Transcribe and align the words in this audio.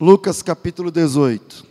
Lucas 0.00 0.40
capítulo 0.40 0.90
18. 0.90 1.66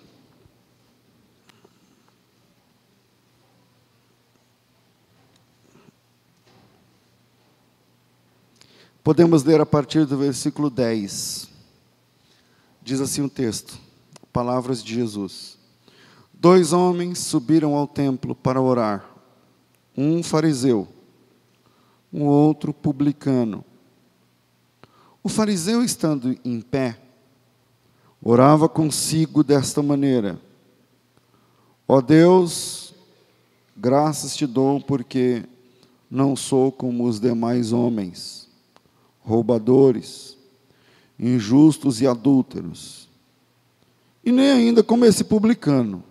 Podemos 9.03 9.43
ler 9.43 9.59
a 9.59 9.65
partir 9.65 10.05
do 10.05 10.15
versículo 10.15 10.69
10. 10.69 11.49
Diz 12.83 13.01
assim 13.01 13.23
o 13.23 13.29
texto, 13.29 13.79
palavras 14.31 14.83
de 14.83 14.93
Jesus. 14.93 15.57
Dois 16.31 16.71
homens 16.71 17.17
subiram 17.17 17.73
ao 17.73 17.87
templo 17.87 18.35
para 18.35 18.61
orar, 18.61 19.09
um 19.97 20.21
fariseu, 20.21 20.87
um 22.13 22.25
outro 22.25 22.71
publicano. 22.75 23.65
O 25.23 25.29
fariseu, 25.29 25.83
estando 25.83 26.37
em 26.45 26.61
pé, 26.61 27.08
orava 28.23 28.67
consigo 28.67 29.43
desta 29.43 29.81
maneira: 29.81 30.39
Ó 31.87 31.97
oh 31.97 32.01
Deus, 32.01 32.93
graças 33.75 34.35
te 34.35 34.45
dou 34.45 34.81
porque 34.81 35.43
não 36.09 36.35
sou 36.35 36.71
como 36.71 37.05
os 37.05 37.19
demais 37.19 37.71
homens, 37.71 38.47
roubadores, 39.21 40.37
injustos 41.19 42.01
e 42.01 42.07
adúlteros, 42.07 43.07
e 44.23 44.31
nem 44.31 44.51
ainda 44.51 44.83
como 44.83 45.05
esse 45.05 45.23
publicano. 45.23 46.03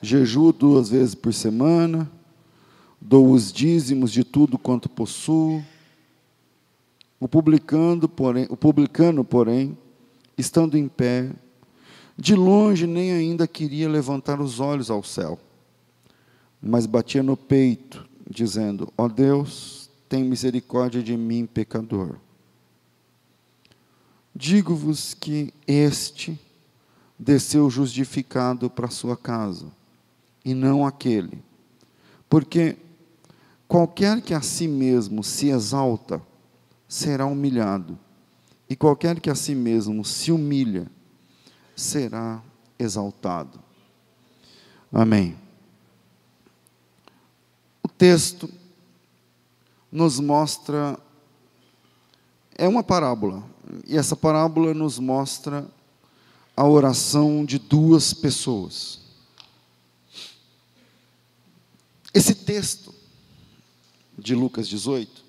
Jejuo 0.00 0.52
duas 0.52 0.90
vezes 0.90 1.14
por 1.14 1.34
semana, 1.34 2.08
dou 3.00 3.32
os 3.32 3.52
dízimos 3.52 4.12
de 4.12 4.22
tudo 4.22 4.56
quanto 4.56 4.88
possuo. 4.88 5.60
O 7.18 7.26
porém, 8.08 8.46
o 8.48 8.56
publicano, 8.56 9.24
porém 9.24 9.76
estando 10.38 10.78
em 10.78 10.86
pé, 10.86 11.30
de 12.16 12.34
longe 12.34 12.86
nem 12.86 13.12
ainda 13.12 13.46
queria 13.46 13.88
levantar 13.88 14.40
os 14.40 14.60
olhos 14.60 14.90
ao 14.90 15.02
céu, 15.02 15.38
mas 16.62 16.86
batia 16.86 17.22
no 17.22 17.36
peito, 17.36 18.08
dizendo: 18.28 18.92
Ó 18.96 19.04
oh 19.04 19.08
Deus, 19.08 19.90
tem 20.08 20.24
misericórdia 20.24 21.02
de 21.02 21.16
mim, 21.16 21.44
pecador. 21.44 22.16
Digo-vos 24.34 25.14
que 25.14 25.52
este 25.66 26.38
desceu 27.18 27.68
justificado 27.68 28.70
para 28.70 28.88
sua 28.88 29.16
casa, 29.16 29.66
e 30.44 30.54
não 30.54 30.86
aquele, 30.86 31.42
porque 32.28 32.76
qualquer 33.66 34.22
que 34.22 34.32
a 34.32 34.40
si 34.40 34.68
mesmo 34.68 35.24
se 35.24 35.48
exalta, 35.48 36.22
será 36.88 37.26
humilhado 37.26 37.98
e 38.68 38.76
qualquer 38.76 39.20
que 39.20 39.30
a 39.30 39.34
si 39.34 39.54
mesmo 39.54 40.04
se 40.04 40.30
humilha, 40.30 40.90
será 41.74 42.42
exaltado. 42.78 43.58
Amém. 44.92 45.36
O 47.82 47.88
texto 47.88 48.50
nos 49.90 50.20
mostra, 50.20 50.98
é 52.56 52.68
uma 52.68 52.82
parábola, 52.82 53.42
e 53.86 53.96
essa 53.96 54.14
parábola 54.14 54.74
nos 54.74 54.98
mostra 54.98 55.66
a 56.56 56.66
oração 56.66 57.44
de 57.44 57.58
duas 57.58 58.12
pessoas. 58.12 59.00
Esse 62.12 62.34
texto 62.34 62.94
de 64.18 64.34
Lucas 64.34 64.68
18 64.68 65.27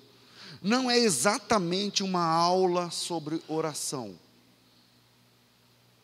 não 0.62 0.90
é 0.90 0.98
exatamente 0.98 2.02
uma 2.02 2.24
aula 2.24 2.90
sobre 2.90 3.40
oração. 3.48 4.14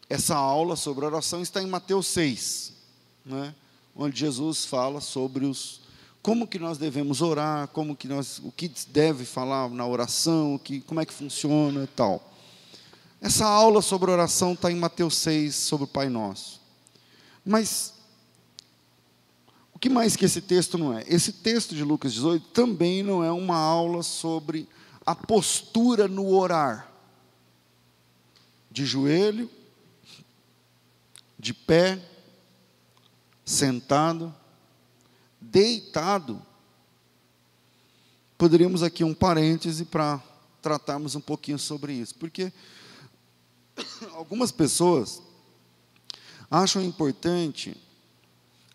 Essa 0.08 0.36
aula 0.36 0.76
sobre 0.76 1.04
oração 1.04 1.42
está 1.42 1.62
em 1.62 1.66
Mateus 1.66 2.06
6, 2.06 2.72
né? 3.24 3.54
onde 3.94 4.18
Jesus 4.18 4.64
fala 4.64 5.00
sobre 5.00 5.44
os 5.44 5.80
como 6.22 6.46
que 6.48 6.58
nós 6.58 6.76
devemos 6.76 7.22
orar, 7.22 7.68
como 7.68 7.94
que 7.94 8.08
nós, 8.08 8.40
o 8.42 8.50
que 8.50 8.68
deve 8.88 9.24
falar 9.24 9.70
na 9.70 9.86
oração, 9.86 10.58
que, 10.58 10.80
como 10.80 11.00
é 11.00 11.06
que 11.06 11.12
funciona 11.12 11.84
e 11.84 11.86
tal. 11.86 12.32
Essa 13.20 13.46
aula 13.46 13.80
sobre 13.80 14.10
oração 14.10 14.54
está 14.54 14.70
em 14.70 14.74
Mateus 14.74 15.14
6, 15.18 15.54
sobre 15.54 15.84
o 15.84 15.88
Pai 15.88 16.08
Nosso. 16.08 16.60
Mas 17.44 17.92
o 19.76 19.78
que 19.78 19.90
mais 19.90 20.16
que 20.16 20.24
esse 20.24 20.40
texto 20.40 20.78
não 20.78 20.96
é? 20.96 21.04
Esse 21.06 21.30
texto 21.30 21.74
de 21.74 21.84
Lucas 21.84 22.14
18 22.14 22.46
também 22.46 23.02
não 23.02 23.22
é 23.22 23.30
uma 23.30 23.58
aula 23.58 24.02
sobre 24.02 24.66
a 25.04 25.14
postura 25.14 26.08
no 26.08 26.34
orar. 26.34 26.90
De 28.70 28.86
joelho, 28.86 29.50
de 31.38 31.52
pé, 31.52 32.02
sentado, 33.44 34.34
deitado. 35.38 36.40
Poderíamos 38.38 38.82
aqui 38.82 39.04
um 39.04 39.12
parêntese 39.12 39.84
para 39.84 40.22
tratarmos 40.62 41.14
um 41.14 41.20
pouquinho 41.20 41.58
sobre 41.58 41.92
isso, 41.92 42.14
porque 42.14 42.50
algumas 44.16 44.50
pessoas 44.50 45.20
acham 46.50 46.82
importante 46.82 47.76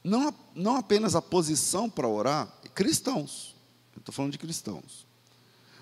não, 0.03 0.34
não 0.56 0.75
apenas 0.78 1.16
a 1.16 1.22
posição 1.22 1.89
para 1.89 2.07
orar, 2.07 2.47
cristãos, 2.73 3.56
estou 3.97 4.13
falando 4.13 4.31
de 4.31 4.38
cristãos, 4.38 5.06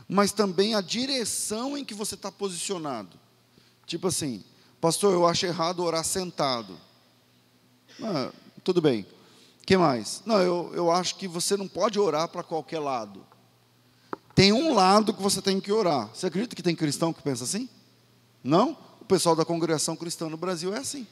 mas 0.07 0.31
também 0.31 0.75
a 0.75 0.81
direção 0.81 1.77
em 1.77 1.85
que 1.85 1.93
você 1.93 2.15
está 2.15 2.31
posicionado. 2.31 3.17
Tipo 3.85 4.07
assim, 4.07 4.43
pastor, 4.81 5.13
eu 5.13 5.25
acho 5.25 5.45
errado 5.45 5.83
orar 5.83 6.03
sentado. 6.03 6.77
Ah, 8.01 8.31
tudo 8.63 8.81
bem. 8.81 9.05
Que 9.65 9.77
mais? 9.77 10.21
Não, 10.25 10.41
eu, 10.41 10.71
eu 10.73 10.91
acho 10.91 11.15
que 11.15 11.27
você 11.27 11.55
não 11.55 11.67
pode 11.67 11.99
orar 11.99 12.27
para 12.27 12.43
qualquer 12.43 12.79
lado. 12.79 13.23
Tem 14.33 14.51
um 14.51 14.73
lado 14.73 15.13
que 15.13 15.21
você 15.21 15.41
tem 15.41 15.59
que 15.59 15.71
orar. 15.71 16.09
Você 16.13 16.27
acredita 16.27 16.55
que 16.55 16.63
tem 16.63 16.75
cristão 16.75 17.13
que 17.13 17.21
pensa 17.21 17.43
assim? 17.43 17.69
Não? 18.43 18.77
O 19.01 19.05
pessoal 19.05 19.35
da 19.35 19.45
congregação 19.45 19.95
cristã 19.95 20.29
no 20.29 20.37
Brasil 20.37 20.73
é 20.73 20.79
assim. 20.79 21.05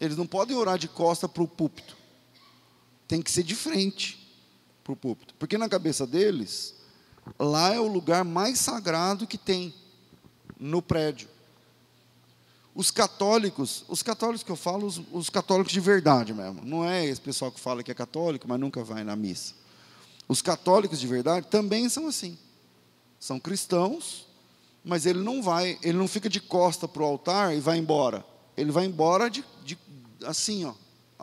Eles 0.00 0.16
não 0.16 0.26
podem 0.26 0.56
orar 0.56 0.78
de 0.78 0.88
costa 0.88 1.28
para 1.28 1.42
o 1.42 1.48
púlpito. 1.48 1.96
Tem 3.06 3.22
que 3.22 3.30
ser 3.30 3.42
de 3.42 3.54
frente 3.54 4.24
para 4.82 4.92
o 4.92 4.96
púlpito. 4.96 5.34
Porque 5.38 5.56
na 5.56 5.68
cabeça 5.68 6.06
deles, 6.06 6.74
lá 7.38 7.74
é 7.74 7.80
o 7.80 7.86
lugar 7.86 8.24
mais 8.24 8.58
sagrado 8.58 9.26
que 9.26 9.38
tem 9.38 9.74
no 10.58 10.82
prédio. 10.82 11.28
Os 12.74 12.90
católicos, 12.90 13.84
os 13.88 14.02
católicos 14.02 14.42
que 14.42 14.50
eu 14.50 14.56
falo, 14.56 14.86
os, 14.86 15.00
os, 15.12 15.30
católicos 15.30 15.72
de 15.72 15.78
verdade 15.78 16.34
mesmo, 16.34 16.60
não 16.64 16.84
é 16.88 17.06
esse 17.06 17.20
pessoal 17.20 17.52
que 17.52 17.60
fala 17.60 17.84
que 17.84 17.90
é 17.90 17.94
católico, 17.94 18.48
mas 18.48 18.58
nunca 18.58 18.82
vai 18.82 19.04
na 19.04 19.14
missa. 19.14 19.54
Os 20.26 20.42
católicos 20.42 20.98
de 20.98 21.06
verdade 21.06 21.46
também 21.46 21.88
são 21.88 22.08
assim. 22.08 22.36
São 23.20 23.38
cristãos, 23.38 24.26
mas 24.84 25.06
ele 25.06 25.20
não 25.20 25.40
vai, 25.40 25.78
ele 25.82 25.96
não 25.96 26.08
fica 26.08 26.28
de 26.28 26.40
costa 26.40 26.88
para 26.88 27.02
o 27.02 27.06
altar 27.06 27.56
e 27.56 27.60
vai 27.60 27.78
embora. 27.78 28.24
Ele 28.56 28.72
vai 28.72 28.86
embora 28.86 29.30
de, 29.30 29.44
de 29.64 29.78
assim, 30.26 30.64
ó, 30.64 30.74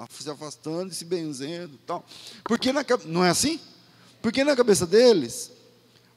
se 0.10 0.30
afastando, 0.30 0.94
se 0.94 1.06
benzendo, 1.06 1.78
tal. 1.86 2.06
Porque 2.44 2.72
na, 2.72 2.86
não 3.06 3.24
é 3.24 3.30
assim? 3.30 3.60
Porque 4.22 4.44
na 4.44 4.56
cabeça 4.56 4.86
deles 4.86 5.52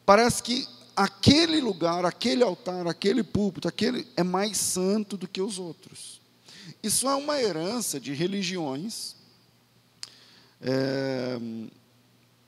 parece 0.05 0.43
que 0.43 0.67
aquele 0.95 1.61
lugar, 1.61 2.05
aquele 2.05 2.43
altar, 2.43 2.87
aquele 2.87 3.23
púlpito, 3.23 3.67
aquele 3.67 4.07
é 4.17 4.23
mais 4.23 4.57
santo 4.59 5.17
do 5.17 5.27
que 5.27 5.41
os 5.41 5.59
outros. 5.59 6.21
Isso 6.83 7.09
é 7.09 7.15
uma 7.15 7.41
herança 7.41 7.99
de 7.99 8.13
religiões 8.13 9.17
é, 10.61 11.39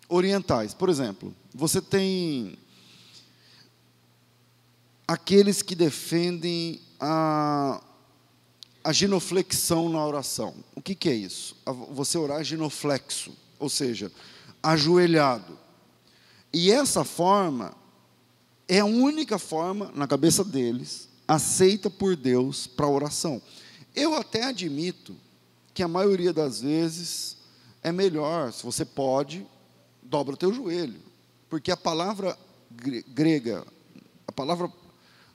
orientais. 0.09 0.73
Por 0.75 0.89
exemplo, 0.89 1.35
você 1.55 1.81
tem 1.81 2.59
aqueles 5.07 5.63
que 5.63 5.75
defendem 5.75 6.81
a, 7.01 7.83
a 8.87 8.93
genoflexão 8.93 9.89
na 9.89 10.07
oração. 10.07 10.55
O 10.73 10.81
que, 10.81 10.95
que 10.95 11.09
é 11.09 11.13
isso? 11.13 11.57
Você 11.91 12.17
orar 12.17 12.45
genoflexo, 12.45 13.33
ou 13.59 13.69
seja, 13.69 14.13
ajoelhado. 14.63 15.59
E 16.53 16.71
essa 16.71 17.03
forma 17.03 17.75
é 18.69 18.79
a 18.79 18.85
única 18.85 19.41
forma, 19.41 19.91
na 19.93 20.07
cabeça 20.07 20.45
deles, 20.45 21.09
aceita 21.27 21.91
por 21.91 22.15
Deus 22.15 22.69
para 22.69 22.87
oração. 22.87 23.43
Eu 23.93 24.15
até 24.15 24.45
admito 24.45 25.17
que 25.75 25.83
a 25.83 25.89
maioria 25.89 26.33
das 26.33 26.61
vezes 26.61 27.39
é 27.83 27.91
melhor, 27.91 28.53
se 28.53 28.63
você 28.63 28.85
pode, 28.85 29.45
dobra 30.01 30.35
o 30.35 30.39
teu 30.39 30.55
joelho. 30.55 31.01
Porque 31.51 31.73
a 31.73 31.77
palavra 31.77 32.39
grega, 33.09 33.67
a 34.29 34.31
palavra 34.31 34.73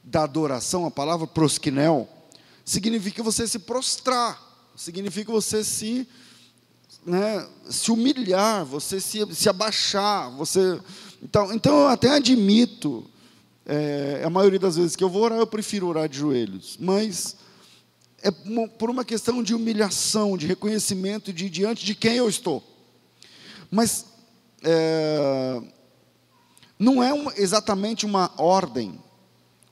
da 0.01 0.23
adoração, 0.23 0.85
a 0.85 0.91
palavra 0.91 1.27
proskinel, 1.27 2.07
significa 2.65 3.23
você 3.23 3.47
se 3.47 3.59
prostrar, 3.59 4.39
significa 4.75 5.31
você 5.31 5.63
se, 5.63 6.07
né, 7.05 7.47
se 7.69 7.91
humilhar, 7.91 8.65
você 8.65 8.99
se, 8.99 9.25
se 9.33 9.49
abaixar, 9.49 10.31
você. 10.31 10.79
Então, 11.21 11.53
então 11.53 11.79
eu 11.81 11.87
até 11.87 12.09
admito, 12.09 13.05
é, 13.65 14.21
a 14.23 14.29
maioria 14.29 14.59
das 14.59 14.75
vezes 14.75 14.95
que 14.95 15.03
eu 15.03 15.09
vou 15.09 15.23
orar, 15.23 15.39
eu 15.39 15.47
prefiro 15.47 15.87
orar 15.87 16.09
de 16.09 16.17
joelhos, 16.17 16.77
mas 16.79 17.35
é 18.21 18.29
por 18.29 18.89
uma 18.89 19.03
questão 19.03 19.41
de 19.41 19.53
humilhação, 19.53 20.37
de 20.37 20.45
reconhecimento 20.45 21.33
de 21.33 21.49
diante 21.49 21.85
de 21.85 21.95
quem 21.95 22.15
eu 22.15 22.29
estou. 22.29 22.63
Mas 23.69 24.05
é, 24.63 25.61
não 26.77 27.01
é 27.01 27.11
exatamente 27.37 28.05
uma 28.05 28.31
ordem, 28.37 28.99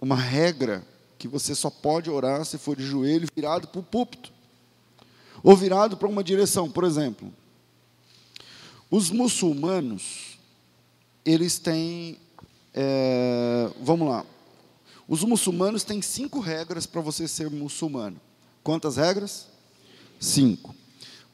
uma 0.01 0.15
regra 0.15 0.85
que 1.19 1.27
você 1.27 1.53
só 1.53 1.69
pode 1.69 2.09
orar 2.09 2.45
se 2.45 2.57
for 2.57 2.77
de 2.77 2.83
joelho 2.83 3.27
virado 3.35 3.67
para 3.67 3.81
o 3.81 3.83
púlpito 3.83 4.31
ou 5.43 5.55
virado 5.55 5.97
para 5.97 6.07
uma 6.07 6.23
direção. 6.23 6.71
Por 6.71 6.85
exemplo, 6.85 7.31
os 8.89 9.11
muçulmanos, 9.11 10.39
eles 11.25 11.59
têm, 11.59 12.17
é, 12.73 13.69
vamos 13.81 14.07
lá, 14.07 14.25
os 15.07 15.21
muçulmanos 15.23 15.83
têm 15.83 16.01
cinco 16.01 16.39
regras 16.39 16.85
para 16.85 17.01
você 17.01 17.27
ser 17.27 17.49
muçulmano. 17.49 18.19
Quantas 18.63 18.95
regras? 18.95 19.47
Cinco. 20.19 20.73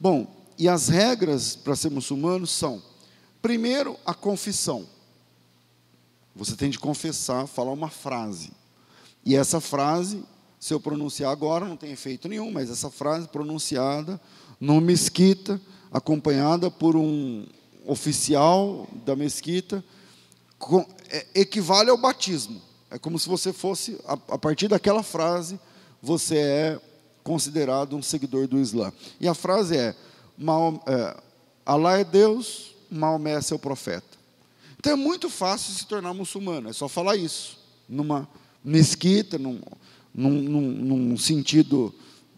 Bom, 0.00 0.26
e 0.58 0.68
as 0.68 0.88
regras 0.88 1.54
para 1.54 1.76
ser 1.76 1.90
muçulmano 1.90 2.46
são: 2.46 2.82
primeiro, 3.40 3.96
a 4.04 4.14
confissão. 4.14 4.86
Você 6.34 6.56
tem 6.56 6.70
de 6.70 6.78
confessar, 6.78 7.46
falar 7.46 7.72
uma 7.72 7.88
frase. 7.88 8.50
E 9.26 9.34
essa 9.34 9.60
frase, 9.60 10.22
se 10.60 10.72
eu 10.72 10.78
pronunciar 10.78 11.32
agora, 11.32 11.66
não 11.66 11.76
tem 11.76 11.90
efeito 11.90 12.28
nenhum, 12.28 12.52
mas 12.52 12.70
essa 12.70 12.88
frase 12.88 13.26
pronunciada 13.26 14.20
numa 14.60 14.80
mesquita, 14.80 15.60
acompanhada 15.90 16.70
por 16.70 16.94
um 16.94 17.44
oficial 17.84 18.86
da 19.04 19.16
mesquita, 19.16 19.84
é, 21.10 21.26
equivale 21.34 21.90
ao 21.90 21.96
batismo. 21.98 22.62
É 22.88 23.00
como 23.00 23.18
se 23.18 23.28
você 23.28 23.52
fosse, 23.52 23.98
a 24.06 24.38
partir 24.38 24.68
daquela 24.68 25.02
frase, 25.02 25.58
você 26.00 26.36
é 26.36 26.80
considerado 27.24 27.96
um 27.96 28.02
seguidor 28.02 28.46
do 28.46 28.60
Islã. 28.60 28.92
E 29.20 29.26
a 29.26 29.34
frase 29.34 29.76
é: 29.76 29.88
é 30.86 31.16
Alá 31.66 31.98
é 31.98 32.04
Deus, 32.04 32.76
Maomé 32.88 33.32
é 33.32 33.40
seu 33.40 33.58
profeta. 33.58 34.16
Então 34.78 34.92
é 34.92 34.96
muito 34.96 35.28
fácil 35.28 35.74
se 35.74 35.84
tornar 35.84 36.14
muçulmano, 36.14 36.68
é 36.68 36.72
só 36.72 36.86
falar 36.86 37.16
isso, 37.16 37.58
numa 37.88 38.28
mesquita, 38.66 39.38
num, 39.38 39.60
num, 40.12 40.60
num, 40.60 41.16
sentido 41.16 41.94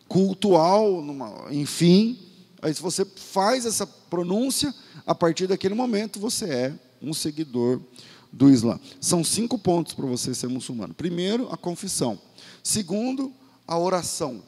cultual, 0.06 1.00
numa, 1.00 1.46
enfim. 1.50 2.18
Aí 2.60 2.74
se 2.74 2.82
você 2.82 3.04
faz 3.04 3.64
essa 3.64 3.86
pronúncia, 3.86 4.74
a 5.06 5.14
partir 5.14 5.46
daquele 5.46 5.74
momento 5.74 6.20
você 6.20 6.44
é 6.44 6.74
um 7.00 7.14
seguidor 7.14 7.80
do 8.30 8.50
Islã. 8.50 8.78
São 9.00 9.24
cinco 9.24 9.58
pontos 9.58 9.94
para 9.94 10.04
você 10.04 10.34
ser 10.34 10.48
muçulmano. 10.48 10.92
Primeiro, 10.92 11.48
a 11.50 11.56
confissão. 11.56 12.20
Segundo, 12.62 13.32
a 13.66 13.78
oração. 13.78 14.42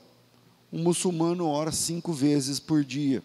Um 0.70 0.82
muçulmano 0.82 1.46
ora 1.46 1.72
cinco 1.72 2.12
vezes 2.12 2.60
por 2.60 2.84
dia, 2.84 3.22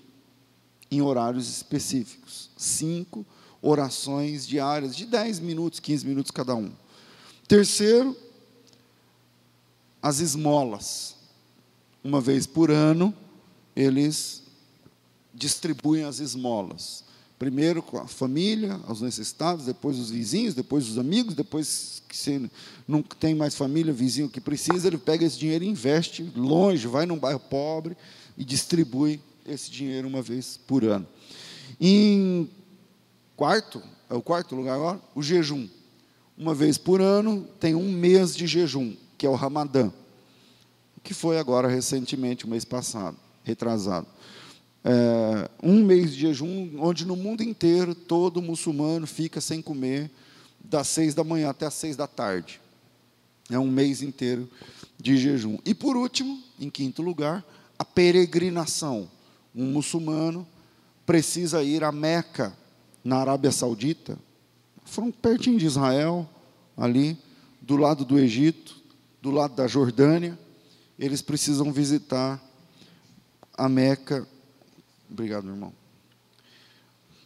em 0.89 1.01
horários 1.01 1.49
específicos. 1.49 2.49
Cinco 2.57 3.25
orações 3.61 4.47
diárias, 4.47 4.95
de 4.95 5.05
10 5.05 5.39
minutos, 5.39 5.79
15 5.79 6.05
minutos 6.05 6.31
cada 6.31 6.55
um. 6.55 6.71
Terceiro, 7.47 8.15
as 10.05 10.19
esmolas. 10.19 11.15
Uma 12.03 12.21
vez 12.21 12.45
por 12.45 12.69
ano, 12.69 13.11
eles 13.75 14.43
distribuem 15.33 16.03
as 16.03 16.19
esmolas. 16.19 17.03
Primeiro 17.39 17.81
com 17.81 17.97
a 17.97 18.05
família, 18.05 18.79
os 18.87 19.01
necessitados, 19.01 19.65
depois 19.65 19.97
os 19.97 20.11
vizinhos, 20.11 20.53
depois 20.53 20.87
os 20.87 20.99
amigos, 20.99 21.33
depois 21.33 22.03
que 22.07 22.15
se 22.15 22.51
não 22.87 23.01
tem 23.01 23.33
mais 23.33 23.55
família, 23.55 23.91
vizinho 23.91 24.29
que 24.29 24.39
precisa, 24.39 24.85
ele 24.85 24.99
pega 24.99 25.25
esse 25.25 25.39
dinheiro 25.39 25.63
e 25.63 25.69
investe 25.69 26.31
longe, 26.35 26.85
vai 26.85 27.07
num 27.07 27.17
bairro 27.17 27.39
pobre 27.39 27.97
e 28.37 28.45
distribui 28.45 29.19
esse 29.43 29.71
dinheiro 29.71 30.07
uma 30.07 30.21
vez 30.21 30.55
por 30.67 30.83
ano. 30.83 31.07
Em 31.81 32.47
quarto, 33.35 33.81
é 34.07 34.13
o 34.13 34.21
quarto 34.21 34.55
lugar 34.55 34.75
agora, 34.75 35.01
o 35.15 35.23
jejum. 35.23 35.67
Uma 36.37 36.53
vez 36.53 36.77
por 36.77 37.01
ano 37.01 37.47
tem 37.59 37.73
um 37.73 37.91
mês 37.91 38.35
de 38.35 38.45
jejum 38.45 38.95
que 39.17 39.25
é 39.25 39.29
o 39.29 39.35
Ramadã, 39.35 39.91
que 41.03 41.13
foi 41.13 41.37
agora 41.37 41.67
recentemente, 41.67 42.45
o 42.45 42.49
mês 42.49 42.65
passado, 42.65 43.17
retrasado. 43.43 44.07
É, 44.83 45.49
um 45.63 45.83
mês 45.83 46.13
de 46.13 46.21
jejum, 46.21 46.77
onde 46.79 47.05
no 47.05 47.15
mundo 47.15 47.41
inteiro 47.41 47.95
todo 47.95 48.41
muçulmano 48.41 49.07
fica 49.07 49.41
sem 49.41 49.61
comer 49.61 50.11
das 50.63 50.87
seis 50.87 51.13
da 51.13 51.23
manhã 51.23 51.49
até 51.49 51.65
as 51.65 51.73
seis 51.73 51.95
da 51.95 52.07
tarde. 52.07 52.61
É 53.49 53.57
um 53.59 53.69
mês 53.69 54.01
inteiro 54.01 54.49
de 54.99 55.17
jejum. 55.17 55.57
E 55.65 55.73
por 55.73 55.95
último, 55.95 56.41
em 56.59 56.69
quinto 56.69 57.01
lugar, 57.01 57.45
a 57.77 57.85
peregrinação. 57.85 59.09
Um 59.55 59.65
muçulmano 59.65 60.47
precisa 61.05 61.63
ir 61.63 61.83
a 61.83 61.91
Meca, 61.91 62.55
na 63.03 63.17
Arábia 63.17 63.51
Saudita, 63.51 64.17
pertinho 65.21 65.59
de 65.59 65.65
Israel, 65.67 66.27
ali, 66.75 67.15
do 67.61 67.77
lado 67.77 68.03
do 68.03 68.17
Egito, 68.17 68.74
do 69.25 69.31
lado 69.31 69.55
da 69.55 69.65
Jordânia, 69.65 70.37
eles 70.99 71.19
precisam 71.19 71.73
visitar 71.73 72.39
a 73.57 73.67
Meca. 73.67 74.27
Obrigado, 75.09 75.49
irmão. 75.49 75.73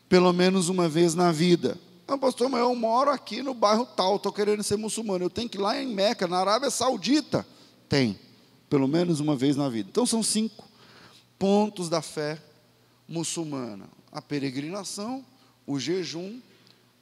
Pelo 0.08 0.32
menos 0.32 0.70
uma 0.70 0.88
vez 0.88 1.14
na 1.14 1.30
vida. 1.34 1.78
Ah, 2.08 2.18
pastor, 2.18 2.48
mas 2.48 2.62
eu 2.62 2.74
moro 2.74 3.12
aqui 3.12 3.44
no 3.44 3.54
bairro 3.54 3.86
tal, 3.86 4.16
estou 4.16 4.32
querendo 4.32 4.64
ser 4.64 4.78
muçulmano. 4.78 5.26
Eu 5.26 5.30
tenho 5.30 5.50
que 5.50 5.58
ir 5.58 5.62
lá 5.62 5.78
em 5.78 5.94
Meca, 5.94 6.26
na 6.26 6.38
Arábia 6.40 6.70
Saudita. 6.70 7.46
Tem, 7.90 8.18
pelo 8.70 8.88
menos 8.88 9.20
uma 9.20 9.36
vez 9.36 9.58
na 9.58 9.68
vida. 9.68 9.90
Então 9.92 10.06
são 10.06 10.24
cinco 10.24 10.70
pontos 11.38 11.90
da 11.90 12.02
fé 12.02 12.42
muçulmana: 13.10 13.90
a 14.10 14.22
peregrinação, 14.22 15.26
o 15.68 15.78
jejum, 15.78 16.40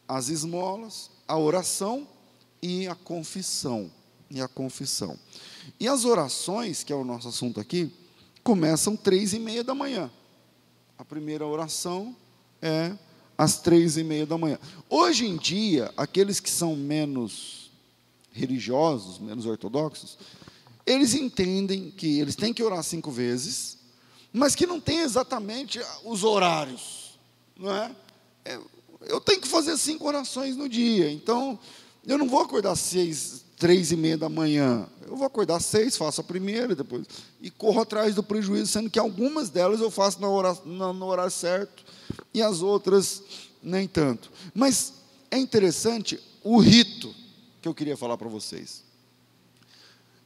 as 0.07 0.29
esmolas, 0.29 1.11
a 1.27 1.37
oração 1.37 2.07
e 2.63 2.87
a 2.87 2.95
confissão 2.95 3.91
e 4.29 4.41
a 4.41 4.47
confissão. 4.47 5.17
E 5.79 5.87
as 5.87 6.05
orações, 6.05 6.83
que 6.83 6.91
é 6.91 6.95
o 6.95 7.03
nosso 7.03 7.27
assunto 7.27 7.59
aqui, 7.59 7.91
começam 8.43 8.95
três 8.95 9.33
e 9.33 9.39
meia 9.39 9.63
da 9.63 9.75
manhã. 9.75 10.09
A 10.97 11.05
primeira 11.05 11.45
oração 11.45 12.15
é 12.61 12.93
às 13.37 13.59
três 13.59 13.97
e 13.97 14.03
meia 14.03 14.25
da 14.25 14.37
manhã. 14.37 14.59
Hoje 14.89 15.25
em 15.25 15.37
dia, 15.37 15.93
aqueles 15.95 16.39
que 16.39 16.49
são 16.49 16.75
menos 16.75 17.71
religiosos, 18.31 19.19
menos 19.19 19.45
ortodoxos, 19.45 20.17
eles 20.85 21.13
entendem 21.13 21.91
que 21.91 22.19
eles 22.19 22.35
têm 22.35 22.53
que 22.53 22.63
orar 22.63 22.81
cinco 22.83 23.11
vezes, 23.11 23.77
mas 24.31 24.55
que 24.55 24.65
não 24.65 24.79
tem 24.79 24.99
exatamente 24.99 25.79
os 26.03 26.23
horários, 26.23 27.19
não 27.57 27.73
é? 27.73 27.95
eu 29.01 29.19
tenho 29.21 29.41
que 29.41 29.47
fazer 29.47 29.77
cinco 29.77 30.07
orações 30.07 30.55
no 30.55 30.67
dia, 30.67 31.11
então 31.11 31.59
eu 32.05 32.17
não 32.17 32.27
vou 32.27 32.41
acordar 32.41 32.75
seis, 32.75 33.43
três 33.57 33.91
e 33.91 33.95
meia 33.95 34.17
da 34.17 34.29
manhã. 34.29 34.87
Eu 35.05 35.15
vou 35.15 35.25
acordar 35.25 35.59
seis, 35.59 35.97
faço 35.97 36.21
a 36.21 36.23
primeira, 36.23 36.75
depois 36.75 37.05
e 37.41 37.49
corro 37.49 37.81
atrás 37.81 38.15
do 38.15 38.23
prejuízo, 38.23 38.67
sendo 38.67 38.89
que 38.89 38.99
algumas 38.99 39.49
delas 39.49 39.81
eu 39.81 39.91
faço 39.91 40.21
no 40.21 40.29
horário, 40.31 40.61
no 40.65 41.05
horário 41.05 41.31
certo 41.31 41.83
e 42.33 42.41
as 42.41 42.61
outras 42.61 43.23
nem 43.61 43.87
tanto. 43.87 44.31
Mas 44.53 44.93
é 45.31 45.37
interessante 45.37 46.19
o 46.43 46.59
rito 46.59 47.13
que 47.61 47.67
eu 47.67 47.73
queria 47.73 47.97
falar 47.97 48.17
para 48.17 48.29
vocês. 48.29 48.85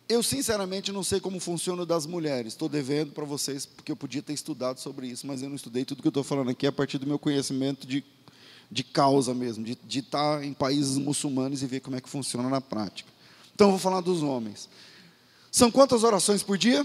Eu, 0.08 0.22
sinceramente, 0.22 0.92
não 0.92 1.04
sei 1.04 1.22
como 1.22 1.40
funciona 1.40 1.84
o 1.84 1.86
das 1.86 2.06
mulheres. 2.06 2.52
Estou 2.52 2.68
devendo 2.68 3.14
para 3.14 3.24
vocês, 3.24 3.66
porque 3.66 3.94
eu 3.94 3.96
podia 3.96 4.22
ter 4.22 4.34
estudado 4.34 4.78
sobre 4.78 5.08
isso, 5.08 5.26
mas 5.26 5.42
eu 5.42 5.48
não 5.48 5.56
estudei. 5.56 5.86
Tudo 5.86 6.02
que 6.02 6.08
eu 6.08 6.10
estou 6.10 6.24
falando 6.24 6.50
aqui 6.50 6.66
é 6.66 6.70
a 6.70 6.72
partir 6.72 6.98
do 6.98 7.08
meu 7.08 7.18
conhecimento 7.18 7.88
de 7.88 8.04
de 8.72 8.84
causa 8.84 9.34
mesmo, 9.34 9.66
de, 9.66 9.78
de 9.84 10.00
estar 10.00 10.42
em 10.44 10.54
países 10.54 10.98
muçulmanos 10.98 11.62
e 11.62 11.68
ver 11.68 11.82
como 11.82 11.98
é 11.98 12.02
que 12.02 12.10
funciona 12.10 12.48
na 12.48 12.62
prática. 12.62 13.12
Então, 13.62 13.70
eu 13.70 13.78
vou 13.78 13.80
falar 13.80 14.02
dos 14.02 14.24
homens. 14.24 14.68
São 15.52 15.70
quantas 15.70 16.04
orações 16.04 16.42
por 16.42 16.58
dia? 16.58 16.84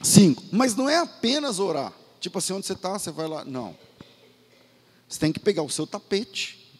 Cinco. 0.00 0.44
Mas 0.52 0.76
não 0.76 0.88
é 0.88 0.96
apenas 0.96 1.58
orar. 1.58 1.92
Tipo 2.20 2.38
assim, 2.38 2.52
onde 2.52 2.68
você 2.68 2.74
está, 2.74 2.96
você 2.96 3.10
vai 3.10 3.26
lá. 3.26 3.44
Não. 3.44 3.76
Você 5.08 5.18
tem 5.18 5.32
que 5.32 5.40
pegar 5.40 5.64
o 5.64 5.68
seu 5.68 5.88
tapete 5.88 6.72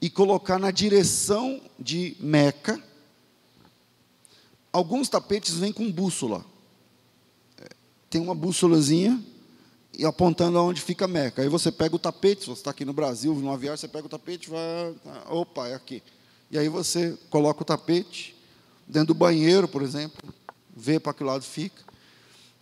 e 0.00 0.10
colocar 0.10 0.58
na 0.58 0.72
direção 0.72 1.60
de 1.78 2.16
Meca. 2.18 2.82
Alguns 4.72 5.08
tapetes 5.08 5.54
vêm 5.54 5.72
com 5.72 5.88
bússola. 5.88 6.44
É, 7.56 7.68
tem 8.10 8.20
uma 8.20 8.34
bússolazinha 8.34 9.22
e 9.96 10.04
apontando 10.04 10.58
aonde 10.58 10.80
fica 10.80 11.06
Meca. 11.06 11.42
Aí 11.42 11.48
você 11.48 11.70
pega 11.70 11.94
o 11.94 12.00
tapete, 12.00 12.40
se 12.40 12.46
você 12.48 12.58
está 12.58 12.72
aqui 12.72 12.84
no 12.84 12.92
Brasil, 12.92 13.32
no 13.36 13.52
avião, 13.52 13.76
você 13.76 13.86
pega 13.86 14.06
o 14.06 14.10
tapete 14.10 14.50
vai. 14.50 14.96
Opa, 15.30 15.68
é 15.68 15.74
aqui. 15.74 16.02
E 16.54 16.58
aí 16.58 16.68
você 16.68 17.18
coloca 17.30 17.62
o 17.62 17.64
tapete 17.64 18.32
dentro 18.86 19.08
do 19.08 19.14
banheiro, 19.14 19.66
por 19.66 19.82
exemplo, 19.82 20.32
vê 20.72 21.00
para 21.00 21.12
que 21.12 21.24
lado 21.24 21.42
fica 21.42 21.82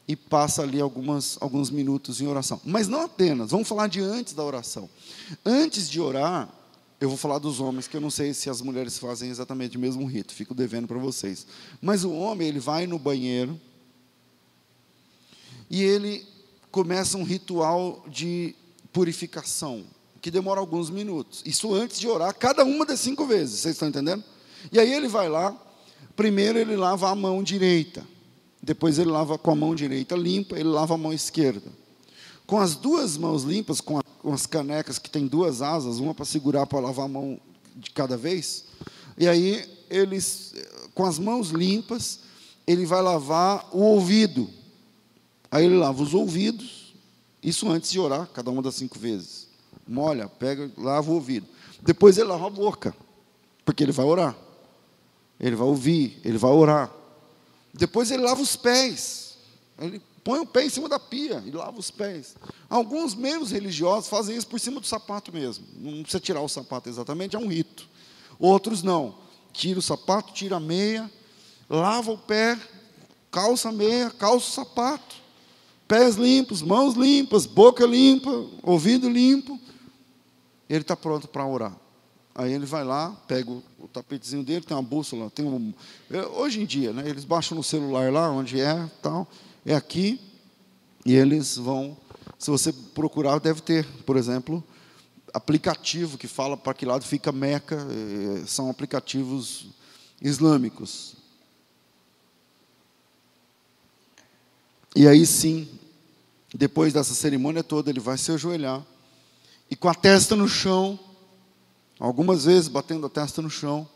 e 0.09 0.17
passa 0.17 0.63
ali 0.63 0.81
algumas, 0.81 1.37
alguns 1.43 1.69
minutos 1.69 2.19
em 2.19 2.27
oração. 2.27 2.59
Mas 2.65 2.89
não 2.89 3.03
apenas, 3.03 3.51
vamos 3.51 3.69
falar 3.69 3.89
de 3.89 4.01
antes 4.01 4.33
da 4.33 4.43
oração. 4.43 4.89
Antes 5.45 5.91
de 5.91 6.01
orar, 6.01 6.49
eu 6.99 7.11
vou 7.11 7.19
falar 7.19 7.39
dos 7.39 7.61
homens, 7.61 7.87
que 7.87 7.95
eu 7.95 8.01
não 8.01 8.09
sei 8.09 8.33
se 8.33 8.49
as 8.49 8.63
mulheres 8.63 8.97
fazem 8.97 9.29
exatamente 9.29 9.77
o 9.77 9.81
mesmo 9.81 10.07
rito, 10.07 10.33
fico 10.33 10.55
devendo 10.55 10.89
para 10.89 10.99
vocês. 10.99 11.47
Mas 11.79 12.03
o 12.03 12.13
homem, 12.13 12.49
ele 12.49 12.61
vai 12.61 12.87
no 12.87 12.99
banheiro, 12.99 13.61
e 15.69 15.83
ele 15.83 16.27
começa 16.71 17.19
um 17.19 17.25
ritual 17.25 18.03
de 18.09 18.55
purificação, 18.91 19.85
que 20.23 20.31
demora 20.31 20.61
alguns 20.61 20.89
minutos. 20.89 21.43
Isso 21.45 21.75
antes 21.75 21.99
de 21.99 22.07
orar, 22.07 22.33
cada 22.33 22.65
uma 22.65 22.87
das 22.87 23.01
cinco 23.01 23.27
vezes, 23.27 23.59
vocês 23.59 23.75
estão 23.75 23.89
entendendo? 23.89 24.23
E 24.71 24.79
aí 24.79 24.93
ele 24.93 25.09
vai 25.09 25.29
lá, 25.29 25.55
primeiro 26.15 26.59
ele 26.61 26.77
lava 26.77 27.11
a 27.11 27.15
mão 27.15 27.43
direita, 27.43 28.07
depois 28.63 29.01
ele 29.01 29.11
lava 29.11 29.37
com 29.37 29.51
a 29.51 29.57
mão 29.57 29.75
direita 29.75 30.15
limpa, 30.15 30.55
ele 30.57 30.69
lava 30.69 30.95
a 30.95 30.97
mão 30.97 31.13
esquerda. 31.13 31.69
Com 32.47 32.61
as 32.61 32.77
duas 32.77 33.17
mãos 33.17 33.43
limpas, 33.43 33.81
com, 33.81 33.99
a, 33.99 34.03
com 34.03 34.33
as 34.33 34.47
canecas 34.47 34.97
que 34.97 35.11
tem 35.11 35.27
duas 35.27 35.61
asas, 35.61 35.99
uma 35.99 36.15
para 36.15 36.25
segurar 36.25 36.67
para 36.67 36.79
lavar 36.79 37.07
a 37.07 37.09
mão 37.09 37.41
de 37.75 37.91
cada 37.91 38.17
vez, 38.17 38.67
e 39.19 39.27
aí 39.27 39.69
eles, 39.91 40.55
com 40.95 41.05
as 41.05 41.19
mãos 41.19 41.51
limpas, 41.51 42.21
ele 42.65 42.87
vai 42.87 43.03
lavar 43.03 43.69
o 43.73 43.81
ouvido. 43.81 44.49
Aí 45.51 45.67
ele 45.67 45.77
lava 45.77 46.01
os 46.01 46.15
ouvidos, 46.15 46.95
isso 47.43 47.69
antes 47.69 47.91
de 47.91 47.99
orar, 47.99 48.29
cada 48.33 48.51
uma 48.53 48.63
das 48.63 48.77
cinco 48.77 48.99
vezes. 48.99 49.52
Molha, 49.87 50.29
pega, 50.29 50.71
lava 50.77 51.11
o 51.11 51.15
ouvido. 51.15 51.47
Depois 51.81 52.17
ele 52.17 52.29
lava 52.29 52.47
a 52.47 52.51
boca, 52.51 52.95
porque 53.65 53.83
ele 53.83 53.93
vai 53.93 54.07
orar. 54.07 54.37
Ele 55.39 55.57
vai 55.57 55.67
ouvir, 55.67 56.21
ele 56.25 56.39
vai 56.39 56.53
orar. 56.53 56.91
Depois 57.75 58.11
ele 58.11 58.23
lava 58.23 58.41
os 58.41 58.55
pés. 58.55 59.37
Ele 59.79 60.01
põe 60.23 60.39
o 60.39 60.47
pé 60.47 60.65
em 60.65 60.69
cima 60.69 60.89
da 60.89 60.99
pia 60.99 61.43
e 61.45 61.51
lava 61.51 61.79
os 61.79 61.91
pés. 61.91 62.37
Alguns 62.69 63.15
menos 63.15 63.51
religiosos 63.51 64.09
fazem 64.09 64.37
isso 64.37 64.47
por 64.47 64.61
cima 64.61 64.81
do 64.81 64.87
sapato 64.87 65.33
mesmo. 65.33 65.65
Não 65.77 66.03
precisa 66.03 66.21
tirar 66.21 66.41
o 66.41 66.49
sapato 66.49 66.89
exatamente, 66.89 67.35
é 67.35 67.39
um 67.39 67.49
rito. 67.49 67.89
Outros 68.39 68.83
não. 68.83 69.17
Tira 69.53 69.79
o 69.79 69.83
sapato, 69.83 70.33
tira 70.33 70.57
a 70.57 70.61
meia, 70.61 71.11
lava 71.69 72.13
o 72.13 72.19
pé, 72.19 72.59
calça 73.31 73.69
a 73.69 73.73
meia, 73.73 74.11
calça 74.11 74.49
o 74.49 74.53
sapato. 74.53 75.17
Pés 75.89 76.15
limpos, 76.17 76.63
mãos 76.63 76.95
limpas, 76.95 77.45
boca 77.45 77.85
limpa, 77.85 78.31
ouvido 78.63 79.11
limpo. 79.11 79.61
Ele 80.73 80.81
está 80.81 80.97
pronto 80.97 81.29
para 81.29 81.47
orar. 81.47 81.77
Aí 82.35 82.51
ele 82.51 82.65
vai 82.65 82.83
lá, 82.83 83.11
pega 83.29 83.51
o, 83.51 83.63
o, 83.79 83.87
tapetezinho 83.87 84.43
dele, 84.43 84.65
tem 84.65 84.75
uma 84.75 84.83
bússola, 84.83 85.29
tem 85.29 85.45
um. 85.45 85.71
É, 86.11 86.23
hoje 86.29 86.63
em 86.63 86.65
dia, 86.65 86.95
né, 86.95 87.07
eles 87.07 87.27
baixam 87.27 87.55
no 87.55 87.63
celular 87.63 88.11
lá, 88.11 88.31
onde 88.31 88.59
é, 88.59 88.89
tal, 89.03 89.29
é 89.67 89.75
aqui, 89.75 90.19
e 91.05 91.13
eles 91.13 91.59
vão. 91.59 91.95
Se 92.39 92.51
você 92.51 92.73
procurar, 92.73 93.39
deve 93.39 93.61
ter, 93.61 93.85
por 94.07 94.17
exemplo, 94.17 94.65
aplicativo 95.35 96.17
que 96.17 96.27
fala 96.27 96.57
para 96.57 96.73
que 96.73 96.87
lado 96.87 97.05
fica 97.05 97.31
Meca, 97.31 97.77
é, 97.77 98.47
são 98.47 98.71
aplicativos 98.71 99.67
islâmicos. 100.23 101.17
E 104.97 105.07
aí 105.07 105.27
sim, 105.27 105.69
depois 106.55 106.95
dessa 106.95 107.13
cerimônia 107.13 107.63
toda, 107.63 107.91
ele 107.91 108.01
vai 108.01 108.17
se 108.17 108.33
ajoelhar 108.33 108.83
e 109.73 109.75
com 109.75 109.89
a 109.89 109.95
testa 109.95 110.37
no 110.37 110.47
chão, 110.47 111.01
algumas 111.99 112.45
vezes 112.45 112.69
batendo 112.69 113.07
a 113.07 113.09
testa 113.09 113.41
no 113.41 113.49
chão, 113.49 113.89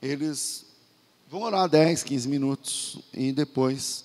eles 0.00 0.64
vão 1.28 1.42
orar 1.42 1.68
10, 1.68 2.04
15 2.04 2.28
minutos 2.28 2.98
e 3.12 3.32
depois 3.32 4.04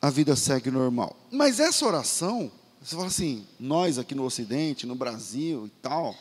a 0.00 0.08
vida 0.08 0.36
segue 0.36 0.70
normal. 0.70 1.16
Mas 1.32 1.58
essa 1.58 1.84
oração, 1.84 2.48
você 2.80 2.94
fala 2.94 3.08
assim, 3.08 3.44
nós 3.58 3.98
aqui 3.98 4.14
no 4.14 4.22
Ocidente, 4.22 4.86
no 4.86 4.94
Brasil 4.94 5.66
e 5.66 5.70
tal, 5.82 6.14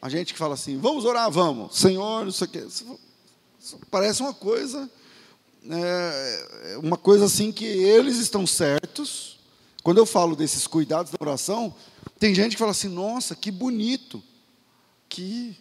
a 0.00 0.08
gente 0.08 0.32
que 0.32 0.38
fala 0.38 0.54
assim, 0.54 0.78
vamos 0.78 1.04
orar, 1.04 1.30
vamos, 1.30 1.76
Senhor, 1.76 2.24
não 2.24 2.32
sei 2.32 2.46
o 2.46 2.50
quê. 2.50 2.66
Parece 3.90 4.22
uma 4.22 4.32
coisa, 4.32 4.90
é, 5.70 6.78
uma 6.82 6.96
coisa 6.96 7.26
assim 7.26 7.52
que 7.52 7.66
eles 7.66 8.16
estão 8.16 8.46
certos. 8.46 9.38
Quando 9.82 9.98
eu 9.98 10.06
falo 10.06 10.34
desses 10.34 10.66
cuidados 10.66 11.12
da 11.12 11.18
oração, 11.20 11.74
tem 12.20 12.34
gente 12.34 12.52
que 12.52 12.58
fala 12.58 12.72
assim, 12.72 12.88
nossa, 12.88 13.34
que 13.34 13.50
bonito, 13.50 14.22
que, 15.08 15.56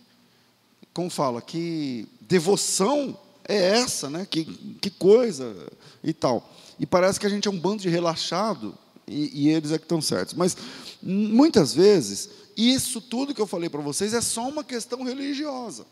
como 0.93 1.09
fala, 1.09 1.41
que 1.41 2.05
devoção 2.19 3.17
é 3.47 3.79
essa, 3.79 4.09
né? 4.09 4.27
Que, 4.29 4.43
que 4.81 4.89
coisa 4.89 5.55
e 6.03 6.11
tal. 6.11 6.53
E 6.77 6.85
parece 6.85 7.17
que 7.17 7.25
a 7.25 7.29
gente 7.29 7.47
é 7.47 7.51
um 7.51 7.57
bando 7.57 7.81
de 7.81 7.87
relaxado 7.87 8.77
e, 9.07 9.45
e 9.45 9.49
eles 9.49 9.71
é 9.71 9.77
que 9.77 9.85
estão 9.85 10.01
certos. 10.01 10.33
Mas 10.33 10.57
muitas 11.01 11.73
vezes 11.73 12.29
isso 12.57 12.99
tudo 12.99 13.33
que 13.33 13.39
eu 13.39 13.47
falei 13.47 13.69
para 13.69 13.81
vocês 13.81 14.13
é 14.13 14.19
só 14.19 14.45
uma 14.45 14.63
questão 14.63 15.01
religiosa. 15.03 15.85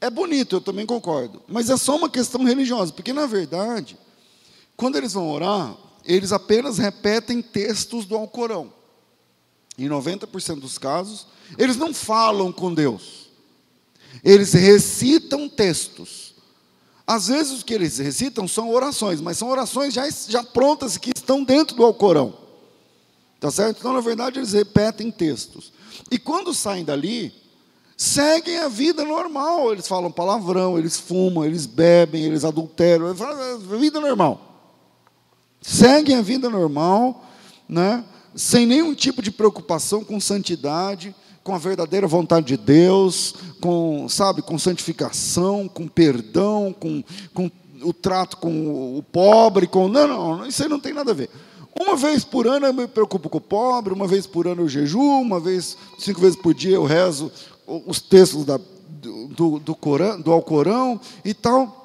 É 0.00 0.10
bonito, 0.10 0.56
eu 0.56 0.60
também 0.60 0.84
concordo, 0.84 1.40
mas 1.46 1.70
é 1.70 1.76
só 1.76 1.94
uma 1.96 2.10
questão 2.10 2.42
religiosa, 2.42 2.92
porque 2.92 3.12
na 3.12 3.26
verdade, 3.26 3.96
quando 4.76 4.96
eles 4.96 5.12
vão 5.12 5.30
orar, 5.30 5.76
eles 6.08 6.32
apenas 6.32 6.78
repetem 6.78 7.42
textos 7.42 8.06
do 8.06 8.16
Alcorão. 8.16 8.72
Em 9.76 9.86
90% 9.86 10.58
dos 10.58 10.78
casos, 10.78 11.26
eles 11.58 11.76
não 11.76 11.92
falam 11.92 12.50
com 12.50 12.72
Deus. 12.72 13.28
Eles 14.24 14.54
recitam 14.54 15.48
textos. 15.48 16.34
Às 17.06 17.28
vezes 17.28 17.60
o 17.60 17.64
que 17.64 17.74
eles 17.74 17.98
recitam 17.98 18.48
são 18.48 18.70
orações, 18.70 19.20
mas 19.20 19.36
são 19.36 19.48
orações 19.48 19.92
já, 19.92 20.08
já 20.10 20.42
prontas 20.42 20.96
que 20.96 21.12
estão 21.14 21.44
dentro 21.44 21.76
do 21.76 21.84
Alcorão. 21.84 22.34
Tá 23.38 23.50
certo? 23.50 23.78
Então, 23.78 23.92
na 23.92 24.00
verdade, 24.00 24.38
eles 24.38 24.52
repetem 24.52 25.10
textos. 25.10 25.72
E 26.10 26.18
quando 26.18 26.54
saem 26.54 26.84
dali, 26.84 27.32
seguem 27.96 28.58
a 28.58 28.68
vida 28.68 29.04
normal. 29.04 29.72
Eles 29.72 29.86
falam 29.86 30.10
palavrão, 30.10 30.78
eles 30.78 30.98
fumam, 30.98 31.44
eles 31.44 31.66
bebem, 31.66 32.24
eles 32.24 32.44
adulteram, 32.44 33.14
vida 33.78 34.00
normal. 34.00 34.47
Seguem 35.60 36.16
a 36.16 36.22
vida 36.22 36.48
normal, 36.48 37.24
né? 37.68 38.04
sem 38.34 38.66
nenhum 38.66 38.94
tipo 38.94 39.20
de 39.20 39.30
preocupação 39.30 40.04
com 40.04 40.20
santidade, 40.20 41.14
com 41.42 41.54
a 41.54 41.58
verdadeira 41.58 42.06
vontade 42.06 42.46
de 42.46 42.56
Deus, 42.56 43.34
com, 43.60 44.08
sabe, 44.08 44.42
com 44.42 44.58
santificação, 44.58 45.66
com 45.66 45.88
perdão, 45.88 46.74
com, 46.78 47.02
com 47.34 47.50
o 47.82 47.92
trato 47.92 48.36
com 48.36 48.96
o 48.98 49.02
pobre, 49.02 49.66
com. 49.66 49.88
Não, 49.88 50.06
não, 50.06 50.46
isso 50.46 50.62
aí 50.62 50.68
não 50.68 50.80
tem 50.80 50.92
nada 50.92 51.10
a 51.10 51.14
ver. 51.14 51.30
Uma 51.80 51.96
vez 51.96 52.24
por 52.24 52.46
ano 52.46 52.66
eu 52.66 52.74
me 52.74 52.86
preocupo 52.86 53.28
com 53.28 53.38
o 53.38 53.40
pobre, 53.40 53.92
uma 53.92 54.06
vez 54.06 54.26
por 54.26 54.46
ano 54.46 54.62
eu 54.62 54.68
jejuo, 54.68 55.20
uma 55.20 55.38
vez, 55.38 55.76
cinco 55.98 56.20
vezes 56.20 56.36
por 56.36 56.52
dia 56.52 56.74
eu 56.74 56.84
rezo 56.84 57.30
os 57.86 58.00
textos 58.00 58.44
da, 58.44 58.58
do, 58.58 59.58
do, 59.58 59.74
Corão, 59.74 60.20
do 60.20 60.32
Alcorão 60.32 61.00
e 61.24 61.32
tal. 61.32 61.77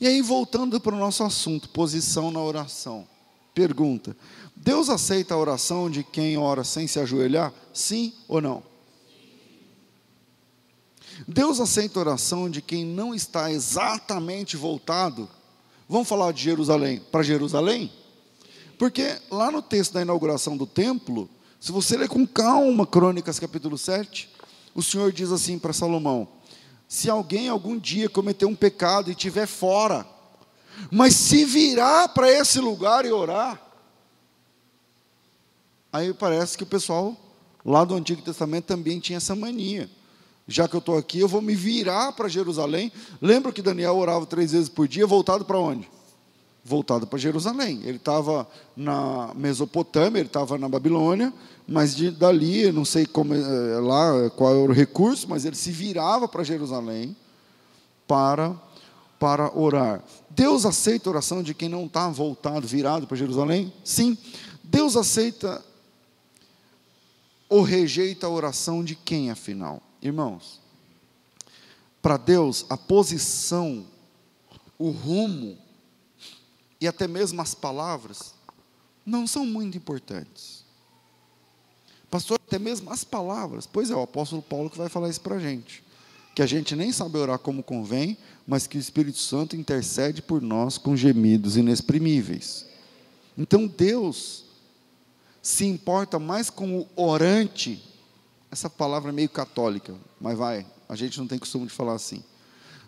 E 0.00 0.06
aí, 0.06 0.22
voltando 0.22 0.80
para 0.80 0.94
o 0.94 0.98
nosso 0.98 1.24
assunto, 1.24 1.68
posição 1.70 2.30
na 2.30 2.40
oração. 2.40 3.06
Pergunta: 3.54 4.16
Deus 4.54 4.88
aceita 4.88 5.34
a 5.34 5.38
oração 5.38 5.90
de 5.90 6.04
quem 6.04 6.36
ora 6.36 6.62
sem 6.62 6.86
se 6.86 7.00
ajoelhar? 7.00 7.52
Sim 7.72 8.12
ou 8.28 8.40
não? 8.40 8.62
Deus 11.26 11.58
aceita 11.58 11.98
a 11.98 12.02
oração 12.02 12.48
de 12.48 12.62
quem 12.62 12.84
não 12.84 13.12
está 13.14 13.50
exatamente 13.50 14.56
voltado. 14.56 15.28
Vamos 15.88 16.08
falar 16.08 16.32
de 16.32 16.42
Jerusalém, 16.42 17.00
para 17.10 17.22
Jerusalém? 17.22 17.90
Porque 18.78 19.16
lá 19.30 19.50
no 19.50 19.60
texto 19.60 19.94
da 19.94 20.02
inauguração 20.02 20.56
do 20.56 20.66
templo, 20.66 21.28
se 21.58 21.72
você 21.72 21.96
ler 21.96 22.08
com 22.08 22.24
calma 22.24 22.86
Crônicas 22.86 23.40
capítulo 23.40 23.76
7, 23.76 24.30
o 24.74 24.82
Senhor 24.82 25.10
diz 25.10 25.32
assim 25.32 25.58
para 25.58 25.72
Salomão: 25.72 26.28
Se 26.88 27.10
alguém 27.10 27.50
algum 27.50 27.78
dia 27.78 28.08
cometer 28.08 28.46
um 28.46 28.56
pecado 28.56 29.10
e 29.10 29.12
estiver 29.12 29.46
fora, 29.46 30.06
mas 30.90 31.14
se 31.14 31.44
virar 31.44 32.08
para 32.08 32.30
esse 32.30 32.58
lugar 32.58 33.04
e 33.04 33.12
orar, 33.12 33.60
aí 35.92 36.14
parece 36.14 36.56
que 36.56 36.62
o 36.62 36.66
pessoal 36.66 37.14
lá 37.62 37.84
do 37.84 37.94
Antigo 37.94 38.22
Testamento 38.22 38.64
também 38.64 38.98
tinha 38.98 39.18
essa 39.18 39.36
mania. 39.36 39.90
Já 40.46 40.66
que 40.66 40.74
eu 40.74 40.78
estou 40.78 40.96
aqui, 40.96 41.20
eu 41.20 41.28
vou 41.28 41.42
me 41.42 41.54
virar 41.54 42.12
para 42.12 42.26
Jerusalém. 42.26 42.90
Lembra 43.20 43.52
que 43.52 43.60
Daniel 43.60 43.96
orava 43.96 44.24
três 44.24 44.52
vezes 44.52 44.70
por 44.70 44.88
dia, 44.88 45.06
voltado 45.06 45.44
para 45.44 45.58
onde? 45.58 45.90
Voltado 46.64 47.06
para 47.06 47.18
Jerusalém. 47.18 47.82
Ele 47.84 47.98
estava 47.98 48.48
na 48.74 49.34
Mesopotâmia, 49.34 50.20
ele 50.20 50.28
estava 50.28 50.56
na 50.56 50.66
Babilônia, 50.66 51.34
mas 51.68 51.94
de, 51.94 52.10
dali, 52.10 52.72
não 52.72 52.84
sei 52.84 53.04
como 53.04 53.34
é, 53.34 53.38
lá 53.78 54.30
qual 54.30 54.54
era 54.54 54.70
o 54.70 54.74
recurso, 54.74 55.28
mas 55.28 55.44
ele 55.44 55.54
se 55.54 55.70
virava 55.70 56.26
para 56.26 56.42
Jerusalém 56.42 57.14
para 58.06 58.56
para 59.18 59.52
orar. 59.58 60.02
Deus 60.30 60.64
aceita 60.64 61.08
a 61.08 61.12
oração 61.12 61.42
de 61.42 61.52
quem 61.52 61.68
não 61.68 61.86
está 61.86 62.08
voltado, 62.08 62.66
virado 62.68 63.04
para 63.06 63.16
Jerusalém? 63.16 63.72
Sim. 63.84 64.16
Deus 64.62 64.96
aceita 64.96 65.62
ou 67.48 67.62
rejeita 67.62 68.28
a 68.28 68.30
oração 68.30 68.84
de 68.84 68.94
quem, 68.94 69.28
afinal? 69.28 69.82
Irmãos, 70.00 70.60
para 72.00 72.16
Deus, 72.16 72.64
a 72.70 72.76
posição, 72.76 73.84
o 74.78 74.90
rumo 74.90 75.58
e 76.80 76.86
até 76.86 77.08
mesmo 77.08 77.42
as 77.42 77.54
palavras 77.54 78.34
não 79.04 79.26
são 79.26 79.44
muito 79.44 79.76
importantes. 79.76 80.57
Pastor, 82.10 82.40
até 82.46 82.58
mesmo 82.58 82.90
as 82.90 83.04
palavras, 83.04 83.66
pois 83.66 83.90
é, 83.90 83.94
o 83.94 84.02
apóstolo 84.02 84.42
Paulo 84.42 84.70
que 84.70 84.78
vai 84.78 84.88
falar 84.88 85.08
isso 85.08 85.20
para 85.20 85.36
a 85.36 85.40
gente 85.40 85.82
que 86.38 86.42
a 86.42 86.46
gente 86.46 86.76
nem 86.76 86.92
sabe 86.92 87.18
orar 87.18 87.40
como 87.40 87.64
convém, 87.64 88.16
mas 88.46 88.64
que 88.64 88.78
o 88.78 88.80
Espírito 88.80 89.18
Santo 89.18 89.56
intercede 89.56 90.22
por 90.22 90.40
nós 90.40 90.78
com 90.78 90.94
gemidos 90.96 91.56
inexprimíveis. 91.56 92.64
Então 93.36 93.66
Deus 93.66 94.44
se 95.42 95.64
importa 95.64 96.16
mais 96.16 96.48
com 96.48 96.78
o 96.78 96.86
orante, 96.94 97.82
essa 98.52 98.70
palavra 98.70 99.10
é 99.10 99.12
meio 99.12 99.28
católica, 99.28 99.92
mas 100.20 100.38
vai, 100.38 100.64
a 100.88 100.94
gente 100.94 101.18
não 101.18 101.26
tem 101.26 101.40
costume 101.40 101.66
de 101.66 101.72
falar 101.72 101.94
assim. 101.94 102.22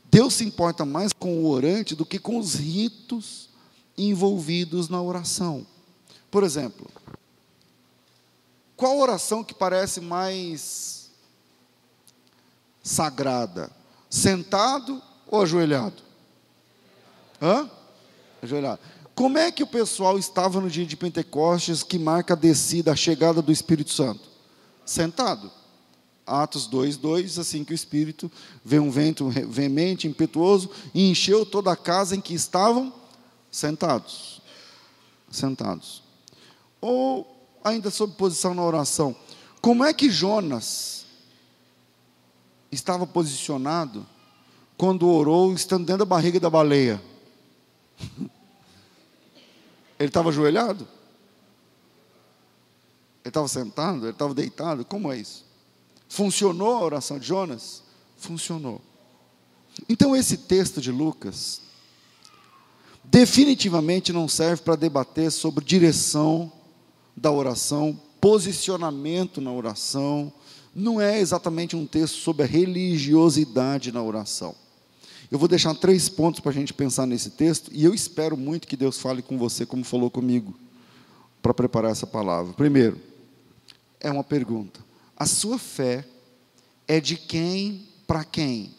Deus 0.08 0.34
se 0.34 0.44
importa 0.44 0.84
mais 0.84 1.12
com 1.12 1.38
o 1.38 1.48
orante 1.48 1.96
do 1.96 2.06
que 2.06 2.20
com 2.20 2.38
os 2.38 2.54
ritos 2.54 3.48
envolvidos 3.98 4.88
na 4.88 5.02
oração. 5.02 5.66
Por 6.30 6.44
exemplo, 6.44 6.88
qual 8.80 8.98
oração 8.98 9.44
que 9.44 9.52
parece 9.52 10.00
mais 10.00 11.10
sagrada? 12.82 13.70
Sentado 14.08 15.02
ou 15.26 15.42
ajoelhado? 15.42 16.02
Hã? 17.42 17.70
Ajoelhado. 18.40 18.80
Como 19.14 19.36
é 19.36 19.52
que 19.52 19.62
o 19.62 19.66
pessoal 19.66 20.18
estava 20.18 20.62
no 20.62 20.70
dia 20.70 20.86
de 20.86 20.96
Pentecostes 20.96 21.82
que 21.82 21.98
marca 21.98 22.32
a 22.32 22.36
descida, 22.36 22.90
a 22.90 22.96
chegada 22.96 23.42
do 23.42 23.52
Espírito 23.52 23.92
Santo? 23.92 24.22
Sentado. 24.86 25.52
Atos 26.26 26.66
2, 26.66 26.96
2, 26.96 27.38
assim 27.38 27.62
que 27.62 27.72
o 27.72 27.74
Espírito 27.74 28.32
veio 28.64 28.82
um 28.82 28.90
vento 28.90 29.28
veemente, 29.28 30.08
impetuoso, 30.08 30.70
e 30.94 31.10
encheu 31.10 31.44
toda 31.44 31.70
a 31.70 31.76
casa 31.76 32.16
em 32.16 32.20
que 32.20 32.32
estavam 32.32 32.94
sentados. 33.50 34.40
Sentados. 35.30 36.02
Ou, 36.80 37.39
ainda 37.62 37.90
sob 37.90 38.14
posição 38.14 38.54
na 38.54 38.62
oração, 38.62 39.14
como 39.60 39.84
é 39.84 39.92
que 39.92 40.10
Jonas 40.10 41.04
estava 42.72 43.06
posicionado 43.06 44.06
quando 44.76 45.08
orou, 45.08 45.52
estando 45.52 45.84
dentro 45.84 45.98
da 45.98 46.04
barriga 46.04 46.40
da 46.40 46.48
baleia? 46.48 47.02
Ele 49.98 50.08
estava 50.08 50.30
ajoelhado? 50.30 50.88
Ele 53.22 53.28
estava 53.28 53.46
sentado? 53.48 54.04
Ele 54.04 54.12
estava 54.12 54.32
deitado? 54.32 54.82
Como 54.84 55.12
é 55.12 55.18
isso? 55.18 55.44
Funcionou 56.08 56.74
a 56.78 56.84
oração 56.84 57.18
de 57.18 57.26
Jonas? 57.26 57.82
Funcionou. 58.16 58.80
Então, 59.88 60.16
esse 60.16 60.38
texto 60.38 60.80
de 60.80 60.90
Lucas 60.90 61.60
definitivamente 63.04 64.12
não 64.12 64.26
serve 64.26 64.62
para 64.62 64.76
debater 64.76 65.30
sobre 65.30 65.64
direção 65.64 66.50
da 67.20 67.30
oração, 67.30 68.00
posicionamento 68.18 69.42
na 69.42 69.52
oração, 69.52 70.32
não 70.74 70.98
é 70.98 71.20
exatamente 71.20 71.76
um 71.76 71.86
texto 71.86 72.14
sobre 72.14 72.44
a 72.44 72.46
religiosidade 72.46 73.92
na 73.92 74.02
oração. 74.02 74.54
Eu 75.30 75.38
vou 75.38 75.46
deixar 75.46 75.74
três 75.74 76.08
pontos 76.08 76.40
para 76.40 76.50
a 76.50 76.54
gente 76.54 76.72
pensar 76.72 77.06
nesse 77.06 77.30
texto, 77.30 77.70
e 77.74 77.84
eu 77.84 77.92
espero 77.92 78.36
muito 78.38 78.66
que 78.66 78.76
Deus 78.76 78.98
fale 78.98 79.20
com 79.20 79.36
você, 79.36 79.66
como 79.66 79.84
falou 79.84 80.10
comigo, 80.10 80.54
para 81.42 81.52
preparar 81.52 81.92
essa 81.92 82.06
palavra. 82.06 82.54
Primeiro, 82.54 82.98
é 84.00 84.10
uma 84.10 84.24
pergunta: 84.24 84.80
a 85.14 85.26
sua 85.26 85.58
fé 85.58 86.06
é 86.88 87.00
de 87.00 87.16
quem 87.16 87.86
para 88.06 88.24
quem? 88.24 88.74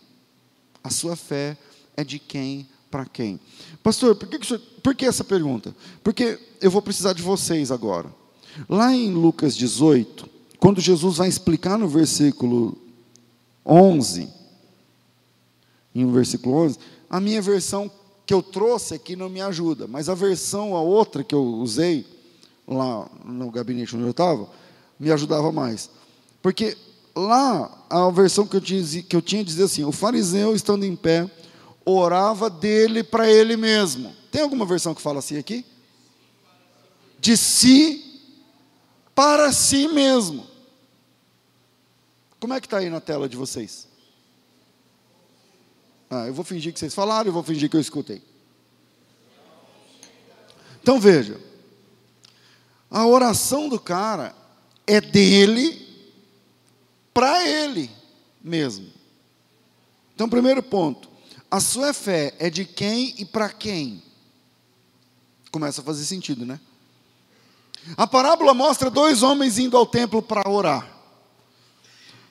A 0.83 0.89
sua 0.89 1.15
fé 1.15 1.55
é 1.95 2.03
de 2.03 2.17
quem 2.17 2.67
para 2.89 3.05
quem? 3.05 3.39
Pastor, 3.83 4.15
por 4.15 4.27
que, 4.27 4.39
que 4.39 4.57
por 4.57 4.95
que 4.95 5.05
essa 5.05 5.23
pergunta? 5.23 5.75
Porque 6.03 6.39
eu 6.59 6.71
vou 6.71 6.81
precisar 6.81 7.13
de 7.13 7.21
vocês 7.21 7.71
agora. 7.71 8.20
Lá 8.67 8.93
em 8.93 9.11
Lucas 9.11 9.55
18, 9.55 10.29
quando 10.59 10.79
Jesus 10.81 11.17
vai 11.17 11.27
explicar 11.27 11.77
no 11.77 11.87
versículo 11.87 12.77
11, 13.65 14.27
em 15.93 16.11
versículo 16.11 16.55
11, 16.55 16.77
a 17.09 17.19
minha 17.19 17.41
versão 17.41 17.89
que 18.25 18.33
eu 18.33 18.41
trouxe 18.41 18.93
aqui 18.93 19.15
não 19.15 19.29
me 19.29 19.41
ajuda, 19.41 19.87
mas 19.87 20.07
a 20.07 20.13
versão, 20.13 20.75
a 20.75 20.81
outra 20.81 21.23
que 21.23 21.35
eu 21.35 21.43
usei 21.43 22.05
lá 22.67 23.09
no 23.25 23.49
gabinete 23.51 23.95
onde 23.95 24.05
eu 24.05 24.11
estava, 24.11 24.47
me 24.99 25.11
ajudava 25.11 25.51
mais. 25.51 25.89
Porque 26.41 26.77
lá, 27.15 27.85
a 27.89 28.09
versão 28.09 28.45
que 28.45 28.55
eu 28.55 28.61
tinha, 28.61 29.03
que 29.03 29.15
eu 29.15 29.21
tinha 29.21 29.43
dizia 29.43 29.65
assim: 29.65 29.83
o 29.83 29.91
fariseu 29.91 30.55
estando 30.55 30.85
em 30.85 30.95
pé, 30.95 31.29
orava 31.85 32.49
dele 32.49 33.03
para 33.03 33.29
ele 33.29 33.57
mesmo. 33.57 34.13
Tem 34.31 34.41
alguma 34.41 34.65
versão 34.65 34.93
que 34.93 35.01
fala 35.01 35.19
assim 35.19 35.37
aqui? 35.37 35.65
De 37.19 37.35
si 37.35 38.10
para 39.21 39.51
si 39.51 39.87
mesmo. 39.87 40.47
Como 42.39 42.55
é 42.55 42.59
que 42.59 42.65
está 42.65 42.79
aí 42.79 42.89
na 42.89 42.99
tela 42.99 43.29
de 43.29 43.37
vocês? 43.37 43.87
Ah, 46.09 46.25
eu 46.25 46.33
vou 46.33 46.43
fingir 46.43 46.73
que 46.73 46.79
vocês 46.79 46.95
falaram, 46.95 47.27
eu 47.29 47.33
vou 47.33 47.43
fingir 47.43 47.69
que 47.69 47.75
eu 47.75 47.79
escutei. 47.79 48.19
Então 50.81 50.99
veja, 50.99 51.39
a 52.89 53.05
oração 53.05 53.69
do 53.69 53.79
cara 53.79 54.35
é 54.87 54.99
dele 54.99 55.87
para 57.13 57.47
ele 57.47 57.91
mesmo. 58.43 58.91
Então, 60.15 60.27
primeiro 60.27 60.63
ponto, 60.63 61.07
a 61.51 61.59
sua 61.59 61.93
fé 61.93 62.33
é 62.39 62.49
de 62.49 62.65
quem 62.65 63.13
e 63.19 63.25
para 63.25 63.51
quem? 63.51 64.01
Começa 65.51 65.81
a 65.81 65.83
fazer 65.83 66.05
sentido, 66.05 66.43
né? 66.43 66.59
A 67.97 68.05
parábola 68.05 68.53
mostra 68.53 68.89
dois 68.89 69.23
homens 69.23 69.57
indo 69.57 69.75
ao 69.75 69.85
templo 69.85 70.21
para 70.21 70.49
orar. 70.49 70.87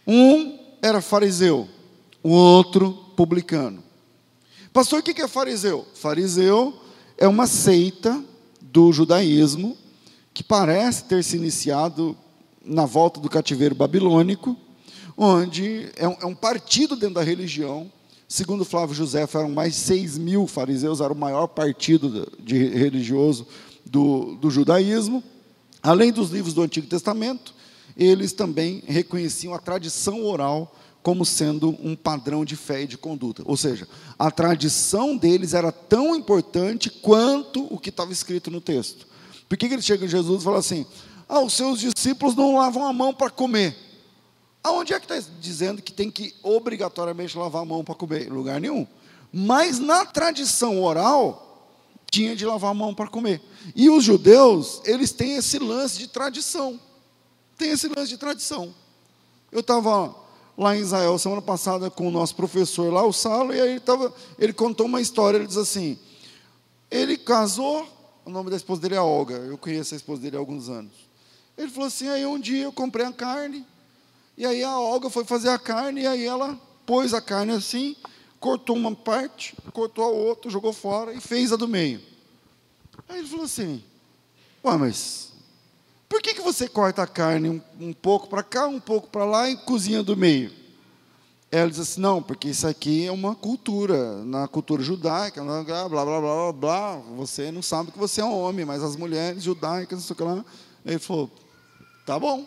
Um 0.06 0.58
era 0.82 1.00
fariseu, 1.00 1.68
o 2.22 2.30
outro 2.30 2.92
publicano. 3.16 3.82
Pastor, 4.72 5.00
o 5.00 5.02
que 5.02 5.20
é 5.20 5.28
fariseu? 5.28 5.86
Fariseu 5.94 6.74
é 7.18 7.26
uma 7.28 7.46
seita 7.46 8.22
do 8.60 8.92
judaísmo 8.92 9.76
que 10.32 10.42
parece 10.42 11.04
ter 11.04 11.22
se 11.24 11.36
iniciado 11.36 12.16
na 12.64 12.86
volta 12.86 13.20
do 13.20 13.28
cativeiro 13.28 13.74
babilônico, 13.74 14.56
onde 15.16 15.90
é 15.96 16.08
um, 16.08 16.30
é 16.30 16.34
partido 16.34 16.94
dentro 16.96 17.16
da 17.16 17.22
religião 17.22 17.90
Segundo 18.32 18.64
Flávio 18.64 18.94
José, 18.94 19.26
eram 19.34 19.50
mais 19.50 19.72
de 19.72 19.80
6 19.80 20.16
mil 20.16 20.46
fariseus, 20.46 21.00
era 21.00 21.12
o 21.12 21.16
maior 21.16 21.48
partido 21.48 22.30
de 22.38 22.64
religioso 22.68 23.44
do, 23.84 24.36
do 24.36 24.48
judaísmo. 24.48 25.20
Além 25.82 26.12
dos 26.12 26.30
livros 26.30 26.54
do 26.54 26.62
Antigo 26.62 26.86
Testamento, 26.86 27.54
eles 27.96 28.32
também 28.32 28.82
reconheciam 28.86 29.54
a 29.54 29.58
tradição 29.58 30.24
oral 30.24 30.74
como 31.02 31.24
sendo 31.24 31.70
um 31.82 31.96
padrão 31.96 32.44
de 32.44 32.56
fé 32.56 32.82
e 32.82 32.86
de 32.86 32.98
conduta. 32.98 33.42
Ou 33.46 33.56
seja, 33.56 33.88
a 34.18 34.30
tradição 34.30 35.16
deles 35.16 35.54
era 35.54 35.72
tão 35.72 36.14
importante 36.14 36.90
quanto 36.90 37.66
o 37.72 37.78
que 37.78 37.88
estava 37.88 38.12
escrito 38.12 38.50
no 38.50 38.60
texto. 38.60 39.06
Por 39.48 39.56
que, 39.56 39.68
que 39.68 39.82
chega 39.82 40.04
em 40.04 40.08
Jesus 40.08 40.42
e 40.42 40.44
fala 40.44 40.58
assim: 40.58 40.86
Ah, 41.28 41.40
os 41.40 41.54
seus 41.54 41.80
discípulos 41.80 42.36
não 42.36 42.56
lavam 42.56 42.86
a 42.86 42.92
mão 42.92 43.14
para 43.14 43.30
comer. 43.30 43.76
Aonde 44.62 44.92
é 44.92 45.00
que 45.00 45.10
está 45.10 45.30
dizendo 45.40 45.80
que 45.80 45.92
tem 45.92 46.10
que 46.10 46.34
obrigatoriamente 46.42 47.36
lavar 47.36 47.62
a 47.62 47.64
mão 47.64 47.82
para 47.82 47.94
comer? 47.94 48.26
Em 48.26 48.30
lugar 48.30 48.60
nenhum. 48.60 48.86
Mas 49.32 49.78
na 49.78 50.04
tradição 50.04 50.82
oral, 50.82 51.49
tinha 52.10 52.34
de 52.34 52.44
lavar 52.44 52.72
a 52.72 52.74
mão 52.74 52.94
para 52.94 53.08
comer. 53.08 53.40
E 53.74 53.88
os 53.88 54.04
judeus, 54.04 54.80
eles 54.84 55.12
têm 55.12 55.36
esse 55.36 55.58
lance 55.58 55.98
de 55.98 56.08
tradição. 56.08 56.78
Tem 57.56 57.70
esse 57.70 57.88
lance 57.88 58.08
de 58.08 58.16
tradição. 58.16 58.74
Eu 59.52 59.60
estava 59.60 60.14
lá 60.56 60.76
em 60.76 60.80
Israel 60.80 61.18
semana 61.18 61.40
passada 61.40 61.90
com 61.90 62.08
o 62.08 62.10
nosso 62.10 62.34
professor 62.34 62.92
lá, 62.92 63.04
o 63.04 63.12
Salo, 63.12 63.54
e 63.54 63.60
aí 63.60 63.70
ele, 63.70 63.80
tava, 63.80 64.12
ele 64.38 64.52
contou 64.52 64.86
uma 64.86 65.00
história, 65.00 65.38
ele 65.38 65.46
diz 65.46 65.56
assim, 65.56 65.98
ele 66.90 67.16
casou, 67.16 67.86
o 68.26 68.30
nome 68.30 68.50
da 68.50 68.56
esposa 68.56 68.82
dele 68.82 68.94
é 68.94 69.00
Olga, 69.00 69.36
eu 69.36 69.56
conheço 69.56 69.94
a 69.94 69.96
esposa 69.96 70.20
dele 70.20 70.36
há 70.36 70.38
alguns 70.38 70.68
anos. 70.68 70.92
Ele 71.56 71.70
falou 71.70 71.86
assim, 71.86 72.08
aí 72.08 72.26
um 72.26 72.38
dia 72.38 72.64
eu 72.64 72.72
comprei 72.72 73.06
a 73.06 73.12
carne, 73.12 73.64
e 74.36 74.44
aí 74.44 74.62
a 74.62 74.78
Olga 74.78 75.08
foi 75.08 75.24
fazer 75.24 75.48
a 75.48 75.58
carne, 75.58 76.02
e 76.02 76.06
aí 76.06 76.26
ela 76.26 76.58
pôs 76.84 77.14
a 77.14 77.20
carne 77.20 77.52
assim, 77.52 77.96
cortou 78.40 78.74
uma 78.74 78.94
parte, 78.94 79.54
cortou 79.72 80.02
a 80.02 80.08
outra, 80.08 80.50
jogou 80.50 80.72
fora 80.72 81.12
e 81.12 81.20
fez 81.20 81.52
a 81.52 81.56
do 81.56 81.68
meio. 81.68 82.00
Aí 83.08 83.18
ele 83.18 83.28
falou 83.28 83.44
assim: 83.44 83.84
Ué, 84.64 84.76
mas 84.78 85.30
por 86.08 86.22
que, 86.22 86.34
que 86.34 86.40
você 86.40 86.66
corta 86.66 87.02
a 87.02 87.06
carne 87.06 87.50
um, 87.50 87.60
um 87.78 87.92
pouco 87.92 88.28
para 88.28 88.42
cá, 88.42 88.66
um 88.66 88.80
pouco 88.80 89.08
para 89.08 89.24
lá 89.24 89.48
e 89.48 89.56
cozinha 89.58 90.02
do 90.02 90.16
meio? 90.16 90.50
Ela 91.52 91.70
diz 91.70 91.80
assim: 91.80 92.00
Não, 92.00 92.22
porque 92.22 92.48
isso 92.48 92.66
aqui 92.66 93.06
é 93.06 93.12
uma 93.12 93.34
cultura, 93.34 94.24
na 94.24 94.48
cultura 94.48 94.82
judaica, 94.82 95.42
blá, 95.44 95.62
blá, 95.62 95.88
blá, 95.88 96.04
blá, 96.04 96.20
blá, 96.20 96.52
blá. 96.52 96.96
Você 97.16 97.52
não 97.52 97.62
sabe 97.62 97.92
que 97.92 97.98
você 97.98 98.22
é 98.22 98.24
um 98.24 98.36
homem, 98.36 98.64
mas 98.64 98.82
as 98.82 98.96
mulheres 98.96 99.42
judaicas, 99.42 99.98
não 99.98 100.04
sei 100.04 100.14
o 100.14 100.16
que 100.16 100.22
lá. 100.22 100.44
Ele 100.86 100.98
falou: 100.98 101.30
Tá 102.06 102.18
bom. 102.18 102.46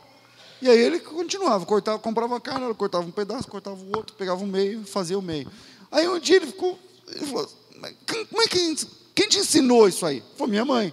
E 0.62 0.70
aí 0.70 0.80
ele 0.80 0.98
continuava, 1.02 1.66
cortava, 1.66 2.00
comprava 2.00 2.40
carne, 2.40 2.64
ela 2.64 2.74
cortava 2.74 3.06
um 3.06 3.12
pedaço, 3.12 3.50
cortava 3.50 3.76
o 3.76 3.98
outro, 3.98 4.16
pegava 4.16 4.42
o 4.42 4.48
meio, 4.48 4.86
fazia 4.86 5.20
o 5.20 5.22
meio. 5.22 5.52
Aí 5.94 6.10
um 6.10 6.20
dia 6.20 6.38
ele 6.38 6.48
ficou, 6.48 6.78
ele 7.08 7.26
falou, 7.28 7.48
como 8.30 8.42
é 8.42 8.48
que, 8.48 8.76
quem 9.14 9.30
te 9.30 9.38
ensinou 9.38 9.88
isso 9.88 10.04
aí? 10.06 10.24
Foi 10.36 10.48
minha 10.48 10.66
mãe. 10.66 10.92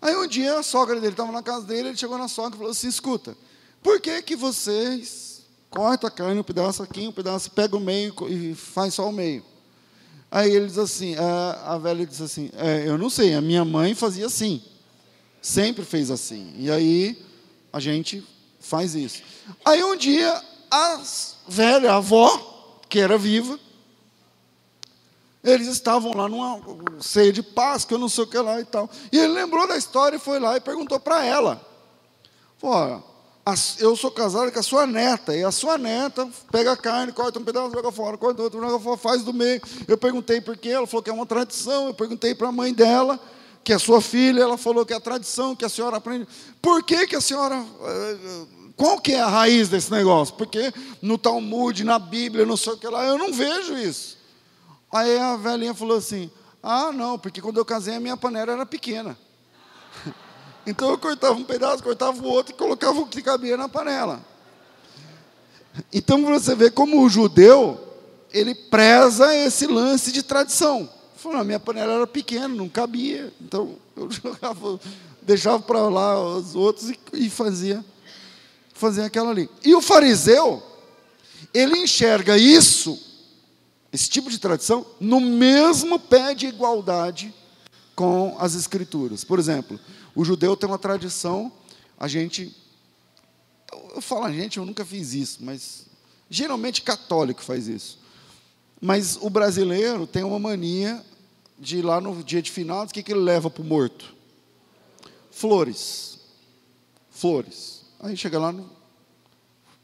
Aí 0.00 0.16
um 0.16 0.26
dia 0.26 0.58
a 0.58 0.62
sogra 0.62 0.98
dele 0.98 1.12
estava 1.12 1.30
na 1.30 1.42
casa 1.42 1.66
dele, 1.66 1.88
ele 1.88 1.96
chegou 1.96 2.16
na 2.16 2.26
sogra 2.26 2.54
e 2.54 2.58
falou 2.58 2.72
assim, 2.72 2.88
escuta, 2.88 3.36
por 3.82 4.00
que 4.00 4.22
que 4.22 4.34
vocês 4.34 5.44
corta 5.68 6.06
a 6.06 6.10
carne, 6.10 6.40
um 6.40 6.42
pedaço 6.42 6.82
aqui, 6.82 7.06
um 7.06 7.12
pedaço, 7.12 7.50
pega 7.50 7.76
o 7.76 7.80
meio 7.80 8.14
e 8.30 8.54
faz 8.54 8.94
só 8.94 9.10
o 9.10 9.12
meio. 9.12 9.44
Aí 10.30 10.50
ele 10.50 10.66
diz 10.66 10.78
assim, 10.78 11.14
a, 11.16 11.74
a 11.74 11.78
velha 11.78 12.06
diz 12.06 12.22
assim, 12.22 12.50
é, 12.56 12.88
eu 12.88 12.96
não 12.96 13.10
sei, 13.10 13.34
a 13.34 13.42
minha 13.42 13.62
mãe 13.62 13.94
fazia 13.94 14.24
assim, 14.24 14.62
sempre 15.42 15.84
fez 15.84 16.10
assim. 16.10 16.54
E 16.56 16.70
aí 16.70 17.22
a 17.70 17.78
gente 17.78 18.26
faz 18.58 18.94
isso. 18.94 19.22
Aí 19.62 19.84
um 19.84 19.96
dia 19.96 20.42
a 20.70 21.02
velha, 21.46 21.92
a 21.92 21.96
avó, 21.96 22.80
que 22.88 22.98
era 22.98 23.18
viva, 23.18 23.60
eles 25.46 25.68
estavam 25.68 26.12
lá 26.12 26.28
numa 26.28 26.60
ceia 27.00 27.32
de 27.32 27.40
Páscoa, 27.40 27.96
não 27.96 28.08
sei 28.08 28.24
o 28.24 28.26
que 28.26 28.36
lá 28.36 28.60
e 28.60 28.64
tal. 28.64 28.90
E 29.12 29.16
ele 29.16 29.32
lembrou 29.32 29.66
da 29.68 29.76
história 29.76 30.16
e 30.16 30.18
foi 30.18 30.40
lá 30.40 30.56
e 30.56 30.60
perguntou 30.60 30.98
para 30.98 31.24
ela. 31.24 31.64
Falou, 32.58 33.04
eu 33.78 33.94
sou 33.94 34.10
casado 34.10 34.50
com 34.50 34.58
a 34.58 34.62
sua 34.62 34.88
neta, 34.88 35.36
e 35.36 35.44
a 35.44 35.52
sua 35.52 35.78
neta 35.78 36.28
pega 36.50 36.72
a 36.72 36.76
carne, 36.76 37.12
corta 37.12 37.38
um 37.38 37.44
pedaço, 37.44 37.72
joga 37.72 37.92
fora, 37.92 38.18
corta 38.18 38.42
outro, 38.42 38.60
joga 38.60 38.80
fora, 38.80 38.96
faz 38.96 39.22
do 39.22 39.32
meio. 39.32 39.62
Eu 39.86 39.96
perguntei 39.96 40.40
por 40.40 40.56
quê, 40.56 40.70
ela 40.70 40.86
falou 40.86 41.02
que 41.02 41.10
é 41.10 41.12
uma 41.12 41.26
tradição. 41.26 41.86
Eu 41.86 41.94
perguntei 41.94 42.34
para 42.34 42.48
a 42.48 42.52
mãe 42.52 42.74
dela, 42.74 43.20
que 43.62 43.72
é 43.72 43.78
sua 43.78 44.00
filha, 44.00 44.42
ela 44.42 44.58
falou 44.58 44.84
que 44.84 44.92
é 44.92 44.96
a 44.96 45.00
tradição, 45.00 45.54
que 45.54 45.64
a 45.64 45.68
senhora 45.68 45.98
aprende. 45.98 46.26
Por 46.60 46.82
que, 46.82 47.06
que 47.06 47.14
a 47.14 47.20
senhora. 47.20 47.64
Eh, 47.84 48.16
qual 48.76 49.00
que 49.00 49.12
é 49.12 49.20
a 49.20 49.28
raiz 49.28 49.68
desse 49.68 49.92
negócio? 49.92 50.34
Porque 50.34 50.74
no 51.00 51.16
Talmud, 51.16 51.84
na 51.84 52.00
Bíblia, 52.00 52.44
não 52.44 52.56
sei 52.56 52.72
o 52.72 52.76
que 52.76 52.88
lá, 52.88 53.06
eu 53.06 53.16
não 53.16 53.32
vejo 53.32 53.78
isso. 53.78 54.15
Aí 54.92 55.18
a 55.18 55.36
velhinha 55.36 55.74
falou 55.74 55.96
assim: 55.96 56.30
Ah, 56.62 56.92
não, 56.92 57.18
porque 57.18 57.40
quando 57.40 57.58
eu 57.58 57.64
casei 57.64 57.96
a 57.96 58.00
minha 58.00 58.16
panela 58.16 58.52
era 58.52 58.66
pequena. 58.66 59.16
Então 60.68 60.90
eu 60.90 60.98
cortava 60.98 61.34
um 61.34 61.44
pedaço, 61.44 61.80
cortava 61.80 62.20
o 62.20 62.26
outro 62.26 62.52
e 62.52 62.58
colocava 62.58 62.98
o 62.98 63.06
que 63.06 63.22
cabia 63.22 63.56
na 63.56 63.68
panela. 63.68 64.20
Então 65.92 66.24
você 66.24 66.56
vê 66.56 66.72
como 66.72 67.04
o 67.04 67.08
judeu, 67.08 67.80
ele 68.32 68.52
preza 68.52 69.32
esse 69.32 69.68
lance 69.68 70.10
de 70.10 70.24
tradição. 70.24 70.90
Falou, 71.16 71.40
a 71.40 71.44
minha 71.44 71.60
panela 71.60 71.94
era 71.94 72.06
pequena, 72.06 72.48
não 72.48 72.68
cabia. 72.68 73.32
Então 73.40 73.76
eu 73.96 74.10
jogava, 74.12 74.80
deixava 75.22 75.60
para 75.60 75.88
lá 75.88 76.20
os 76.20 76.54
outros 76.54 76.90
e, 76.90 76.98
e 77.12 77.30
fazia, 77.30 77.84
fazia 78.74 79.04
aquela 79.04 79.30
ali. 79.30 79.48
E 79.64 79.74
o 79.74 79.80
fariseu, 79.80 80.62
ele 81.54 81.78
enxerga 81.78 82.36
isso, 82.36 83.05
esse 83.96 84.10
tipo 84.10 84.30
de 84.30 84.38
tradição, 84.38 84.84
no 85.00 85.18
mesmo 85.20 85.98
pé 85.98 86.34
de 86.34 86.46
igualdade 86.46 87.32
com 87.94 88.36
as 88.38 88.54
escrituras. 88.54 89.24
Por 89.24 89.38
exemplo, 89.38 89.80
o 90.14 90.22
judeu 90.22 90.54
tem 90.54 90.68
uma 90.68 90.78
tradição, 90.78 91.50
a 91.98 92.06
gente. 92.06 92.54
Eu, 93.72 93.92
eu 93.96 94.02
falo 94.02 94.24
a 94.24 94.32
gente, 94.32 94.58
eu 94.58 94.66
nunca 94.66 94.84
fiz 94.84 95.14
isso, 95.14 95.38
mas 95.40 95.86
geralmente 96.28 96.82
católico 96.82 97.42
faz 97.42 97.68
isso. 97.68 97.98
Mas 98.82 99.16
o 99.18 99.30
brasileiro 99.30 100.06
tem 100.06 100.22
uma 100.22 100.38
mania 100.38 101.02
de 101.58 101.78
ir 101.78 101.82
lá 101.82 101.98
no 101.98 102.22
dia 102.22 102.42
de 102.42 102.50
finados, 102.50 102.90
o 102.90 102.94
que, 102.94 103.02
que 103.02 103.12
ele 103.12 103.20
leva 103.20 103.48
para 103.48 103.62
o 103.62 103.66
morto? 103.66 104.14
Flores. 105.30 106.18
Flores. 107.10 107.80
Aí 107.98 108.14
chega 108.14 108.38
lá, 108.38 108.52
no, 108.52 108.70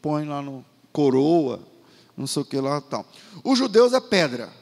põe 0.02 0.26
lá 0.26 0.42
no 0.42 0.62
coroa, 0.92 1.71
não 2.16 2.26
sei 2.26 2.42
o 2.42 2.44
que 2.44 2.58
lá 2.58 2.80
tal. 2.80 3.06
Os 3.42 3.58
judeus 3.58 3.92
é 3.92 4.00
pedra. 4.00 4.52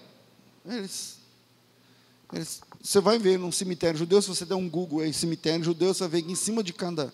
Eles, 0.66 1.18
eles 2.32 2.60
você 2.82 3.00
vai 3.00 3.18
ver 3.18 3.38
num 3.38 3.52
cemitério 3.52 3.98
judeu, 3.98 4.22
se 4.22 4.28
você 4.28 4.44
der 4.44 4.54
um 4.54 4.68
Google 4.68 5.00
aí, 5.00 5.12
cemitério 5.12 5.62
judeu, 5.62 5.92
você 5.92 6.00
vai 6.00 6.08
ver 6.08 6.22
que 6.22 6.32
em 6.32 6.36
cima 6.36 6.62
de 6.62 6.72
cada 6.72 7.12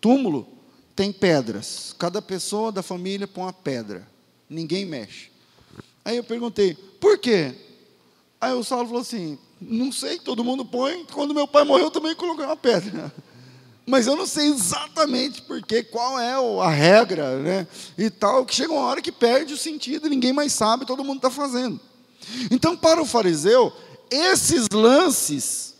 túmulo 0.00 0.48
tem 0.96 1.12
pedras. 1.12 1.94
Cada 1.98 2.22
pessoa 2.22 2.72
da 2.72 2.82
família 2.82 3.28
põe 3.28 3.44
uma 3.44 3.52
pedra. 3.52 4.08
Ninguém 4.48 4.86
mexe. 4.86 5.30
Aí 6.04 6.16
eu 6.16 6.24
perguntei, 6.24 6.74
por 6.74 7.18
quê? 7.18 7.54
Aí 8.40 8.52
o 8.52 8.64
Saulo 8.64 8.86
falou 8.86 9.02
assim, 9.02 9.38
não 9.60 9.92
sei, 9.92 10.18
todo 10.18 10.44
mundo 10.44 10.64
põe. 10.64 11.04
Quando 11.06 11.34
meu 11.34 11.46
pai 11.46 11.64
morreu, 11.64 11.86
eu 11.86 11.90
também 11.90 12.14
coloquei 12.14 12.44
uma 12.44 12.56
pedra. 12.56 13.12
Mas 13.86 14.06
eu 14.06 14.16
não 14.16 14.26
sei 14.26 14.46
exatamente 14.46 15.42
porque, 15.42 15.82
qual 15.82 16.18
é 16.18 16.34
a 16.62 16.70
regra, 16.70 17.38
né? 17.38 17.66
E 17.98 18.08
tal, 18.08 18.46
que 18.46 18.54
chega 18.54 18.72
uma 18.72 18.86
hora 18.86 19.02
que 19.02 19.12
perde 19.12 19.52
o 19.52 19.58
sentido, 19.58 20.08
ninguém 20.08 20.32
mais 20.32 20.52
sabe, 20.52 20.86
todo 20.86 21.04
mundo 21.04 21.16
está 21.16 21.30
fazendo. 21.30 21.78
Então, 22.50 22.74
para 22.76 23.02
o 23.02 23.04
fariseu, 23.04 23.72
esses 24.10 24.66
lances 24.72 25.74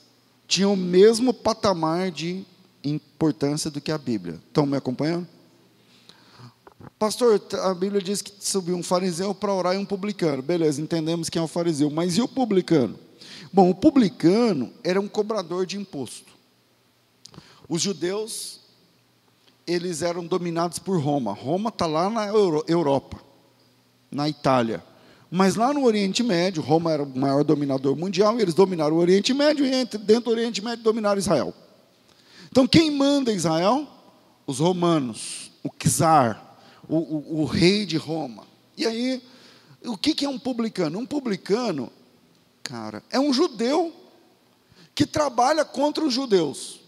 tinham 0.47 0.75
o 0.75 0.77
mesmo 0.77 1.33
patamar 1.33 2.11
de 2.11 2.45
importância 2.85 3.71
do 3.71 3.81
que 3.81 3.91
a 3.91 3.97
Bíblia. 3.97 4.39
Estão 4.49 4.67
me 4.67 4.77
acompanhando? 4.77 5.27
Pastor, 6.99 7.41
a 7.63 7.73
Bíblia 7.73 8.03
diz 8.03 8.21
que 8.21 8.33
subiu 8.39 8.77
um 8.77 8.83
fariseu 8.83 9.35
para 9.35 9.55
orar 9.55 9.75
e 9.75 9.79
um 9.79 9.87
publicano. 9.87 10.43
Beleza, 10.43 10.83
entendemos 10.83 11.31
quem 11.31 11.41
é 11.41 11.45
o 11.45 11.49
fariseu. 11.49 11.91
Mas 11.91 12.19
e 12.19 12.23
o 12.23 12.29
publicano? 12.29 12.99
Bom, 13.53 13.71
o 13.71 13.75
publicano 13.75 14.71
era 14.83 15.01
um 15.01 15.09
cobrador 15.09 15.65
de 15.65 15.79
imposto. 15.79 16.34
Os 17.69 17.81
judeus, 17.81 18.61
eles 19.67 20.03
eram 20.03 20.27
dominados 20.27 20.79
por 20.79 21.01
Roma. 21.01 21.33
Roma 21.33 21.71
está 21.71 21.87
lá 21.87 22.11
na 22.11 22.27
Europa, 22.27 23.21
na 24.11 24.29
Itália. 24.29 24.83
Mas 25.31 25.57
lá 25.57 25.73
no 25.73 25.85
Oriente 25.85 26.23
Médio, 26.23 26.63
Roma 26.63 26.93
era 26.93 27.03
o 27.03 27.19
maior 27.19 27.43
dominador 27.43 27.97
mundial, 27.97 28.39
e 28.39 28.43
eles 28.43 28.55
dominaram 28.55 28.97
o 28.97 29.01
Oriente 29.01 29.35
Médio, 29.35 29.67
e 29.67 29.85
dentro 29.99 30.25
do 30.25 30.31
Oriente 30.31 30.63
Médio 30.63 30.85
dominaram 30.85 31.19
Israel. 31.19 31.53
Então, 32.51 32.69
quem 32.69 32.91
manda 32.91 33.33
Israel? 33.33 33.89
Os 34.47 34.59
romanos, 34.61 35.51
o 35.63 35.71
czar, 35.71 36.61
o, 36.89 36.97
o, 36.97 37.41
o 37.41 37.45
rei 37.47 37.85
de 37.87 37.97
Roma. 37.97 38.47
E 38.77 38.87
aí, 38.87 39.23
o 39.85 39.97
que, 39.97 40.15
que 40.15 40.25
é 40.25 40.29
um 40.29 40.39
publicano? 40.39 40.99
Um 40.99 41.07
publicano, 41.07 41.91
cara, 42.63 43.03
é 43.11 43.19
um 43.19 43.33
judeu 43.33 43.93
que 44.95 45.07
trabalha 45.07 45.65
contra 45.65 46.05
os 46.05 46.13
judeus. 46.13 46.84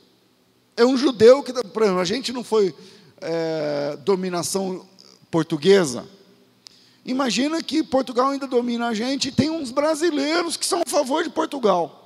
É 0.76 0.84
um 0.84 0.96
judeu 0.96 1.42
que, 1.42 1.52
por 1.52 1.82
exemplo, 1.82 2.00
a 2.00 2.04
gente 2.04 2.32
não 2.32 2.44
foi 2.44 2.74
é, 3.20 3.96
dominação 4.04 4.86
portuguesa, 5.30 6.06
Imagina 7.06 7.62
que 7.62 7.84
Portugal 7.84 8.30
ainda 8.30 8.48
domina 8.48 8.88
a 8.88 8.94
gente 8.94 9.28
e 9.28 9.32
tem 9.32 9.48
uns 9.48 9.70
brasileiros 9.70 10.56
que 10.56 10.66
são 10.66 10.82
a 10.84 10.90
favor 10.90 11.22
de 11.22 11.30
Portugal. 11.30 12.02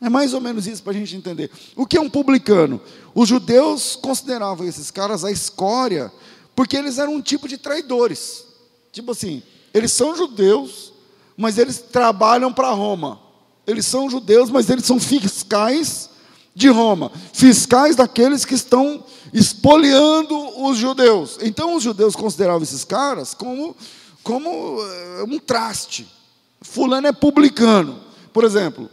É 0.00 0.08
mais 0.08 0.32
ou 0.32 0.40
menos 0.40 0.66
isso 0.66 0.82
para 0.82 0.92
a 0.92 0.96
gente 0.96 1.14
entender. 1.14 1.50
O 1.76 1.86
que 1.86 1.98
é 1.98 2.00
um 2.00 2.08
publicano? 2.08 2.80
Os 3.14 3.28
judeus 3.28 3.94
consideravam 3.94 4.66
esses 4.66 4.90
caras 4.90 5.22
a 5.22 5.30
escória, 5.30 6.10
porque 6.56 6.78
eles 6.78 6.96
eram 6.96 7.14
um 7.14 7.20
tipo 7.20 7.46
de 7.46 7.58
traidores. 7.58 8.46
Tipo 8.90 9.12
assim, 9.12 9.42
eles 9.74 9.92
são 9.92 10.16
judeus, 10.16 10.94
mas 11.36 11.58
eles 11.58 11.78
trabalham 11.78 12.50
para 12.50 12.70
Roma. 12.70 13.20
Eles 13.66 13.84
são 13.84 14.08
judeus, 14.08 14.48
mas 14.48 14.70
eles 14.70 14.86
são 14.86 14.98
fiscais 14.98 16.08
de 16.54 16.68
Roma, 16.68 17.10
fiscais 17.32 17.96
daqueles 17.96 18.44
que 18.44 18.54
estão 18.54 19.04
espoliando 19.32 20.64
os 20.64 20.78
judeus. 20.78 21.38
Então 21.42 21.74
os 21.74 21.82
judeus 21.82 22.14
consideravam 22.14 22.62
esses 22.62 22.84
caras 22.84 23.34
como, 23.34 23.76
como 24.22 24.48
uh, 24.50 25.24
um 25.26 25.38
traste. 25.38 26.06
Fulano 26.62 27.08
é 27.08 27.12
publicano. 27.12 28.00
Por 28.32 28.44
exemplo, 28.44 28.88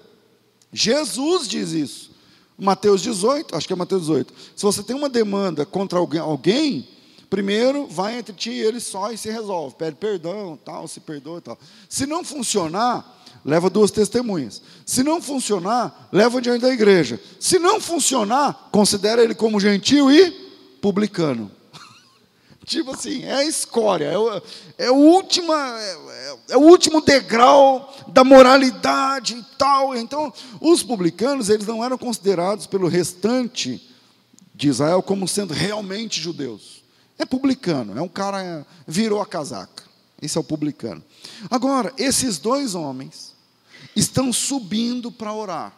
Jesus 0.74 1.48
diz 1.48 1.72
isso. 1.72 2.12
Mateus 2.58 3.02
18, 3.02 3.56
acho 3.56 3.68
que 3.68 3.74
é 3.74 3.76
Mateus 3.76 4.02
18. 4.02 4.34
Se 4.56 4.64
você 4.64 4.84
tem 4.84 4.96
uma 4.96 5.10
demanda 5.10 5.66
contra 5.66 6.00
alguém, 6.00 6.20
alguém 6.20 6.88
primeiro 7.30 7.88
vai 7.88 8.18
entre 8.18 8.34
ti 8.34 8.52
e 8.52 8.60
ele 8.60 8.80
só 8.80 9.12
e 9.12 9.18
se 9.18 9.32
resolve. 9.32 9.76
Pede 9.76 9.96
perdão, 9.96 10.60
tal, 10.64 10.88
se 10.88 11.00
perdoa 11.00 11.38
e 11.38 11.42
tal. 11.42 11.58
Se 11.88 12.06
não 12.06 12.24
funcionar, 12.24 13.21
leva 13.44 13.70
duas 13.70 13.92
testemunhas. 13.92 14.62
Se 14.86 15.04
não 15.04 15.22
funcionar, 15.22 16.10
leva 16.12 16.42
diante 16.42 16.62
da 16.62 16.72
igreja. 16.72 17.20
Se 17.40 17.60
não 17.60 17.80
funcionar, 17.80 18.70
considera 18.72 19.24
ele 19.24 19.36
como 19.36 19.60
gentil 19.60 20.12
e 20.12 20.32
publicano. 20.82 21.52
tipo 22.66 22.92
assim, 22.92 23.24
é 23.24 23.34
a 23.34 23.46
escória, 23.46 24.06
é 24.06 24.18
o, 24.18 24.42
é, 24.78 24.92
última, 24.92 25.56
é, 25.80 26.38
é, 26.50 26.58
o 26.58 26.62
último 26.62 27.02
degrau 27.02 27.94
da 28.08 28.24
moralidade 28.24 29.36
e 29.36 29.44
tal. 29.58 29.96
Então, 29.96 30.32
os 30.60 30.84
publicanos, 30.84 31.50
eles 31.50 31.68
não 31.68 31.84
eram 31.84 31.98
considerados 31.98 32.68
pelo 32.68 32.88
restante 32.88 33.90
de 34.54 34.70
Israel 34.70 35.02
como 35.02 35.28
sendo 35.28 35.54
realmente 35.54 36.22
judeus. 36.22 36.84
É 37.18 37.26
publicano, 37.26 37.98
é 37.98 38.02
um 38.02 38.08
cara, 38.08 38.66
virou 38.88 39.22
a 39.22 39.26
casaca. 39.26 39.84
Esse 40.22 40.38
é 40.38 40.42
o 40.42 40.44
publicano. 40.44 41.04
Agora, 41.50 41.92
esses 41.98 42.38
dois 42.38 42.76
homens, 42.76 43.31
estão 43.96 44.32
subindo 44.32 45.12
para 45.12 45.34
orar 45.34 45.76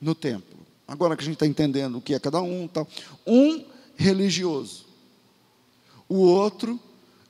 no 0.00 0.14
templo. 0.14 0.58
Agora 0.86 1.16
que 1.16 1.22
a 1.22 1.24
gente 1.24 1.34
está 1.34 1.46
entendendo 1.46 1.98
o 1.98 2.00
que 2.00 2.14
é 2.14 2.18
cada 2.18 2.42
um, 2.42 2.68
tal. 2.68 2.86
um 3.26 3.64
religioso, 3.96 4.84
o 6.08 6.18
outro 6.18 6.78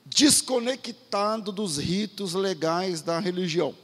desconectado 0.05 1.51
dos 1.53 1.79
ritos 1.79 2.35
legais 2.35 3.03
da 3.03 3.19
religião. 3.19 3.75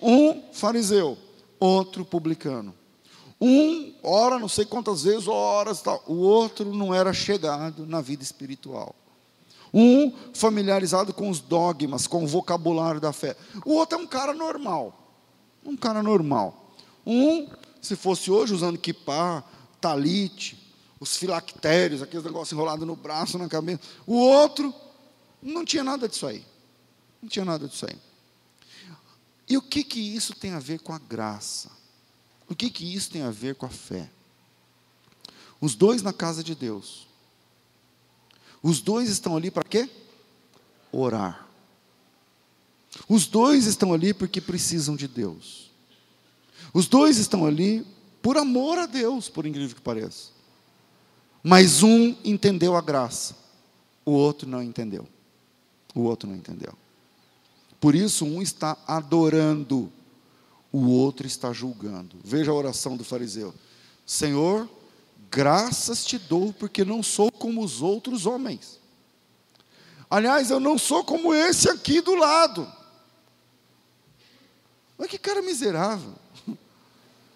Um 0.00 0.42
fariseu, 0.52 1.16
outro 1.58 2.04
publicano. 2.04 2.74
Um 3.40 3.94
ora 4.02 4.38
não 4.38 4.48
sei 4.48 4.64
quantas 4.64 5.02
vezes, 5.02 5.28
horas 5.28 5.82
tal. 5.82 6.02
O 6.06 6.16
outro 6.16 6.72
não 6.74 6.94
era 6.94 7.12
chegado 7.12 7.86
na 7.86 8.00
vida 8.00 8.22
espiritual. 8.22 8.94
Um 9.72 10.12
familiarizado 10.32 11.12
com 11.12 11.28
os 11.28 11.40
dogmas, 11.40 12.06
com 12.06 12.24
o 12.24 12.26
vocabulário 12.26 13.00
da 13.00 13.12
fé. 13.12 13.36
O 13.64 13.74
outro 13.74 13.98
é 13.98 14.00
um 14.00 14.06
cara 14.06 14.32
normal. 14.32 15.05
Um 15.66 15.76
cara 15.76 16.02
normal. 16.02 16.72
Um, 17.04 17.48
se 17.82 17.96
fosse 17.96 18.30
hoje, 18.30 18.54
usando 18.54 18.78
kippah, 18.78 19.44
talite, 19.80 20.56
os 20.98 21.16
filactérios, 21.16 22.02
aqueles 22.02 22.24
negócios 22.24 22.52
enrolados 22.52 22.86
no 22.86 22.96
braço, 22.96 23.36
na 23.38 23.48
cabeça. 23.48 23.80
O 24.06 24.14
outro, 24.14 24.72
não 25.42 25.64
tinha 25.64 25.84
nada 25.84 26.08
disso 26.08 26.26
aí. 26.26 26.44
Não 27.20 27.28
tinha 27.28 27.44
nada 27.44 27.68
disso 27.68 27.86
aí. 27.86 27.98
E 29.48 29.56
o 29.56 29.62
que 29.62 29.84
que 29.84 30.00
isso 30.00 30.34
tem 30.34 30.52
a 30.52 30.58
ver 30.58 30.80
com 30.80 30.92
a 30.92 30.98
graça? 30.98 31.70
O 32.48 32.54
que 32.54 32.70
que 32.70 32.94
isso 32.94 33.10
tem 33.10 33.22
a 33.22 33.30
ver 33.30 33.54
com 33.54 33.66
a 33.66 33.70
fé? 33.70 34.10
Os 35.60 35.74
dois 35.74 36.02
na 36.02 36.12
casa 36.12 36.42
de 36.42 36.54
Deus. 36.54 37.06
Os 38.62 38.80
dois 38.80 39.08
estão 39.08 39.36
ali 39.36 39.50
para 39.50 39.64
quê? 39.64 39.88
Orar. 40.90 41.45
Os 43.08 43.26
dois 43.26 43.66
estão 43.66 43.92
ali 43.92 44.12
porque 44.12 44.40
precisam 44.40 44.96
de 44.96 45.06
Deus. 45.06 45.70
Os 46.72 46.86
dois 46.86 47.18
estão 47.18 47.46
ali 47.46 47.86
por 48.20 48.36
amor 48.36 48.78
a 48.78 48.86
Deus, 48.86 49.28
por 49.28 49.46
incrível 49.46 49.74
que 49.74 49.80
pareça. 49.80 50.30
Mas 51.42 51.82
um 51.82 52.14
entendeu 52.24 52.74
a 52.74 52.80
graça, 52.80 53.36
o 54.04 54.10
outro 54.10 54.48
não 54.48 54.62
entendeu. 54.62 55.06
O 55.94 56.02
outro 56.02 56.28
não 56.28 56.36
entendeu. 56.36 56.74
Por 57.80 57.94
isso, 57.94 58.24
um 58.24 58.42
está 58.42 58.76
adorando, 58.86 59.90
o 60.72 60.88
outro 60.90 61.26
está 61.26 61.52
julgando. 61.52 62.16
Veja 62.24 62.50
a 62.50 62.54
oração 62.54 62.96
do 62.96 63.04
fariseu: 63.04 63.54
Senhor, 64.04 64.68
graças 65.30 66.04
te 66.04 66.18
dou, 66.18 66.52
porque 66.52 66.84
não 66.84 67.02
sou 67.02 67.30
como 67.30 67.62
os 67.62 67.80
outros 67.80 68.26
homens. 68.26 68.80
Aliás, 70.10 70.50
eu 70.50 70.60
não 70.60 70.76
sou 70.76 71.04
como 71.04 71.32
esse 71.32 71.70
aqui 71.70 72.00
do 72.00 72.14
lado. 72.14 72.70
Mas 74.98 75.08
que 75.08 75.18
cara 75.18 75.42
miserável. 75.42 76.14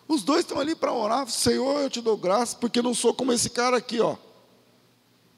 Os 0.09 0.23
dois 0.23 0.41
estão 0.41 0.59
ali 0.59 0.75
para 0.75 0.93
orar. 0.93 1.29
Senhor, 1.29 1.83
eu 1.83 1.91
te 1.91 2.01
dou 2.01 2.17
graça, 2.17 2.57
porque 2.57 2.83
não 2.83 2.95
sou 2.95 3.15
como 3.15 3.33
esse 3.33 3.51
cara 3.51 3.77
aqui, 3.77 4.01
ó. 4.01 4.17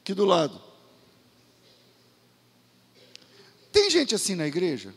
Aqui 0.01 0.13
do 0.13 0.25
lado. 0.25 0.59
Tem 3.71 3.89
gente 3.89 4.15
assim 4.15 4.35
na 4.35 4.47
igreja? 4.47 4.93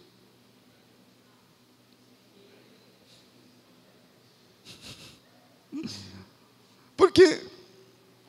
Porque 6.97 7.43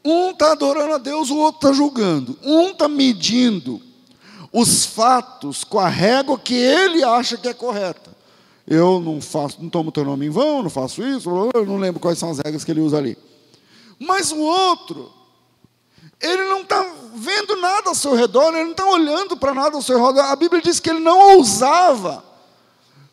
um 0.04 0.32
está 0.32 0.52
adorando 0.52 0.94
a 0.94 0.98
Deus, 0.98 1.30
o 1.30 1.38
outro 1.38 1.68
está 1.68 1.74
julgando. 1.74 2.38
Um 2.44 2.72
está 2.72 2.88
medindo 2.88 3.82
os 4.52 4.86
fatos 4.86 5.64
com 5.64 5.80
a 5.80 5.90
régua 5.90 6.40
que 6.40 6.54
ele 6.54 7.04
acha 7.04 7.38
que 7.38 7.48
é 7.48 7.54
correta. 7.54 8.07
Eu 8.67 8.99
não 8.99 9.21
faço, 9.21 9.62
não 9.62 9.69
tomo 9.69 9.93
teu 9.93 10.03
nome 10.03 10.25
em 10.25 10.30
vão, 10.30 10.62
não 10.62 10.69
faço 10.69 11.01
isso, 11.01 11.30
eu 11.56 11.65
não 11.65 11.77
lembro 11.77 12.01
quais 12.01 12.19
são 12.19 12.30
as 12.30 12.39
regras 12.39 12.65
que 12.65 12.71
ele 12.71 12.82
usa 12.82 12.97
ali. 12.97 13.17
Mas 13.97 14.30
o 14.30 14.39
outro, 14.39 15.10
ele 16.19 16.43
não 16.49 16.62
está 16.62 16.86
vendo 17.15 17.56
nada 17.56 17.88
ao 17.88 17.95
seu 17.95 18.13
redor, 18.13 18.53
ele 18.53 18.65
não 18.65 18.71
está 18.71 18.86
olhando 18.86 19.38
para 19.38 19.53
nada 19.53 19.77
ao 19.77 19.82
seu 19.82 20.06
redor. 20.06 20.19
A 20.19 20.36
Bíblia 20.36 20.62
diz 20.62 20.82
que 20.82 20.89
ele 20.89 20.99
não 20.99 21.38
ousava 21.38 22.23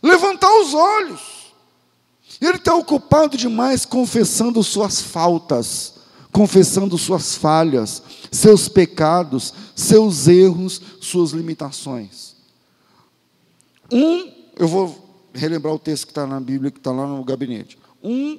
levantar 0.03 0.51
os 0.61 0.75
olhos. 0.75 1.21
Ele 2.41 2.57
está 2.57 2.75
ocupado 2.75 3.37
demais 3.37 3.85
confessando 3.87 4.61
suas 4.63 5.01
faltas, 5.01 5.95
confessando 6.33 6.99
suas 6.99 7.37
falhas, 7.37 8.03
seus 8.33 8.69
pecados, 8.69 9.55
seus 9.77 10.27
erros, 10.27 10.83
suas 11.01 11.31
limitações. 11.31 12.35
Um, 13.93 14.33
eu 14.57 14.67
vou 14.67 15.04
relembrar 15.35 15.75
o 15.75 15.79
texto 15.79 16.07
que 16.07 16.13
está 16.13 16.27
na 16.27 16.41
Bíblia, 16.41 16.71
que 16.71 16.79
está 16.79 16.93
lá 16.93 17.07
no 17.07 17.25
gabinete. 17.25 17.79
Um 18.03 18.39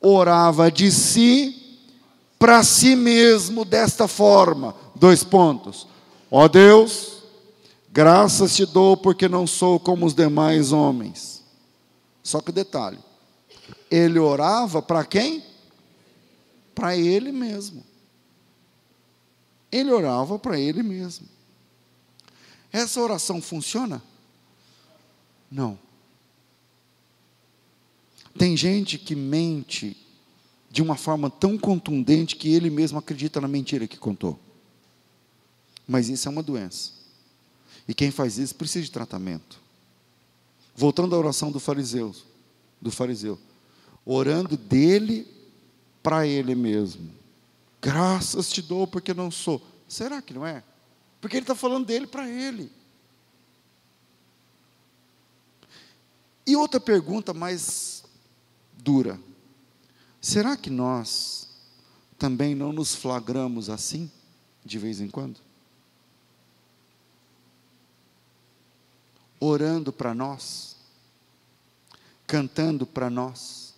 orava 0.00 0.70
de 0.70 0.92
si 0.92 1.80
para 2.38 2.62
si 2.62 2.94
mesmo 2.94 3.64
desta 3.64 4.06
forma. 4.06 4.74
Dois 4.94 5.24
pontos. 5.24 5.86
Ó 6.30 6.46
Deus, 6.46 7.22
graças 7.90 8.54
te 8.54 8.66
dou 8.66 8.96
porque 8.96 9.28
não 9.28 9.46
sou 9.46 9.80
como 9.80 10.04
os 10.04 10.14
demais 10.14 10.72
homens. 10.72 11.42
Só 12.22 12.40
que 12.40 12.52
detalhe 12.52 12.98
ele 13.90 14.18
orava 14.18 14.82
para 14.82 15.04
quem? 15.04 15.44
Para 16.74 16.96
ele 16.96 17.30
mesmo. 17.30 17.84
Ele 19.70 19.92
orava 19.92 20.38
para 20.38 20.58
ele 20.58 20.82
mesmo. 20.82 21.28
Essa 22.72 23.00
oração 23.00 23.40
funciona? 23.40 24.02
Não. 25.50 25.78
Tem 28.38 28.56
gente 28.56 28.98
que 28.98 29.14
mente 29.14 29.96
de 30.70 30.82
uma 30.82 30.96
forma 30.96 31.30
tão 31.30 31.56
contundente 31.56 32.36
que 32.36 32.52
ele 32.52 32.68
mesmo 32.68 32.98
acredita 32.98 33.40
na 33.40 33.46
mentira 33.46 33.86
que 33.86 33.96
contou. 33.96 34.38
Mas 35.86 36.08
isso 36.08 36.28
é 36.28 36.30
uma 36.30 36.42
doença. 36.42 36.92
E 37.86 37.94
quem 37.94 38.10
faz 38.10 38.38
isso 38.38 38.54
precisa 38.54 38.84
de 38.84 38.90
tratamento. 38.90 39.60
Voltando 40.74 41.14
à 41.14 41.18
oração 41.18 41.52
do 41.52 41.60
fariseu, 41.60 42.14
do 42.80 42.90
fariseu 42.90 43.38
orando 44.04 44.56
dele 44.56 45.26
para 46.02 46.26
ele 46.26 46.54
mesmo. 46.54 47.10
Graças 47.80 48.50
te 48.50 48.60
dou 48.60 48.86
porque 48.86 49.14
não 49.14 49.30
sou. 49.30 49.62
Será 49.88 50.20
que 50.20 50.34
não 50.34 50.46
é? 50.46 50.62
Porque 51.20 51.36
ele 51.36 51.44
está 51.44 51.54
falando 51.54 51.86
dele 51.86 52.06
para 52.06 52.28
ele. 52.28 52.70
E 56.46 56.54
outra 56.56 56.78
pergunta 56.78 57.32
mais 57.32 58.03
dura: 58.78 59.20
será 60.20 60.56
que 60.56 60.70
nós 60.70 61.48
também 62.18 62.54
não 62.54 62.72
nos 62.72 62.94
flagramos 62.94 63.68
assim, 63.68 64.10
de 64.64 64.78
vez 64.78 65.00
em 65.00 65.08
quando? 65.08 65.40
Orando 69.38 69.92
para 69.92 70.14
nós, 70.14 70.76
cantando 72.26 72.86
para 72.86 73.10
nós, 73.10 73.74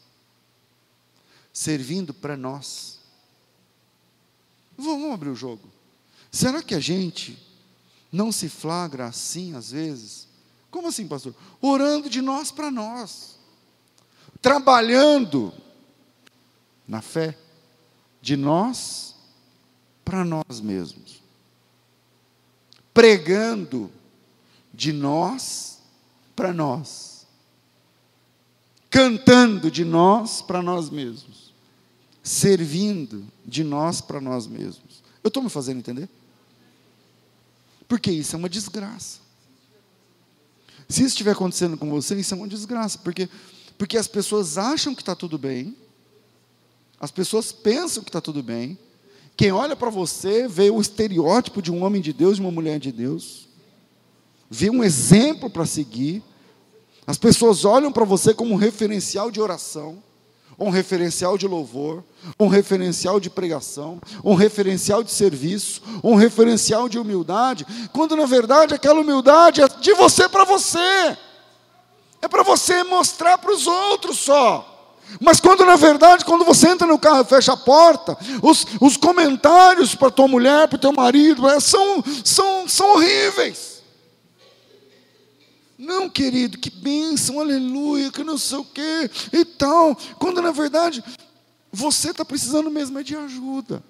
servindo 1.53 2.15
para 2.15 2.37
nós. 2.37 3.01
Vamos 4.77 5.13
abrir 5.13 5.31
o 5.31 5.35
jogo. 5.35 5.69
Será 6.31 6.63
que 6.63 6.75
a 6.75 6.81
gente 6.81 7.39
não 8.13 8.31
se 8.31 8.49
flagra 8.49 9.07
assim 9.07 9.55
às 9.55 9.71
vezes? 9.71 10.29
Como 10.71 10.89
assim, 10.89 11.09
pastor? 11.09 11.35
Orando 11.61 12.11
de 12.11 12.21
nós 12.21 12.51
para 12.51 12.71
nós, 12.71 13.36
trabalhando 14.47 15.53
na 16.87 17.03
fé, 17.03 17.37
de 18.23 18.37
nós 18.37 19.17
para 20.05 20.25
nós 20.25 20.61
mesmos, 20.61 21.21
pregando 22.95 23.91
de 24.73 24.93
nós 24.93 25.81
para 26.37 26.53
nós, 26.53 27.27
cantando 28.89 29.69
de 29.69 29.85
nós 29.85 30.43
para 30.43 30.63
nós 30.63 30.91
mesmos 30.91 31.47
servindo 32.23 33.25
de 33.45 33.63
nós 33.63 34.01
para 34.01 34.21
nós 34.21 34.49
mesmos. 34.49 35.03
Eu 35.23 35.29
estou 35.29 35.43
me 35.43 35.49
fazendo 35.49 35.79
entender? 35.79 36.09
Porque 37.87 38.11
isso 38.11 38.35
é 38.35 38.39
uma 38.39 38.49
desgraça. 38.49 39.21
Se 40.89 41.01
isso 41.03 41.15
estiver 41.15 41.33
acontecendo 41.33 41.77
com 41.77 41.89
você, 41.89 42.17
isso 42.17 42.35
é 42.35 42.37
uma 42.37 42.49
desgraça, 42.49 42.99
porque, 42.99 43.29
porque 43.79 43.97
as 43.97 44.09
pessoas 44.09 44.57
acham 44.59 44.95
que 44.95 45.03
está 45.03 45.15
tudo 45.15 45.39
bem, 45.39 45.77
as 47.01 47.11
pessoas 47.11 47.53
pensam 47.53 48.03
que 48.03 48.09
está 48.09 48.21
tudo 48.21 48.43
bem, 48.43 48.79
quem 49.37 49.53
olha 49.53 49.77
para 49.77 49.91
você 49.91 50.49
vê 50.49 50.71
o 50.71 50.81
estereótipo 50.81 51.61
de 51.61 51.71
um 51.71 51.85
homem 51.85 52.01
de 52.01 52.12
Deus, 52.12 52.37
de 52.37 52.43
uma 52.43 52.51
mulher 52.51 52.79
de 52.79 52.91
Deus, 52.91 53.49
vê 54.49 54.71
um 54.71 54.83
exemplo 54.83 55.51
para 55.51 55.67
seguir, 55.67 56.23
as 57.07 57.19
pessoas 57.19 57.65
olham 57.65 57.93
para 57.93 58.05
você 58.05 58.33
como 58.33 58.55
um 58.55 58.57
referencial 58.57 59.31
de 59.31 59.41
oração, 59.41 60.03
um 60.59 60.71
referencial 60.71 61.37
de 61.37 61.47
louvor, 61.47 62.03
um 62.41 62.49
referencial 62.49 63.21
de 63.21 63.29
pregação, 63.29 64.01
um 64.25 64.35
referencial 64.35 65.03
de 65.03 65.12
serviço, 65.12 65.83
um 66.03 66.15
referencial 66.15 66.89
de 66.89 66.99
humildade, 66.99 67.67
quando 67.93 68.17
na 68.17 68.25
verdade 68.25 68.75
aquela 68.75 69.01
humildade 69.01 69.61
é 69.61 69.69
de 69.69 69.93
você 69.95 70.29
para 70.29 70.45
você, 70.45 71.17
é 72.23 72.29
para 72.29 72.43
você 72.43 72.83
mostrar 72.85 73.39
para 73.39 73.53
os 73.53 73.67
outros 73.67 74.19
só. 74.19 74.73
Mas 75.21 75.41
quando 75.41 75.65
na 75.65 75.77
verdade, 75.77 76.25
quando 76.25 76.45
você 76.45 76.69
entra 76.69 76.87
no 76.87 76.99
carro 76.99 77.21
e 77.21 77.25
fecha 77.25 77.53
a 77.53 77.57
porta, 77.57 78.17
os, 78.43 78.67
os 78.81 78.97
comentários 78.97 79.95
para 79.95 80.11
tua 80.11 80.27
mulher, 80.27 80.69
para 80.69 80.79
teu 80.79 80.93
marido, 80.93 81.49
é, 81.49 81.61
são, 81.61 82.03
são, 82.25 82.69
são 82.69 82.95
horríveis. 82.95 83.77
Não, 85.79 86.09
querido, 86.09 86.59
que 86.59 86.71
bênção, 86.71 87.39
aleluia, 87.39 88.11
que 88.11 88.25
não 88.25 88.39
sei 88.39 88.59
o 88.59 88.65
quê 88.65 89.11
e 89.33 89.45
tal. 89.45 89.97
Quando 90.19 90.41
na 90.41 90.51
verdade 90.51 91.05
você 91.71 92.11
está 92.11 92.25
precisando 92.25 92.71
mesmo 92.71 92.99
é 92.99 93.03
de 93.03 93.15
ajuda. 93.15 93.83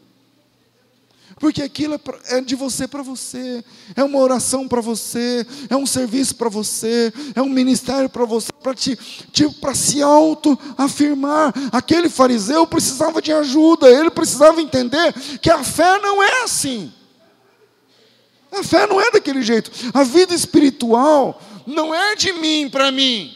Porque 1.38 1.62
aquilo 1.62 1.94
é, 1.94 2.38
é 2.38 2.40
de 2.40 2.54
você 2.54 2.88
para 2.88 3.02
você, 3.02 3.62
é 3.94 4.02
uma 4.02 4.18
oração 4.18 4.66
para 4.66 4.80
você, 4.80 5.46
é 5.68 5.76
um 5.76 5.84
serviço 5.84 6.34
para 6.34 6.48
você, 6.48 7.12
é 7.34 7.42
um 7.42 7.48
ministério 7.48 8.08
para 8.08 8.24
você, 8.24 8.50
para 8.50 8.74
te, 8.74 8.96
te, 8.96 9.46
se 9.74 10.02
auto-afirmar. 10.02 11.52
Aquele 11.72 12.08
fariseu 12.08 12.66
precisava 12.66 13.20
de 13.20 13.32
ajuda, 13.32 13.86
ele 13.86 14.10
precisava 14.10 14.62
entender 14.62 15.12
que 15.40 15.50
a 15.50 15.62
fé 15.62 15.98
não 16.00 16.22
é 16.22 16.44
assim. 16.44 16.90
A 18.50 18.62
fé 18.62 18.86
não 18.86 18.98
é 18.98 19.10
daquele 19.10 19.42
jeito. 19.42 19.70
A 19.92 20.02
vida 20.02 20.34
espiritual 20.34 21.38
não 21.66 21.94
é 21.94 22.14
de 22.14 22.32
mim 22.32 22.70
para 22.70 22.90
mim. 22.90 23.34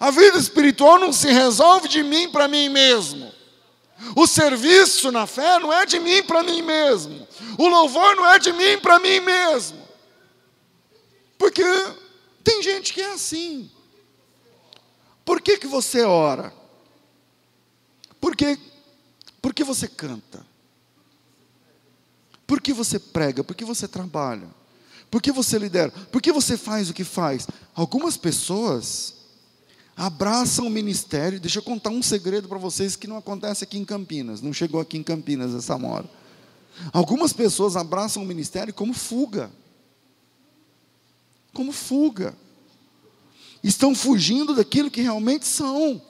A 0.00 0.10
vida 0.10 0.38
espiritual 0.38 0.98
não 0.98 1.12
se 1.12 1.30
resolve 1.30 1.88
de 1.88 2.02
mim 2.02 2.30
para 2.30 2.48
mim 2.48 2.70
mesmo. 2.70 3.30
O 4.16 4.26
serviço 4.26 5.12
na 5.12 5.26
fé 5.26 5.58
não 5.58 5.72
é 5.72 5.86
de 5.86 5.98
mim 6.00 6.22
para 6.22 6.42
mim 6.42 6.62
mesmo. 6.62 7.26
O 7.58 7.68
louvor 7.68 8.16
não 8.16 8.26
é 8.26 8.38
de 8.38 8.52
mim 8.52 8.78
para 8.78 8.98
mim 8.98 9.20
mesmo. 9.20 9.80
Porque 11.38 11.64
tem 12.42 12.62
gente 12.62 12.92
que 12.92 13.00
é 13.00 13.12
assim. 13.12 13.70
Por 15.24 15.40
que, 15.40 15.58
que 15.58 15.66
você 15.66 16.02
ora? 16.02 16.52
Por 18.20 18.36
que, 18.36 18.58
por 19.40 19.54
que 19.54 19.64
você 19.64 19.88
canta? 19.88 20.44
Por 22.46 22.60
que 22.60 22.72
você 22.72 22.98
prega? 22.98 23.42
Por 23.42 23.56
que 23.56 23.64
você 23.64 23.88
trabalha? 23.88 24.48
Por 25.10 25.20
que 25.22 25.32
você 25.32 25.58
lidera? 25.58 25.90
Por 25.90 26.20
que 26.20 26.32
você 26.32 26.56
faz 26.56 26.90
o 26.90 26.94
que 26.94 27.04
faz? 27.04 27.46
Algumas 27.74 28.16
pessoas 28.16 29.21
abraçam 29.96 30.66
o 30.66 30.70
ministério. 30.70 31.40
Deixa 31.40 31.58
eu 31.58 31.62
contar 31.62 31.90
um 31.90 32.02
segredo 32.02 32.48
para 32.48 32.58
vocês 32.58 32.96
que 32.96 33.06
não 33.06 33.16
acontece 33.16 33.64
aqui 33.64 33.78
em 33.78 33.84
Campinas, 33.84 34.40
não 34.40 34.52
chegou 34.52 34.80
aqui 34.80 34.96
em 34.96 35.02
Campinas 35.02 35.54
essa 35.54 35.76
hora. 35.76 36.08
Algumas 36.92 37.32
pessoas 37.32 37.76
abraçam 37.76 38.22
o 38.22 38.26
ministério 38.26 38.72
como 38.72 38.94
fuga. 38.94 39.50
Como 41.52 41.72
fuga. 41.72 42.34
Estão 43.62 43.94
fugindo 43.94 44.54
daquilo 44.54 44.90
que 44.90 45.02
realmente 45.02 45.46
são. 45.46 46.00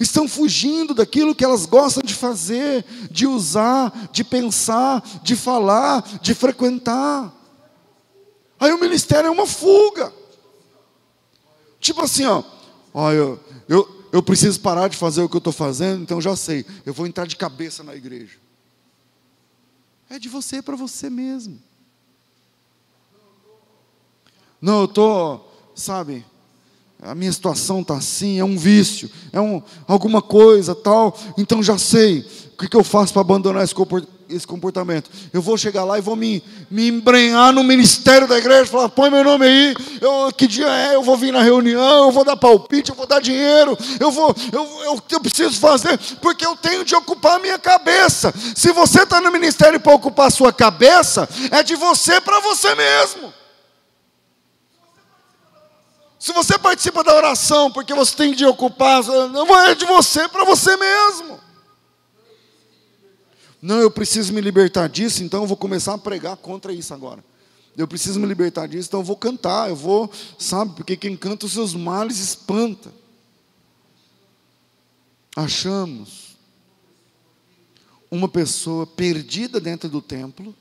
Estão 0.00 0.26
fugindo 0.26 0.94
daquilo 0.94 1.34
que 1.34 1.44
elas 1.44 1.66
gostam 1.66 2.02
de 2.02 2.14
fazer, 2.14 2.84
de 3.10 3.26
usar, 3.26 4.08
de 4.12 4.24
pensar, 4.24 5.02
de 5.22 5.36
falar, 5.36 6.02
de 6.20 6.34
frequentar. 6.34 7.32
Aí 8.58 8.72
o 8.72 8.80
ministério 8.80 9.28
é 9.28 9.30
uma 9.30 9.46
fuga. 9.46 10.12
Tipo 11.84 12.00
assim, 12.00 12.24
ó, 12.24 12.42
ó 12.94 13.12
eu, 13.12 13.38
eu, 13.68 14.06
eu 14.10 14.22
preciso 14.22 14.58
parar 14.58 14.88
de 14.88 14.96
fazer 14.96 15.20
o 15.20 15.28
que 15.28 15.36
eu 15.36 15.38
estou 15.38 15.52
fazendo, 15.52 16.02
então 16.02 16.18
já 16.18 16.34
sei, 16.34 16.64
eu 16.86 16.94
vou 16.94 17.06
entrar 17.06 17.26
de 17.26 17.36
cabeça 17.36 17.84
na 17.84 17.94
igreja. 17.94 18.38
É 20.08 20.18
de 20.18 20.26
você 20.26 20.62
para 20.62 20.76
você 20.76 21.10
mesmo. 21.10 21.60
Não, 24.58 24.78
eu 24.78 24.84
estou, 24.86 25.52
sabe, 25.74 26.24
a 27.02 27.14
minha 27.14 27.30
situação 27.30 27.82
está 27.82 27.98
assim, 27.98 28.38
é 28.38 28.44
um 28.46 28.56
vício, 28.56 29.10
é 29.30 29.38
um, 29.38 29.62
alguma 29.86 30.22
coisa 30.22 30.74
tal, 30.74 31.14
então 31.36 31.62
já 31.62 31.76
sei 31.76 32.20
o 32.54 32.56
que, 32.56 32.66
que 32.66 32.76
eu 32.78 32.82
faço 32.82 33.12
para 33.12 33.20
abandonar 33.20 33.62
esse 33.62 33.74
comportamento 33.74 34.13
esse 34.36 34.46
comportamento. 34.46 35.10
Eu 35.32 35.40
vou 35.40 35.56
chegar 35.56 35.84
lá 35.84 35.98
e 35.98 36.02
vou 36.02 36.16
me, 36.16 36.42
me 36.70 36.88
embrenhar 36.88 37.52
no 37.52 37.62
ministério 37.62 38.26
da 38.26 38.38
igreja, 38.38 38.66
falar, 38.66 38.88
põe 38.88 39.10
meu 39.10 39.24
nome 39.24 39.46
aí, 39.46 39.74
eu, 40.00 40.32
que 40.32 40.46
dia 40.46 40.68
é, 40.68 40.94
eu 40.94 41.02
vou 41.02 41.16
vir 41.16 41.32
na 41.32 41.42
reunião, 41.42 42.06
eu 42.06 42.12
vou 42.12 42.24
dar 42.24 42.36
palpite, 42.36 42.90
eu 42.90 42.96
vou 42.96 43.06
dar 43.06 43.20
dinheiro, 43.20 43.76
eu 44.00 44.10
vou, 44.10 44.34
eu, 44.52 44.64
eu, 44.84 45.02
eu 45.10 45.20
preciso 45.20 45.58
fazer, 45.58 45.98
porque 46.20 46.44
eu 46.44 46.56
tenho 46.56 46.84
de 46.84 46.94
ocupar 46.94 47.36
a 47.36 47.38
minha 47.38 47.58
cabeça. 47.58 48.32
Se 48.54 48.72
você 48.72 49.02
está 49.02 49.20
no 49.20 49.30
ministério 49.30 49.80
para 49.80 49.94
ocupar 49.94 50.28
a 50.28 50.30
sua 50.30 50.52
cabeça, 50.52 51.28
é 51.50 51.62
de 51.62 51.74
você 51.74 52.20
para 52.20 52.40
você 52.40 52.74
mesmo. 52.74 53.32
Se 56.24 56.32
você 56.32 56.58
participa 56.58 57.04
da 57.04 57.14
oração 57.14 57.70
porque 57.70 57.92
você 57.92 58.16
tem 58.16 58.32
de 58.32 58.46
ocupar, 58.46 59.02
é 59.68 59.74
de 59.74 59.84
você 59.84 60.26
para 60.26 60.42
você 60.44 60.74
mesmo. 60.74 61.38
Não, 63.64 63.80
eu 63.80 63.90
preciso 63.90 64.30
me 64.34 64.42
libertar 64.42 64.90
disso, 64.90 65.24
então 65.24 65.40
eu 65.40 65.46
vou 65.46 65.56
começar 65.56 65.94
a 65.94 65.98
pregar 65.98 66.36
contra 66.36 66.70
isso 66.70 66.92
agora. 66.92 67.24
Eu 67.74 67.88
preciso 67.88 68.20
me 68.20 68.26
libertar 68.26 68.66
disso, 68.66 68.88
então 68.88 69.00
eu 69.00 69.04
vou 69.04 69.16
cantar, 69.16 69.70
eu 69.70 69.74
vou, 69.74 70.10
sabe, 70.38 70.74
porque 70.74 70.98
quem 70.98 71.16
canta 71.16 71.46
os 71.46 71.52
seus 71.52 71.72
males 71.72 72.18
espanta. 72.18 72.92
Achamos 75.34 76.36
uma 78.10 78.28
pessoa 78.28 78.86
perdida 78.86 79.58
dentro 79.58 79.88
do 79.88 80.02
templo 80.02 80.54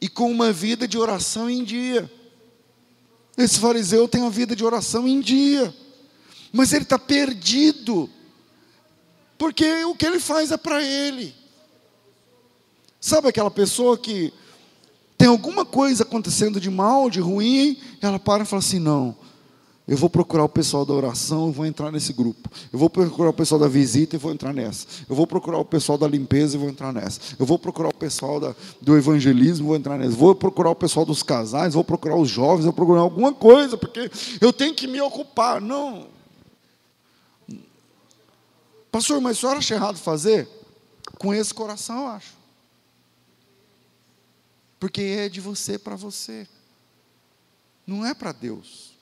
e 0.00 0.08
com 0.08 0.30
uma 0.30 0.50
vida 0.54 0.88
de 0.88 0.96
oração 0.96 1.50
em 1.50 1.62
dia. 1.62 2.10
Esse 3.36 3.60
fariseu 3.60 4.08
tem 4.08 4.22
uma 4.22 4.30
vida 4.30 4.56
de 4.56 4.64
oração 4.64 5.06
em 5.06 5.20
dia, 5.20 5.76
mas 6.50 6.72
ele 6.72 6.84
está 6.84 6.98
perdido 6.98 8.08
porque 9.38 9.84
o 9.84 9.94
que 9.94 10.06
ele 10.06 10.20
faz 10.20 10.50
é 10.50 10.56
para 10.56 10.82
ele. 10.82 11.34
Sabe 13.00 13.28
aquela 13.28 13.50
pessoa 13.50 13.96
que 13.96 14.32
tem 15.16 15.28
alguma 15.28 15.64
coisa 15.64 16.02
acontecendo 16.02 16.60
de 16.60 16.70
mal, 16.70 17.08
de 17.08 17.20
ruim, 17.20 17.78
ela 18.00 18.18
para 18.18 18.42
e 18.42 18.46
fala 18.46 18.60
assim: 18.60 18.78
não, 18.78 19.16
eu 19.88 19.96
vou 19.96 20.10
procurar 20.10 20.42
o 20.42 20.48
pessoal 20.48 20.84
da 20.84 20.92
oração 20.92 21.48
e 21.48 21.52
vou 21.52 21.64
entrar 21.64 21.92
nesse 21.92 22.12
grupo. 22.12 22.50
Eu 22.72 22.78
vou 22.78 22.90
procurar 22.90 23.30
o 23.30 23.32
pessoal 23.32 23.60
da 23.60 23.68
visita 23.68 24.16
e 24.16 24.18
vou 24.18 24.32
entrar 24.32 24.52
nessa. 24.52 24.86
Eu 25.08 25.14
vou 25.14 25.26
procurar 25.26 25.58
o 25.58 25.64
pessoal 25.64 25.96
da 25.96 26.08
limpeza 26.08 26.56
e 26.56 26.58
vou 26.58 26.68
entrar 26.68 26.92
nessa. 26.92 27.20
Eu 27.38 27.46
vou 27.46 27.56
procurar 27.58 27.90
o 27.90 27.94
pessoal 27.94 28.40
da, 28.40 28.54
do 28.82 28.96
evangelismo 28.96 29.64
e 29.64 29.68
vou 29.68 29.76
entrar 29.76 29.96
nessa. 29.96 30.10
Vou 30.10 30.34
procurar 30.34 30.70
o 30.70 30.74
pessoal 30.74 31.06
dos 31.06 31.22
casais, 31.22 31.74
vou 31.74 31.84
procurar 31.84 32.16
os 32.16 32.28
jovens, 32.28 32.64
vou 32.64 32.72
procurar 32.72 33.02
alguma 33.02 33.32
coisa, 33.32 33.76
porque 33.76 34.10
eu 34.40 34.52
tenho 34.52 34.74
que 34.74 34.88
me 34.88 35.00
ocupar. 35.00 35.60
Não, 35.60 36.08
Pastor, 38.96 39.20
mas 39.20 39.36
o 39.36 39.40
senhor 39.40 39.58
acha 39.58 39.74
errado 39.74 39.98
fazer? 39.98 40.48
Com 41.18 41.34
esse 41.34 41.52
coração, 41.52 42.04
eu 42.04 42.06
acho. 42.06 42.32
Porque 44.80 45.02
é 45.02 45.28
de 45.28 45.38
você 45.38 45.78
para 45.78 45.94
você. 45.96 46.48
Não 47.86 48.06
é 48.06 48.14
para 48.14 48.32
Deus. 48.32 48.94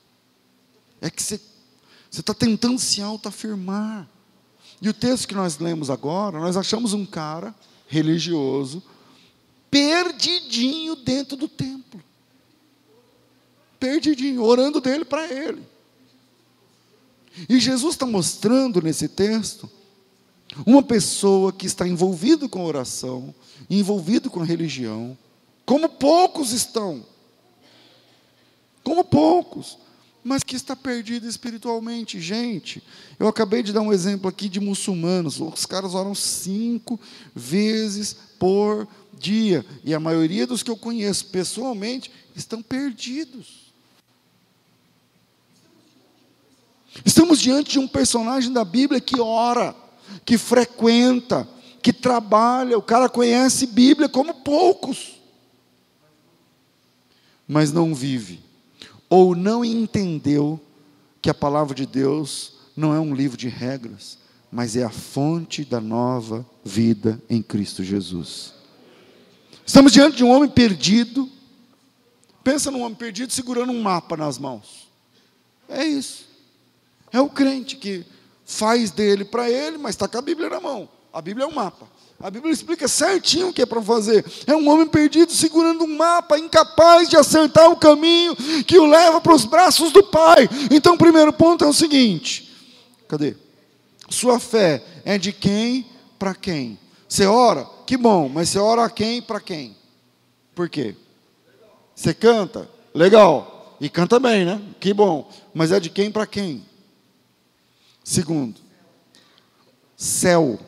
É 0.99 1.09
que 1.09 1.23
você 1.23 1.39
está 2.11 2.33
tentando 2.33 2.77
se 2.77 3.01
autoafirmar. 3.01 4.05
E 4.81 4.89
o 4.89 4.93
texto 4.93 5.29
que 5.29 5.33
nós 5.33 5.59
lemos 5.59 5.89
agora, 5.89 6.41
nós 6.41 6.57
achamos 6.57 6.91
um 6.91 7.05
cara 7.05 7.55
religioso, 7.87 8.83
perdidinho 9.71 10.97
dentro 10.97 11.37
do 11.37 11.47
templo. 11.47 12.03
Perdidinho, 13.79 14.43
orando 14.43 14.81
dele 14.81 15.05
para 15.05 15.25
ele. 15.31 15.65
E 17.47 17.61
Jesus 17.61 17.95
está 17.95 18.05
mostrando 18.05 18.81
nesse 18.81 19.07
texto 19.07 19.71
uma 20.65 20.83
pessoa 20.83 21.51
que 21.51 21.65
está 21.65 21.87
envolvido 21.87 22.47
com 22.47 22.63
oração, 22.63 23.33
envolvido 23.69 24.29
com 24.29 24.41
religião, 24.41 25.17
como 25.65 25.89
poucos 25.89 26.51
estão, 26.51 27.03
como 28.83 29.03
poucos, 29.03 29.77
mas 30.23 30.43
que 30.43 30.55
está 30.55 30.75
perdido 30.75 31.27
espiritualmente. 31.27 32.19
Gente, 32.21 32.81
eu 33.19 33.27
acabei 33.27 33.63
de 33.63 33.73
dar 33.73 33.81
um 33.81 33.91
exemplo 33.91 34.29
aqui 34.29 34.47
de 34.47 34.59
muçulmanos, 34.59 35.39
os 35.39 35.65
caras 35.65 35.93
oram 35.93 36.15
cinco 36.15 36.99
vezes 37.33 38.15
por 38.39 38.87
dia, 39.17 39.65
e 39.83 39.93
a 39.93 39.99
maioria 39.99 40.45
dos 40.45 40.61
que 40.61 40.69
eu 40.69 40.77
conheço 40.77 41.25
pessoalmente 41.27 42.11
estão 42.35 42.61
perdidos. 42.61 43.65
Estamos 47.03 47.39
diante 47.39 47.71
de 47.71 47.79
um 47.79 47.87
personagem 47.87 48.53
da 48.53 48.63
Bíblia 48.63 49.01
que 49.01 49.19
ora 49.19 49.75
que 50.23 50.37
frequenta, 50.37 51.47
que 51.81 51.93
trabalha, 51.93 52.77
o 52.77 52.81
cara 52.81 53.07
conhece 53.07 53.67
Bíblia 53.67 54.09
como 54.09 54.33
poucos, 54.33 55.21
mas 57.47 57.71
não 57.71 57.93
vive, 57.93 58.39
ou 59.09 59.35
não 59.35 59.63
entendeu 59.63 60.59
que 61.21 61.29
a 61.29 61.33
palavra 61.33 61.75
de 61.75 61.85
Deus 61.85 62.53
não 62.75 62.93
é 62.93 62.99
um 62.99 63.13
livro 63.13 63.37
de 63.37 63.47
regras, 63.47 64.17
mas 64.51 64.75
é 64.75 64.83
a 64.83 64.89
fonte 64.89 65.63
da 65.63 65.79
nova 65.79 66.45
vida 66.63 67.21
em 67.29 67.41
Cristo 67.41 67.83
Jesus. 67.83 68.53
Estamos 69.65 69.91
diante 69.91 70.17
de 70.17 70.23
um 70.23 70.29
homem 70.29 70.49
perdido. 70.49 71.29
Pensa 72.43 72.69
num 72.69 72.81
homem 72.81 72.95
perdido 72.95 73.33
segurando 73.33 73.71
um 73.71 73.81
mapa 73.81 74.15
nas 74.15 74.37
mãos. 74.37 74.87
É 75.67 75.83
isso. 75.83 76.25
É 77.11 77.19
o 77.19 77.29
crente 77.29 77.75
que 77.75 78.05
faz 78.45 78.91
dele 78.91 79.25
para 79.25 79.49
ele, 79.49 79.77
mas 79.77 79.95
está 79.95 80.07
com 80.07 80.17
a 80.17 80.21
Bíblia 80.21 80.49
na 80.49 80.59
mão. 80.59 80.87
A 81.11 81.21
Bíblia 81.21 81.45
é 81.45 81.47
um 81.47 81.53
mapa. 81.53 81.87
A 82.19 82.29
Bíblia 82.29 82.53
explica 82.53 82.87
certinho 82.87 83.49
o 83.49 83.53
que 83.53 83.61
é 83.61 83.65
para 83.65 83.81
fazer. 83.81 84.23
É 84.47 84.55
um 84.55 84.69
homem 84.69 84.87
perdido 84.87 85.31
segurando 85.31 85.83
um 85.83 85.97
mapa, 85.97 86.37
incapaz 86.37 87.09
de 87.09 87.17
acertar 87.17 87.69
o 87.69 87.77
caminho 87.77 88.35
que 88.65 88.77
o 88.77 88.85
leva 88.85 89.19
para 89.19 89.33
os 89.33 89.45
braços 89.45 89.91
do 89.91 90.03
Pai. 90.03 90.47
Então, 90.71 90.95
o 90.95 90.97
primeiro 90.97 91.33
ponto 91.33 91.65
é 91.65 91.67
o 91.67 91.73
seguinte: 91.73 92.53
cadê? 93.07 93.35
Sua 94.09 94.39
fé 94.39 94.83
é 95.03 95.17
de 95.17 95.33
quem 95.33 95.85
para 96.17 96.33
quem? 96.33 96.79
Você 97.07 97.25
ora? 97.25 97.67
Que 97.85 97.97
bom, 97.97 98.29
mas 98.29 98.49
você 98.49 98.59
ora 98.59 98.85
a 98.85 98.89
quem 98.89 99.21
para 99.21 99.39
quem? 99.39 99.75
Por 100.53 100.69
quê? 100.69 100.95
Você 101.93 102.13
canta? 102.13 102.69
Legal. 102.93 103.77
E 103.79 103.89
canta 103.89 104.19
bem, 104.19 104.45
né? 104.45 104.61
Que 104.79 104.93
bom. 104.93 105.29
Mas 105.53 105.71
é 105.71 105.79
de 105.79 105.89
quem 105.89 106.09
para 106.09 106.25
quem? 106.25 106.65
Segundo, 108.05 108.61
céu 109.97 110.59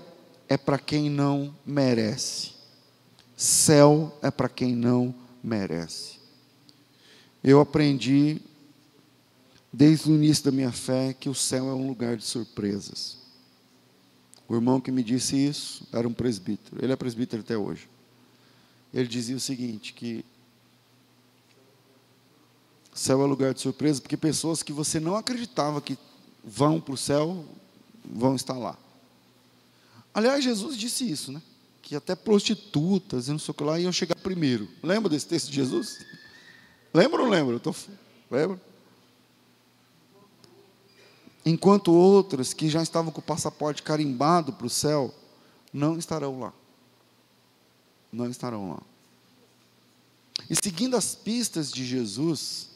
é 0.50 0.58
para 0.58 0.80
quem 0.80 1.08
não 1.08 1.56
merece. 1.64 2.54
Céu 3.36 4.18
é 4.24 4.32
para 4.32 4.50
quem 4.50 4.76
não 4.76 5.14
merece. 5.44 6.18
Eu 7.44 7.60
aprendi 7.60 8.42
desde 9.72 10.12
o 10.12 10.16
início 10.16 10.46
da 10.46 10.52
minha 10.52 10.72
fé 10.72 11.14
que 11.14 11.30
o 11.30 11.36
céu 11.36 11.70
é 11.70 11.74
um 11.76 11.88
lugar 11.88 12.18
de 12.18 12.24
surpresas. 12.24 13.20
O 14.50 14.56
irmão 14.56 14.82
que 14.82 14.92
me 14.92 15.04
disse 15.04 15.36
isso 15.36 15.88
era 15.94 16.08
um 16.08 16.14
presbítero. 16.14 16.84
Ele 16.84 16.92
é 16.92 16.96
presbítero 16.96 17.44
até 17.44 17.56
hoje. 17.56 17.88
Ele 18.92 19.08
dizia 19.08 19.36
o 19.36 19.40
seguinte, 19.40 19.94
que 19.94 20.26
céu 22.96 23.22
é 23.22 23.28
lugar 23.28 23.54
de 23.54 23.62
surpresa, 23.62 24.02
porque 24.02 24.18
pessoas 24.18 24.64
que 24.64 24.74
você 24.74 25.00
não 25.00 25.16
acreditava 25.16 25.80
que 25.80 25.96
vão 26.48 26.80
para 26.80 26.94
o 26.94 26.98
céu, 26.98 27.44
vão 28.06 28.34
estar 28.34 28.58
lá. 28.58 28.78
Aliás, 30.14 30.42
Jesus 30.42 30.78
disse 30.78 31.10
isso, 31.10 31.32
né? 31.32 31.42
Que 31.82 31.96
até 31.96 32.16
prostitutas 32.16 33.28
e 33.28 33.32
não 33.32 33.40
sei 33.40 33.52
o 33.52 33.54
que 33.54 33.64
lá 33.64 33.78
iam 33.78 33.92
chegar 33.92 34.16
primeiro. 34.16 34.68
Lembra 34.82 35.10
desse 35.10 35.28
texto 35.28 35.50
de 35.50 35.56
Jesus? 35.56 36.06
Lembra 36.94 37.20
ou 37.20 37.26
não 37.26 37.32
lembra? 37.32 37.60
Tô... 37.60 37.76
Lembra? 38.32 38.60
Enquanto 41.46 41.94
outras 41.94 42.54
que 42.54 42.70
já 42.70 42.82
estavam 42.82 43.12
com 43.12 43.20
o 43.20 43.24
passaporte 43.24 43.84
carimbado 43.84 44.54
para 44.54 44.68
o 44.68 44.70
céu, 44.70 45.14
não 45.72 45.98
estarão 45.98 46.40
lá. 46.40 46.54
Não 48.12 48.30
estarão 48.30 48.72
lá. 48.72 48.82
E 50.50 50.56
seguindo 50.56 50.96
as 50.96 51.14
pistas 51.14 51.72
de 51.72 51.86
Jesus, 51.86 52.70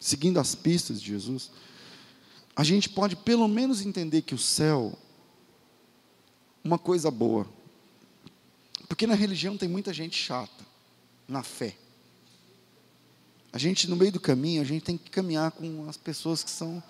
seguindo 0.00 0.38
as 0.38 0.54
pistas 0.54 1.00
de 1.00 1.06
Jesus, 1.08 1.50
a 2.56 2.64
gente 2.64 2.88
pode 2.88 3.14
pelo 3.14 3.46
menos 3.46 3.82
entender 3.82 4.22
que 4.22 4.34
o 4.34 4.38
céu, 4.38 4.98
uma 6.64 6.78
coisa 6.78 7.10
boa, 7.10 7.46
porque 8.88 9.06
na 9.06 9.14
religião 9.14 9.58
tem 9.58 9.68
muita 9.68 9.92
gente 9.92 10.16
chata, 10.16 10.64
na 11.28 11.42
fé. 11.42 11.76
A 13.52 13.58
gente, 13.58 13.88
no 13.88 13.96
meio 13.96 14.12
do 14.12 14.20
caminho, 14.20 14.62
a 14.62 14.64
gente 14.64 14.82
tem 14.82 14.96
que 14.96 15.10
caminhar 15.10 15.50
com 15.50 15.86
as 15.88 15.96
pessoas 15.96 16.42
que 16.42 16.50
são 16.50 16.82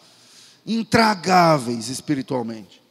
intragáveis 0.64 1.88
espiritualmente. 1.88 2.82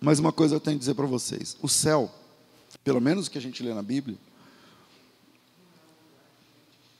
Mas 0.00 0.18
uma 0.18 0.32
coisa 0.32 0.56
eu 0.56 0.60
tenho 0.60 0.76
que 0.76 0.80
dizer 0.80 0.94
para 0.94 1.06
vocês: 1.06 1.56
o 1.62 1.68
céu, 1.68 2.12
pelo 2.84 3.00
menos 3.00 3.26
o 3.26 3.30
que 3.30 3.38
a 3.38 3.40
gente 3.40 3.62
lê 3.62 3.72
na 3.72 3.82
Bíblia, 3.82 4.18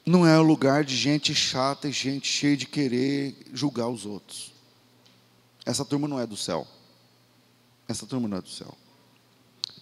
não 0.07 0.25
é 0.25 0.39
o 0.39 0.43
lugar 0.43 0.85
de 0.85 0.97
gente 0.97 1.35
chata 1.35 1.89
e 1.89 1.93
gente 1.93 2.29
cheia 2.29 2.57
de 2.57 2.65
querer 2.65 3.35
julgar 3.53 3.89
os 3.89 4.07
outros. 4.07 4.53
Essa 5.65 5.85
turma 5.85 6.07
não 6.07 6.21
é 6.21 6.25
do 6.25 6.37
céu. 6.37 6.65
Essa 7.89 8.07
turma 8.07 8.29
não 8.29 8.39
é 8.39 8.41
do 8.41 8.49
céu. 8.49 8.73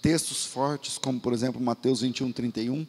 Textos 0.00 0.46
fortes, 0.46 0.96
como 0.96 1.20
por 1.20 1.34
exemplo 1.34 1.60
Mateus 1.60 2.00
21, 2.00 2.32
31, 2.32 2.86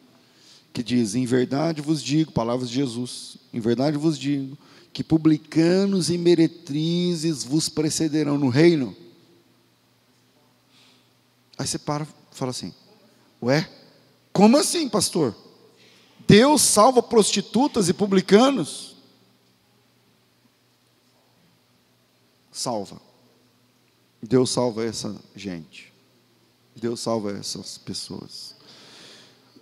que 0.74 0.82
diz: 0.82 1.14
Em 1.14 1.26
verdade 1.26 1.82
vos 1.82 2.02
digo, 2.02 2.32
palavras 2.32 2.70
de 2.70 2.76
Jesus, 2.76 3.36
em 3.54 3.60
verdade 3.60 3.98
vos 3.98 4.18
digo, 4.18 4.58
que 4.94 5.04
publicanos 5.04 6.10
e 6.10 6.18
meretrizes 6.18 7.44
vos 7.44 7.68
precederão 7.68 8.38
no 8.38 8.48
reino. 8.48 8.96
Aí 11.58 11.68
você 11.68 11.78
para 11.78 12.06
e 12.06 12.36
fala 12.36 12.52
assim: 12.52 12.74
Ué, 13.42 13.70
como 14.32 14.56
assim, 14.56 14.88
pastor? 14.88 15.36
Deus 16.28 16.62
salva 16.62 17.04
prostitutas 17.04 17.88
e 17.90 17.94
publicanos? 17.94 18.96
Salva. 22.52 23.00
Deus 24.22 24.50
salva 24.50 24.84
essa 24.84 25.16
gente. 25.36 25.94
Deus 26.76 27.00
salva 27.00 27.32
essas 27.32 27.78
pessoas. 27.78 28.56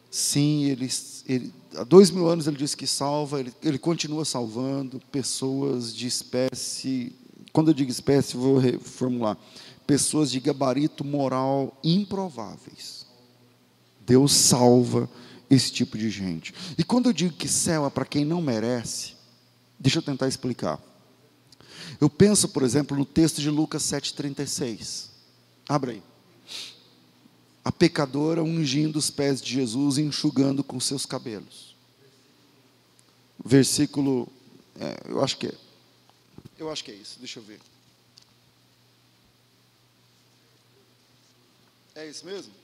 Sim, 0.09 0.65
ele, 0.65 0.89
ele, 1.27 1.53
há 1.75 1.83
dois 1.83 2.11
mil 2.11 2.27
anos 2.27 2.47
ele 2.47 2.57
disse 2.57 2.77
que 2.77 2.85
salva, 2.85 3.39
ele, 3.39 3.53
ele 3.63 3.79
continua 3.79 4.23
salvando 4.23 5.01
pessoas 5.11 5.93
de 5.93 6.07
espécie. 6.07 7.11
Quando 7.51 7.69
eu 7.69 7.73
digo 7.73 7.89
espécie, 7.89 8.37
vou 8.37 8.57
reformular: 8.57 9.37
pessoas 9.85 10.29
de 10.29 10.39
gabarito 10.39 11.03
moral 11.03 11.75
improváveis. 11.83 13.07
Deus 14.05 14.33
salva 14.33 15.09
esse 15.53 15.71
tipo 15.71 15.97
de 15.97 16.09
gente. 16.09 16.53
E 16.77 16.83
quando 16.83 17.07
eu 17.07 17.13
digo 17.13 17.33
que 17.33 17.47
céu 17.47 17.85
é 17.85 17.89
para 17.89 18.05
quem 18.05 18.25
não 18.25 18.41
merece, 18.41 19.13
deixa 19.79 19.99
eu 19.99 20.03
tentar 20.03 20.27
explicar. 20.27 20.81
Eu 21.99 22.09
penso, 22.09 22.49
por 22.49 22.63
exemplo, 22.63 22.97
no 22.97 23.05
texto 23.05 23.41
de 23.41 23.49
Lucas 23.49 23.83
7,36. 23.83 25.09
Abre 25.67 25.91
aí. 25.91 26.03
A 27.63 27.71
pecadora 27.71 28.43
ungindo 28.43 28.97
os 28.99 29.09
pés 29.09 29.41
de 29.41 29.53
Jesus 29.53 29.97
e 29.97 30.01
enxugando 30.01 30.63
com 30.63 30.79
seus 30.79 31.05
cabelos. 31.05 31.75
Versículo, 33.43 34.27
é, 34.79 34.97
eu 35.09 35.23
acho 35.23 35.37
que 35.37 35.47
é. 35.47 35.53
Eu 36.57 36.71
acho 36.71 36.83
que 36.83 36.91
é 36.91 36.95
isso, 36.95 37.19
deixa 37.19 37.39
eu 37.39 37.43
ver. 37.43 37.59
É 41.95 42.07
isso 42.07 42.25
mesmo? 42.25 42.62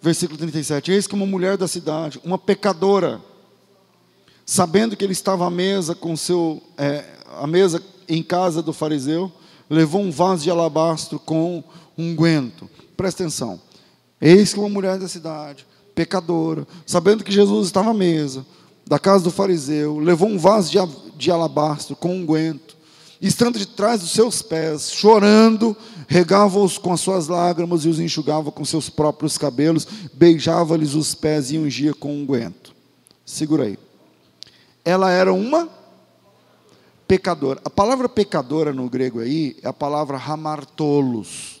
Versículo 0.00 0.38
37. 0.38 0.92
Eis 0.92 1.06
que 1.06 1.14
uma 1.14 1.26
mulher 1.26 1.56
da 1.56 1.68
cidade, 1.68 2.20
uma 2.24 2.38
pecadora, 2.38 3.20
sabendo 4.44 4.96
que 4.96 5.04
ele 5.04 5.12
estava 5.12 5.46
à 5.46 5.50
mesa 5.50 5.94
com 5.94 6.16
seu, 6.16 6.62
é, 6.76 7.04
à 7.40 7.46
mesa 7.46 7.82
em 8.08 8.22
casa 8.22 8.62
do 8.62 8.72
fariseu, 8.72 9.30
levou 9.68 10.00
um 10.00 10.10
vaso 10.10 10.44
de 10.44 10.50
alabastro 10.50 11.18
com 11.18 11.62
unguento. 11.96 12.68
Presta 12.96 13.22
atenção. 13.22 13.60
Eis 14.20 14.52
que 14.52 14.58
uma 14.58 14.68
mulher 14.68 14.98
da 14.98 15.08
cidade, 15.08 15.66
pecadora, 15.94 16.66
sabendo 16.86 17.22
que 17.22 17.32
Jesus 17.32 17.66
estava 17.66 17.90
à 17.90 17.94
mesa 17.94 18.44
da 18.86 18.98
casa 18.98 19.22
do 19.22 19.30
fariseu, 19.30 19.98
levou 19.98 20.28
um 20.28 20.38
vaso 20.38 20.70
de, 20.70 20.78
de 21.16 21.30
alabastro 21.30 21.94
com 21.94 22.14
unguento 22.14 22.77
estando 23.20 23.58
de 23.58 23.66
trás 23.66 24.00
dos 24.00 24.12
seus 24.12 24.42
pés, 24.42 24.92
chorando, 24.92 25.76
regava-os 26.06 26.78
com 26.78 26.92
as 26.92 27.00
suas 27.00 27.26
lágrimas 27.28 27.84
e 27.84 27.88
os 27.88 27.98
enxugava 27.98 28.52
com 28.52 28.64
seus 28.64 28.88
próprios 28.88 29.36
cabelos, 29.36 29.86
beijava-lhes 30.14 30.94
os 30.94 31.14
pés 31.14 31.50
e 31.50 31.58
ungia 31.58 31.92
com 31.92 32.14
unguento. 32.14 32.74
Segura 33.24 33.64
aí. 33.64 33.78
Ela 34.84 35.10
era 35.10 35.32
uma 35.32 35.68
pecadora. 37.06 37.60
A 37.64 37.70
palavra 37.70 38.08
pecadora 38.08 38.72
no 38.72 38.88
grego 38.88 39.20
aí 39.20 39.56
é 39.62 39.68
a 39.68 39.72
palavra 39.72 40.16
hamartolos, 40.16 41.60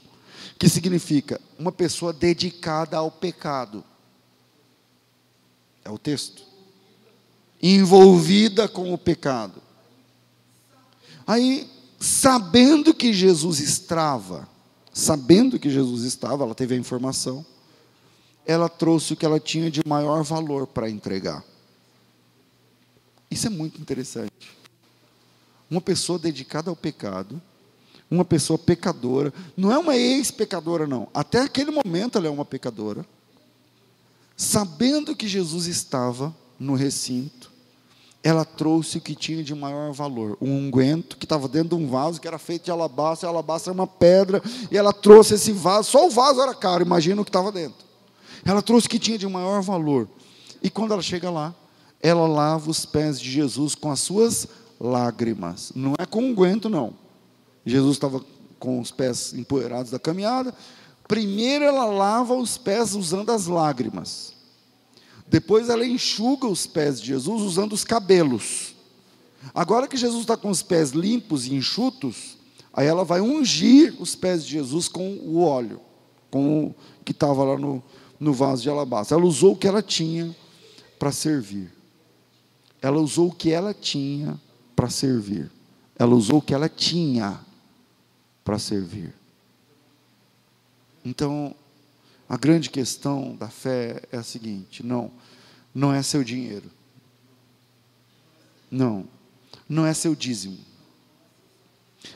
que 0.58 0.68
significa 0.68 1.40
uma 1.58 1.72
pessoa 1.72 2.12
dedicada 2.12 2.96
ao 2.96 3.10
pecado. 3.10 3.82
É 5.84 5.90
o 5.90 5.98
texto. 5.98 6.42
Envolvida 7.60 8.68
com 8.68 8.92
o 8.92 8.98
pecado. 8.98 9.67
Aí, 11.28 11.68
sabendo 12.00 12.94
que 12.94 13.12
Jesus 13.12 13.60
estava, 13.60 14.48
sabendo 14.94 15.58
que 15.58 15.68
Jesus 15.68 16.04
estava, 16.04 16.42
ela 16.42 16.54
teve 16.54 16.74
a 16.74 16.78
informação, 16.78 17.44
ela 18.46 18.66
trouxe 18.66 19.12
o 19.12 19.16
que 19.16 19.26
ela 19.26 19.38
tinha 19.38 19.70
de 19.70 19.82
maior 19.86 20.24
valor 20.24 20.66
para 20.66 20.88
entregar. 20.88 21.44
Isso 23.30 23.46
é 23.46 23.50
muito 23.50 23.78
interessante. 23.78 24.56
Uma 25.70 25.82
pessoa 25.82 26.18
dedicada 26.18 26.70
ao 26.70 26.76
pecado, 26.76 27.42
uma 28.10 28.24
pessoa 28.24 28.58
pecadora, 28.58 29.30
não 29.54 29.70
é 29.70 29.76
uma 29.76 29.94
ex-pecadora, 29.94 30.86
não. 30.86 31.08
Até 31.12 31.42
aquele 31.42 31.70
momento 31.70 32.16
ela 32.16 32.26
é 32.26 32.30
uma 32.30 32.46
pecadora. 32.46 33.04
Sabendo 34.34 35.14
que 35.14 35.28
Jesus 35.28 35.66
estava 35.66 36.34
no 36.58 36.74
recinto, 36.74 37.47
ela 38.22 38.44
trouxe 38.44 38.98
o 38.98 39.00
que 39.00 39.14
tinha 39.14 39.44
de 39.44 39.54
maior 39.54 39.92
valor, 39.92 40.36
um 40.40 40.66
unguento 40.66 41.16
que 41.16 41.24
estava 41.24 41.46
dentro 41.46 41.76
de 41.76 41.82
um 41.82 41.88
vaso 41.88 42.20
que 42.20 42.26
era 42.26 42.38
feito 42.38 42.64
de 42.64 42.70
alabastro, 42.70 43.26
e 43.26 43.28
alabastro 43.28 43.70
era 43.70 43.80
uma 43.80 43.86
pedra, 43.86 44.42
e 44.70 44.76
ela 44.76 44.92
trouxe 44.92 45.34
esse 45.34 45.52
vaso, 45.52 45.90
só 45.90 46.06
o 46.06 46.10
vaso 46.10 46.40
era 46.40 46.54
caro, 46.54 46.84
imagina 46.84 47.20
o 47.20 47.24
que 47.24 47.30
estava 47.30 47.52
dentro. 47.52 47.86
Ela 48.44 48.62
trouxe 48.62 48.86
o 48.86 48.90
que 48.90 48.98
tinha 48.98 49.18
de 49.18 49.26
maior 49.26 49.62
valor. 49.62 50.08
E 50.62 50.68
quando 50.68 50.92
ela 50.92 51.02
chega 51.02 51.30
lá, 51.30 51.54
ela 52.00 52.26
lava 52.26 52.70
os 52.70 52.84
pés 52.84 53.20
de 53.20 53.30
Jesus 53.30 53.74
com 53.74 53.90
as 53.90 54.00
suas 54.00 54.48
lágrimas. 54.80 55.72
Não 55.74 55.94
é 55.98 56.06
com 56.06 56.20
unguento, 56.20 56.68
não. 56.68 56.94
Jesus 57.64 57.96
estava 57.96 58.24
com 58.58 58.80
os 58.80 58.90
pés 58.90 59.32
empoeirados 59.34 59.90
da 59.90 59.98
caminhada. 59.98 60.54
Primeiro 61.06 61.64
ela 61.64 61.84
lava 61.84 62.34
os 62.34 62.58
pés 62.58 62.94
usando 62.94 63.30
as 63.30 63.46
lágrimas. 63.46 64.34
Depois 65.30 65.68
ela 65.68 65.84
enxuga 65.84 66.46
os 66.46 66.66
pés 66.66 67.00
de 67.00 67.08
Jesus 67.08 67.42
usando 67.42 67.72
os 67.72 67.84
cabelos. 67.84 68.74
Agora 69.54 69.86
que 69.86 69.96
Jesus 69.96 70.22
está 70.22 70.36
com 70.36 70.50
os 70.50 70.62
pés 70.62 70.90
limpos 70.90 71.46
e 71.46 71.54
enxutos, 71.54 72.38
aí 72.72 72.86
ela 72.86 73.04
vai 73.04 73.20
ungir 73.20 73.94
os 74.00 74.14
pés 74.14 74.44
de 74.44 74.52
Jesus 74.52 74.88
com 74.88 75.14
o 75.16 75.40
óleo, 75.40 75.80
com 76.30 76.66
o 76.66 76.74
que 77.04 77.12
estava 77.12 77.44
lá 77.44 77.58
no, 77.58 77.82
no 78.18 78.32
vaso 78.32 78.62
de 78.62 78.70
alabastro. 78.70 79.16
Ela 79.16 79.26
usou 79.26 79.52
o 79.52 79.56
que 79.56 79.68
ela 79.68 79.82
tinha 79.82 80.34
para 80.98 81.12
servir. 81.12 81.70
Ela 82.80 82.98
usou 82.98 83.28
o 83.28 83.34
que 83.34 83.50
ela 83.50 83.74
tinha 83.74 84.40
para 84.74 84.88
servir. 84.88 85.50
Ela 85.98 86.14
usou 86.14 86.38
o 86.38 86.42
que 86.42 86.54
ela 86.54 86.68
tinha 86.68 87.40
para 88.44 88.58
servir. 88.58 89.12
Então, 91.04 91.54
a 92.28 92.36
grande 92.36 92.68
questão 92.68 93.34
da 93.34 93.48
fé 93.48 94.02
é 94.12 94.18
a 94.18 94.22
seguinte: 94.22 94.84
não, 94.84 95.10
não 95.74 95.92
é 95.92 96.02
seu 96.02 96.22
dinheiro. 96.22 96.70
Não, 98.70 99.08
não 99.66 99.86
é 99.86 99.94
seu 99.94 100.14
dízimo. 100.14 100.58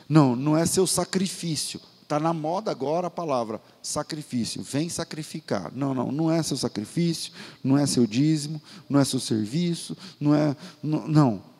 Não, 0.07 0.35
não 0.35 0.55
é 0.55 0.65
seu 0.65 0.85
sacrifício. 0.85 1.81
Está 2.03 2.19
na 2.19 2.33
moda 2.33 2.69
agora 2.69 3.07
a 3.07 3.11
palavra 3.11 3.59
sacrifício. 3.81 4.61
Vem 4.61 4.87
sacrificar. 4.87 5.71
Não, 5.73 5.95
não, 5.95 6.11
não 6.11 6.31
é 6.31 6.43
seu 6.43 6.55
sacrifício, 6.55 7.33
não 7.63 7.75
é 7.75 7.87
seu 7.87 8.05
dízimo, 8.05 8.61
não 8.87 8.99
é 8.99 9.05
seu 9.05 9.19
serviço, 9.19 9.97
não 10.19 10.35
é. 10.35 10.55
Não. 10.81 11.07
não. 11.07 11.53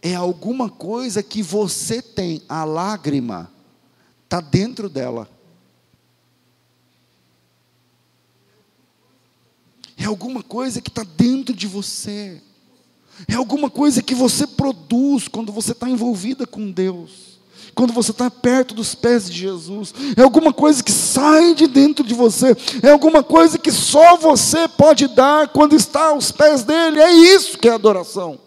É 0.00 0.14
alguma 0.14 0.70
coisa 0.70 1.22
que 1.22 1.42
você 1.42 2.00
tem. 2.00 2.40
A 2.48 2.64
lágrima 2.64 3.50
está 4.24 4.40
dentro 4.40 4.88
dela. 4.88 5.28
É 9.98 10.04
alguma 10.04 10.42
coisa 10.42 10.80
que 10.80 10.90
está 10.90 11.04
dentro 11.16 11.54
de 11.54 11.66
você. 11.66 12.40
É 13.26 13.34
alguma 13.34 13.70
coisa 13.70 14.02
que 14.02 14.14
você 14.14 14.46
produz 14.46 15.26
quando 15.26 15.50
você 15.50 15.72
está 15.72 15.88
envolvida 15.88 16.46
com 16.46 16.70
Deus. 16.70 17.36
Quando 17.74 17.92
você 17.92 18.10
está 18.10 18.30
perto 18.30 18.74
dos 18.74 18.94
pés 18.94 19.30
de 19.30 19.38
Jesus, 19.38 19.94
é 20.16 20.22
alguma 20.22 20.50
coisa 20.50 20.82
que 20.82 20.92
sai 20.92 21.54
de 21.54 21.66
dentro 21.66 22.02
de 22.02 22.14
você, 22.14 22.56
é 22.82 22.90
alguma 22.90 23.22
coisa 23.22 23.58
que 23.58 23.70
só 23.70 24.16
você 24.16 24.66
pode 24.66 25.06
dar 25.08 25.48
quando 25.48 25.76
está 25.76 26.06
aos 26.06 26.32
pés 26.32 26.62
dele, 26.62 26.98
é 27.00 27.12
isso 27.12 27.58
que 27.58 27.68
é 27.68 27.72
adoração, 27.72 28.38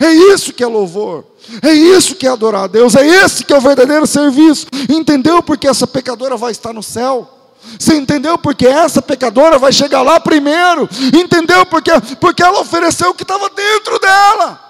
é 0.00 0.12
isso 0.12 0.52
que 0.52 0.64
é 0.64 0.66
louvor, 0.66 1.24
é 1.62 1.72
isso 1.72 2.16
que 2.16 2.26
é 2.26 2.30
adorar 2.30 2.64
a 2.64 2.66
Deus, 2.66 2.96
é 2.96 3.06
esse 3.06 3.44
que 3.44 3.52
é 3.52 3.56
o 3.56 3.60
verdadeiro 3.60 4.08
serviço, 4.08 4.66
entendeu 4.88 5.40
porque 5.40 5.68
essa 5.68 5.86
pecadora 5.86 6.36
vai 6.36 6.50
estar 6.50 6.72
no 6.72 6.82
céu? 6.82 7.33
Você 7.78 7.94
entendeu 7.94 8.38
porque 8.38 8.66
essa 8.66 9.02
pecadora 9.02 9.58
vai 9.58 9.72
chegar 9.72 10.02
lá 10.02 10.20
primeiro? 10.20 10.88
Entendeu 11.14 11.66
porque 11.66 11.90
porque 12.20 12.42
ela 12.42 12.60
ofereceu 12.60 13.10
o 13.10 13.14
que 13.14 13.22
estava 13.22 13.48
dentro 13.50 13.98
dela. 13.98 14.60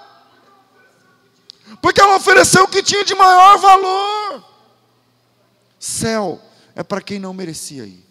Porque 1.81 2.01
ela 2.01 2.15
ofereceu 2.15 2.63
o 2.63 2.67
que 2.67 2.81
tinha 2.81 3.03
de 3.03 3.13
maior 3.15 3.57
valor. 3.57 4.43
Céu 5.79 6.41
é 6.75 6.83
para 6.83 7.01
quem 7.01 7.19
não 7.19 7.33
merecia 7.33 7.85
ir. 7.85 8.03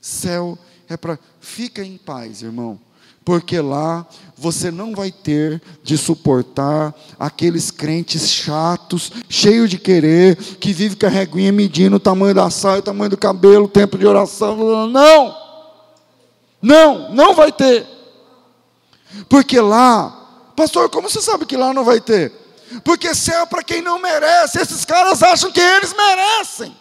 Céu 0.00 0.58
é 0.88 0.96
para. 0.96 1.18
Fica 1.40 1.82
em 1.82 1.96
paz, 1.96 2.42
irmão. 2.42 2.80
Porque 3.26 3.60
lá 3.60 4.06
você 4.38 4.70
não 4.70 4.94
vai 4.94 5.12
ter 5.12 5.60
de 5.82 5.98
suportar 5.98 6.94
aqueles 7.18 7.70
crentes 7.70 8.30
chatos, 8.30 9.12
cheios 9.28 9.68
de 9.68 9.76
querer, 9.76 10.36
que 10.36 10.72
vive 10.72 10.96
com 10.96 11.04
a 11.04 11.10
reguinha 11.10 11.52
medindo 11.52 11.96
o 11.96 12.00
tamanho 12.00 12.34
da 12.34 12.48
saia, 12.48 12.78
o 12.78 12.82
tamanho 12.82 13.10
do 13.10 13.18
cabelo, 13.18 13.66
o 13.66 13.68
tempo 13.68 13.98
de 13.98 14.06
oração. 14.06 14.86
Não! 14.86 15.36
Não, 16.62 17.12
não 17.12 17.34
vai 17.34 17.52
ter. 17.52 17.86
Porque 19.28 19.60
lá 19.60 20.22
Pastor, 20.56 20.88
como 20.88 21.08
você 21.08 21.20
sabe 21.20 21.44
que 21.44 21.56
lá 21.56 21.74
não 21.74 21.84
vai 21.84 22.00
ter? 22.00 22.32
Porque 22.82 23.14
céu 23.14 23.42
é 23.42 23.46
para 23.46 23.62
quem 23.62 23.82
não 23.82 24.00
merece. 24.00 24.58
Esses 24.58 24.86
caras 24.86 25.22
acham 25.22 25.52
que 25.52 25.60
eles 25.60 25.94
merecem. 25.94 26.74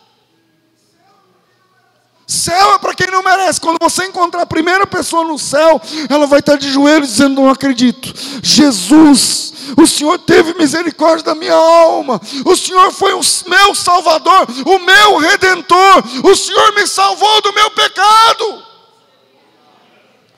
Céu 2.28 2.74
é 2.74 2.80
para 2.80 2.96
quem 2.96 3.08
não 3.08 3.22
merece. 3.22 3.62
Quando 3.62 3.78
você 3.80 4.06
encontrar 4.06 4.42
a 4.42 4.48
primeira 4.48 4.88
pessoa 4.88 5.24
no 5.24 5.38
céu, 5.38 5.80
ela 6.10 6.26
vai 6.26 6.40
estar 6.40 6.58
de 6.58 6.72
joelhos 6.72 7.10
dizendo: 7.10 7.42
Não 7.42 7.50
acredito. 7.50 8.14
Jesus, 8.42 9.54
o 9.78 9.86
Senhor 9.86 10.18
teve 10.20 10.56
misericórdia 10.56 11.24
da 11.24 11.36
minha 11.36 11.54
alma. 11.54 12.20
O 12.44 12.56
Senhor 12.56 12.92
foi 12.92 13.14
o 13.14 13.22
meu 13.48 13.76
salvador, 13.76 14.48
o 14.66 14.80
meu 14.80 15.18
redentor. 15.18 16.04
O 16.24 16.36
Senhor 16.36 16.74
me 16.74 16.88
salvou 16.88 17.42
do 17.42 17.54
meu 17.54 17.70
pecado. 17.72 18.64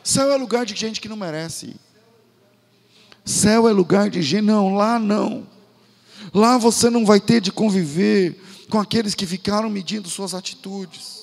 Céu 0.04 0.32
é 0.32 0.38
lugar 0.38 0.66
de 0.66 0.76
gente 0.76 1.00
que 1.00 1.10
não 1.10 1.18
merece. 1.18 1.76
Céu 3.24 3.68
é 3.68 3.72
lugar 3.72 4.10
de 4.10 4.22
gente. 4.22 4.44
Não, 4.44 4.76
lá 4.76 5.00
não. 5.00 5.48
Lá 6.34 6.58
você 6.58 6.90
não 6.90 7.06
vai 7.06 7.22
ter 7.22 7.40
de 7.40 7.52
conviver 7.52 8.42
com 8.70 8.80
aqueles 8.80 9.16
que 9.16 9.26
ficaram 9.26 9.70
medindo 9.70 10.10
suas 10.10 10.34
atitudes. 10.34 11.17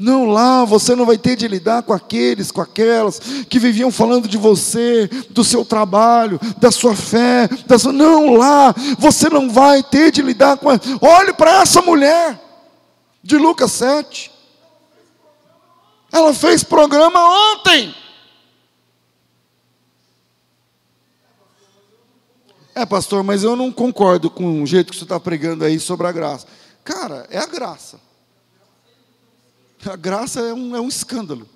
Não, 0.00 0.24
lá 0.24 0.64
você 0.64 0.96
não 0.96 1.04
vai 1.04 1.18
ter 1.18 1.36
de 1.36 1.46
lidar 1.46 1.82
com 1.82 1.92
aqueles, 1.92 2.50
com 2.50 2.62
aquelas 2.62 3.18
que 3.50 3.58
viviam 3.58 3.92
falando 3.92 4.26
de 4.26 4.38
você, 4.38 5.06
do 5.28 5.44
seu 5.44 5.62
trabalho, 5.62 6.40
da 6.56 6.70
sua 6.70 6.96
fé. 6.96 7.46
Da 7.66 7.78
sua... 7.78 7.92
Não, 7.92 8.32
lá 8.32 8.74
você 8.98 9.28
não 9.28 9.50
vai 9.50 9.82
ter 9.82 10.10
de 10.10 10.22
lidar 10.22 10.56
com. 10.56 10.68
Olhe 11.02 11.34
para 11.34 11.60
essa 11.60 11.82
mulher 11.82 12.40
de 13.22 13.36
Lucas 13.36 13.72
7. 13.72 14.30
Ela 16.10 16.32
fez 16.32 16.64
programa 16.64 17.20
ontem. 17.52 17.94
É, 22.74 22.86
pastor, 22.86 23.22
mas 23.22 23.44
eu 23.44 23.54
não 23.54 23.70
concordo 23.70 24.30
com 24.30 24.62
o 24.62 24.66
jeito 24.66 24.92
que 24.92 24.96
você 24.96 25.04
está 25.04 25.20
pregando 25.20 25.62
aí 25.62 25.78
sobre 25.78 26.06
a 26.06 26.12
graça. 26.12 26.46
Cara, 26.82 27.26
é 27.28 27.36
a 27.36 27.44
graça. 27.44 28.00
A 29.86 29.96
graça 29.96 30.40
é 30.40 30.52
um, 30.52 30.76
é 30.76 30.80
um 30.80 30.88
escândalo. 30.88 31.48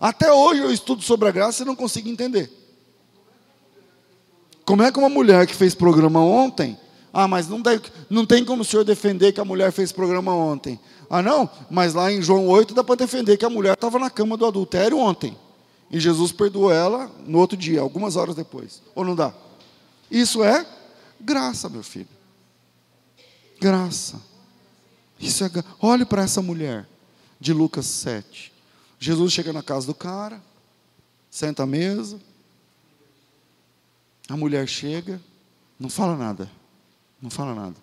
Até 0.00 0.32
hoje 0.32 0.60
eu 0.60 0.72
estudo 0.72 1.02
sobre 1.02 1.28
a 1.28 1.32
graça 1.32 1.62
e 1.62 1.66
não 1.66 1.74
consigo 1.74 2.08
entender. 2.08 2.50
Como 4.64 4.82
é 4.82 4.92
que 4.92 4.98
uma 4.98 5.08
mulher 5.08 5.46
que 5.46 5.54
fez 5.54 5.74
programa 5.74 6.20
ontem. 6.20 6.78
Ah, 7.12 7.26
mas 7.26 7.48
não, 7.48 7.62
tem, 7.62 7.80
não 8.08 8.26
tem 8.26 8.44
como 8.44 8.62
o 8.62 8.64
senhor 8.64 8.84
defender 8.84 9.32
que 9.32 9.40
a 9.40 9.44
mulher 9.44 9.72
fez 9.72 9.90
programa 9.90 10.34
ontem. 10.34 10.78
Ah, 11.08 11.22
não? 11.22 11.48
Mas 11.70 11.94
lá 11.94 12.12
em 12.12 12.20
João 12.22 12.46
8 12.46 12.74
dá 12.74 12.84
para 12.84 12.96
defender 12.96 13.36
que 13.36 13.44
a 13.44 13.50
mulher 13.50 13.74
estava 13.74 13.98
na 13.98 14.10
cama 14.10 14.36
do 14.36 14.46
adultério 14.46 14.98
ontem. 14.98 15.36
E 15.90 15.98
Jesus 15.98 16.32
perdoou 16.32 16.70
ela 16.70 17.10
no 17.26 17.38
outro 17.38 17.56
dia, 17.56 17.80
algumas 17.80 18.14
horas 18.14 18.34
depois. 18.34 18.82
Ou 18.94 19.04
não 19.04 19.16
dá? 19.16 19.32
Isso 20.10 20.44
é 20.44 20.66
graça, 21.18 21.68
meu 21.68 21.82
filho. 21.82 22.08
Graça. 23.60 24.20
Isso 25.18 25.44
é 25.44 25.50
Olhe 25.80 26.04
para 26.04 26.22
essa 26.22 26.42
mulher 26.42 26.86
de 27.40 27.52
Lucas 27.52 27.86
7. 27.86 28.52
Jesus 28.98 29.32
chega 29.32 29.52
na 29.52 29.62
casa 29.62 29.86
do 29.86 29.94
cara, 29.94 30.42
senta 31.30 31.62
à 31.62 31.66
mesa. 31.66 32.20
A 34.28 34.36
mulher 34.36 34.68
chega, 34.68 35.20
não 35.78 35.88
fala 35.88 36.16
nada. 36.16 36.50
Não 37.20 37.30
fala 37.30 37.54
nada. 37.54 37.76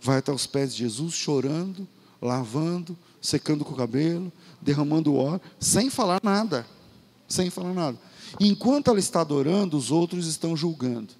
Vai 0.00 0.18
até 0.18 0.32
os 0.32 0.46
pés 0.46 0.74
de 0.74 0.82
Jesus 0.82 1.14
chorando, 1.14 1.86
lavando, 2.20 2.96
secando 3.20 3.64
com 3.64 3.72
o 3.72 3.76
cabelo, 3.76 4.32
derramando 4.60 5.14
óleo, 5.14 5.40
sem 5.58 5.90
falar 5.90 6.20
nada. 6.22 6.66
Sem 7.28 7.50
falar 7.50 7.72
nada. 7.72 7.98
Enquanto 8.38 8.88
ela 8.88 8.98
está 8.98 9.20
adorando, 9.20 9.76
os 9.76 9.90
outros 9.90 10.26
estão 10.26 10.56
julgando. 10.56 11.12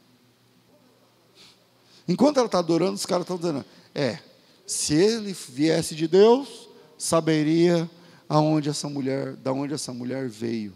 Enquanto 2.06 2.36
ela 2.36 2.46
está 2.46 2.58
adorando, 2.58 2.94
os 2.94 3.06
caras 3.06 3.24
estão 3.24 3.36
dizendo: 3.36 3.64
é, 3.94 4.20
se 4.66 4.94
ele 4.94 5.32
viesse 5.32 5.94
de 5.94 6.06
Deus, 6.06 6.65
saberia 6.98 7.90
aonde 8.28 8.68
essa 8.68 8.88
mulher, 8.88 9.36
da 9.36 9.52
onde 9.52 9.74
essa 9.74 9.92
mulher 9.92 10.28
veio 10.28 10.74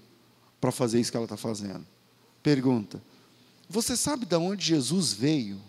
para 0.61 0.71
fazer 0.71 1.01
isso 1.01 1.11
que 1.11 1.17
ela 1.17 1.25
está 1.25 1.37
fazendo. 1.37 1.87
Pergunta: 2.43 3.03
você 3.69 3.97
sabe 3.97 4.27
de 4.27 4.37
onde 4.37 4.65
Jesus 4.65 5.13
veio 5.13 5.61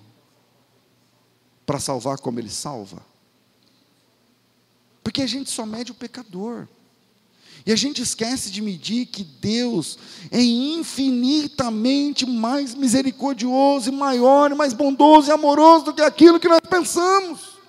para 1.65 1.79
salvar 1.79 2.17
como 2.19 2.39
ele 2.39 2.49
salva? 2.49 3.05
Porque 5.03 5.21
a 5.21 5.27
gente 5.27 5.49
só 5.49 5.65
mede 5.65 5.91
o 5.91 5.95
pecador. 5.95 6.67
E 7.65 7.71
a 7.71 7.75
gente 7.75 8.01
esquece 8.01 8.49
de 8.49 8.59
medir 8.59 9.05
que 9.05 9.23
Deus 9.23 9.99
é 10.31 10.41
infinitamente 10.41 12.25
mais 12.25 12.73
misericordioso 12.73 13.89
e 13.89 13.91
maior, 13.91 14.51
e 14.51 14.55
mais 14.55 14.73
bondoso 14.73 15.29
e 15.29 15.31
amoroso 15.31 15.85
do 15.85 15.93
que 15.93 16.01
aquilo 16.01 16.39
que 16.39 16.47
nós 16.47 16.61
pensamos. 16.67 17.60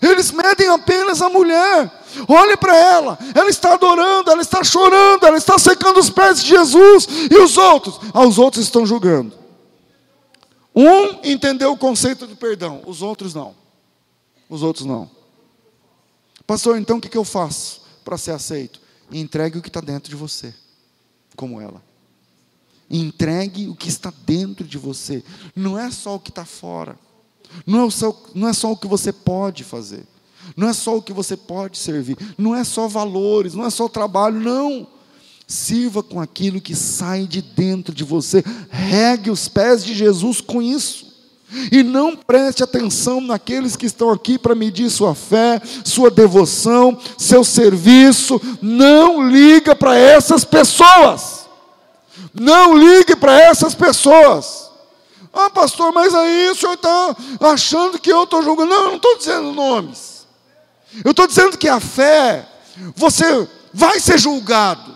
Eles 0.00 0.30
medem 0.30 0.68
apenas 0.68 1.20
a 1.20 1.28
mulher. 1.28 1.90
Olhe 2.28 2.56
para 2.56 2.76
ela, 2.76 3.18
ela 3.34 3.50
está 3.50 3.74
adorando, 3.74 4.30
ela 4.30 4.42
está 4.42 4.62
chorando, 4.62 5.26
ela 5.26 5.36
está 5.36 5.58
secando 5.58 5.98
os 5.98 6.10
pés 6.10 6.42
de 6.42 6.48
Jesus. 6.48 7.06
E 7.30 7.36
os 7.36 7.56
outros? 7.56 8.00
Ah, 8.12 8.24
os 8.24 8.38
outros 8.38 8.64
estão 8.64 8.86
julgando. 8.86 9.32
Um 10.74 11.20
entendeu 11.24 11.72
o 11.72 11.76
conceito 11.76 12.26
de 12.26 12.34
perdão, 12.34 12.82
os 12.86 13.02
outros 13.02 13.34
não. 13.34 13.54
Os 14.48 14.62
outros 14.62 14.86
não. 14.86 15.10
Pastor, 16.46 16.78
então 16.78 16.98
o 16.98 17.00
que 17.00 17.16
eu 17.16 17.24
faço 17.24 17.82
para 18.04 18.16
ser 18.16 18.32
aceito? 18.32 18.82
entregue 19.12 19.58
o 19.58 19.62
que 19.62 19.68
está 19.68 19.80
dentro 19.80 20.08
de 20.08 20.16
você, 20.16 20.54
como 21.36 21.60
ela. 21.60 21.82
Entregue 22.90 23.68
o 23.68 23.74
que 23.74 23.88
está 23.88 24.12
dentro 24.24 24.66
de 24.66 24.78
você. 24.78 25.24
Não 25.54 25.78
é 25.78 25.90
só 25.90 26.14
o 26.16 26.20
que 26.20 26.30
está 26.30 26.44
fora. 26.44 26.98
Não 27.66 27.86
é, 27.86 27.90
só, 27.90 28.22
não 28.34 28.48
é 28.48 28.52
só 28.52 28.72
o 28.72 28.76
que 28.76 28.86
você 28.86 29.12
pode 29.12 29.64
fazer. 29.64 30.04
Não 30.56 30.68
é 30.68 30.72
só 30.72 30.96
o 30.96 31.02
que 31.02 31.12
você 31.12 31.36
pode 31.36 31.78
servir. 31.78 32.16
Não 32.36 32.54
é 32.54 32.64
só 32.64 32.88
valores. 32.88 33.54
Não 33.54 33.64
é 33.64 33.70
só 33.70 33.88
trabalho. 33.88 34.40
Não. 34.40 34.86
Sirva 35.46 36.02
com 36.02 36.20
aquilo 36.20 36.60
que 36.60 36.74
sai 36.74 37.26
de 37.26 37.42
dentro 37.42 37.94
de 37.94 38.04
você. 38.04 38.42
Regue 38.70 39.30
os 39.30 39.48
pés 39.48 39.84
de 39.84 39.94
Jesus 39.94 40.40
com 40.40 40.60
isso. 40.60 41.12
E 41.70 41.82
não 41.82 42.16
preste 42.16 42.62
atenção 42.62 43.20
naqueles 43.20 43.76
que 43.76 43.84
estão 43.84 44.10
aqui 44.10 44.38
para 44.38 44.54
medir 44.54 44.88
sua 44.88 45.14
fé, 45.14 45.60
sua 45.84 46.10
devoção, 46.10 46.98
seu 47.18 47.44
serviço. 47.44 48.40
Não 48.60 49.28
liga 49.28 49.74
para 49.74 49.96
essas 49.96 50.44
pessoas. 50.44 51.46
Não 52.32 52.76
ligue 52.76 53.14
para 53.14 53.38
essas 53.38 53.74
pessoas. 53.74 54.71
Ah, 55.32 55.48
pastor, 55.48 55.92
mas 55.92 56.14
aí 56.14 56.50
o 56.50 56.54
senhor 56.54 56.74
está 56.74 57.16
achando 57.40 57.98
que 57.98 58.12
eu 58.12 58.24
estou 58.24 58.42
julgando. 58.42 58.70
Não, 58.70 58.82
eu 58.84 58.88
não 58.88 58.96
estou 58.96 59.16
dizendo 59.16 59.52
nomes. 59.52 60.26
Eu 61.04 61.12
estou 61.12 61.26
dizendo 61.26 61.56
que 61.56 61.68
a 61.68 61.80
fé, 61.80 62.46
você 62.94 63.48
vai 63.72 63.98
ser 63.98 64.18
julgado. 64.18 64.92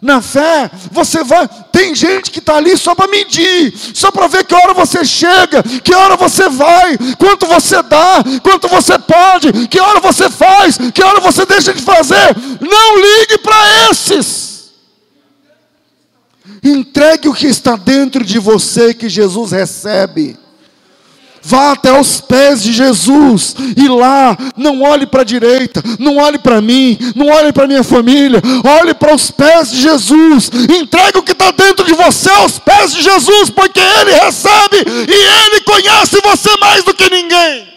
Na 0.00 0.22
fé, 0.22 0.70
você 0.92 1.24
vai. 1.24 1.48
Tem 1.72 1.94
gente 1.96 2.30
que 2.30 2.38
está 2.38 2.56
ali 2.56 2.76
só 2.76 2.94
para 2.94 3.10
medir, 3.10 3.74
só 3.92 4.10
para 4.10 4.28
ver 4.28 4.44
que 4.44 4.54
hora 4.54 4.72
você 4.72 5.04
chega, 5.04 5.62
que 5.62 5.92
hora 5.92 6.16
você 6.16 6.48
vai, 6.48 6.96
quanto 7.18 7.44
você 7.46 7.82
dá, 7.82 8.22
quanto 8.40 8.68
você 8.68 8.96
pode, 8.98 9.66
que 9.66 9.80
hora 9.80 9.98
você 9.98 10.30
faz, 10.30 10.78
que 10.94 11.02
hora 11.02 11.18
você 11.18 11.44
deixa 11.44 11.74
de 11.74 11.82
fazer. 11.82 12.36
Não 12.60 12.96
ligue 12.98 13.38
para 13.38 13.90
esses. 13.90 14.59
Entregue 16.62 17.28
o 17.28 17.34
que 17.34 17.46
está 17.46 17.76
dentro 17.76 18.24
de 18.24 18.38
você 18.38 18.92
que 18.94 19.08
Jesus 19.08 19.52
recebe. 19.52 20.36
Vá 21.42 21.72
até 21.72 21.98
os 21.98 22.20
pés 22.20 22.62
de 22.62 22.72
Jesus 22.72 23.54
e 23.76 23.88
lá 23.88 24.36
não 24.56 24.82
olhe 24.82 25.06
para 25.06 25.22
a 25.22 25.24
direita, 25.24 25.82
não 25.98 26.18
olhe 26.18 26.38
para 26.38 26.60
mim, 26.60 26.98
não 27.16 27.28
olhe 27.28 27.50
para 27.50 27.66
minha 27.66 27.82
família, 27.82 28.42
olhe 28.80 28.92
para 28.92 29.14
os 29.14 29.30
pés 29.30 29.70
de 29.70 29.80
Jesus. 29.80 30.50
Entregue 30.68 31.18
o 31.18 31.22
que 31.22 31.32
está 31.32 31.50
dentro 31.50 31.86
de 31.86 31.94
você 31.94 32.28
aos 32.30 32.58
pés 32.58 32.92
de 32.92 33.02
Jesus, 33.02 33.48
porque 33.48 33.80
Ele 33.80 34.12
recebe 34.12 34.76
e 34.86 35.46
Ele 35.46 35.60
conhece 35.62 36.20
você 36.22 36.56
mais 36.58 36.84
do 36.84 36.92
que 36.92 37.08
ninguém. 37.08 37.70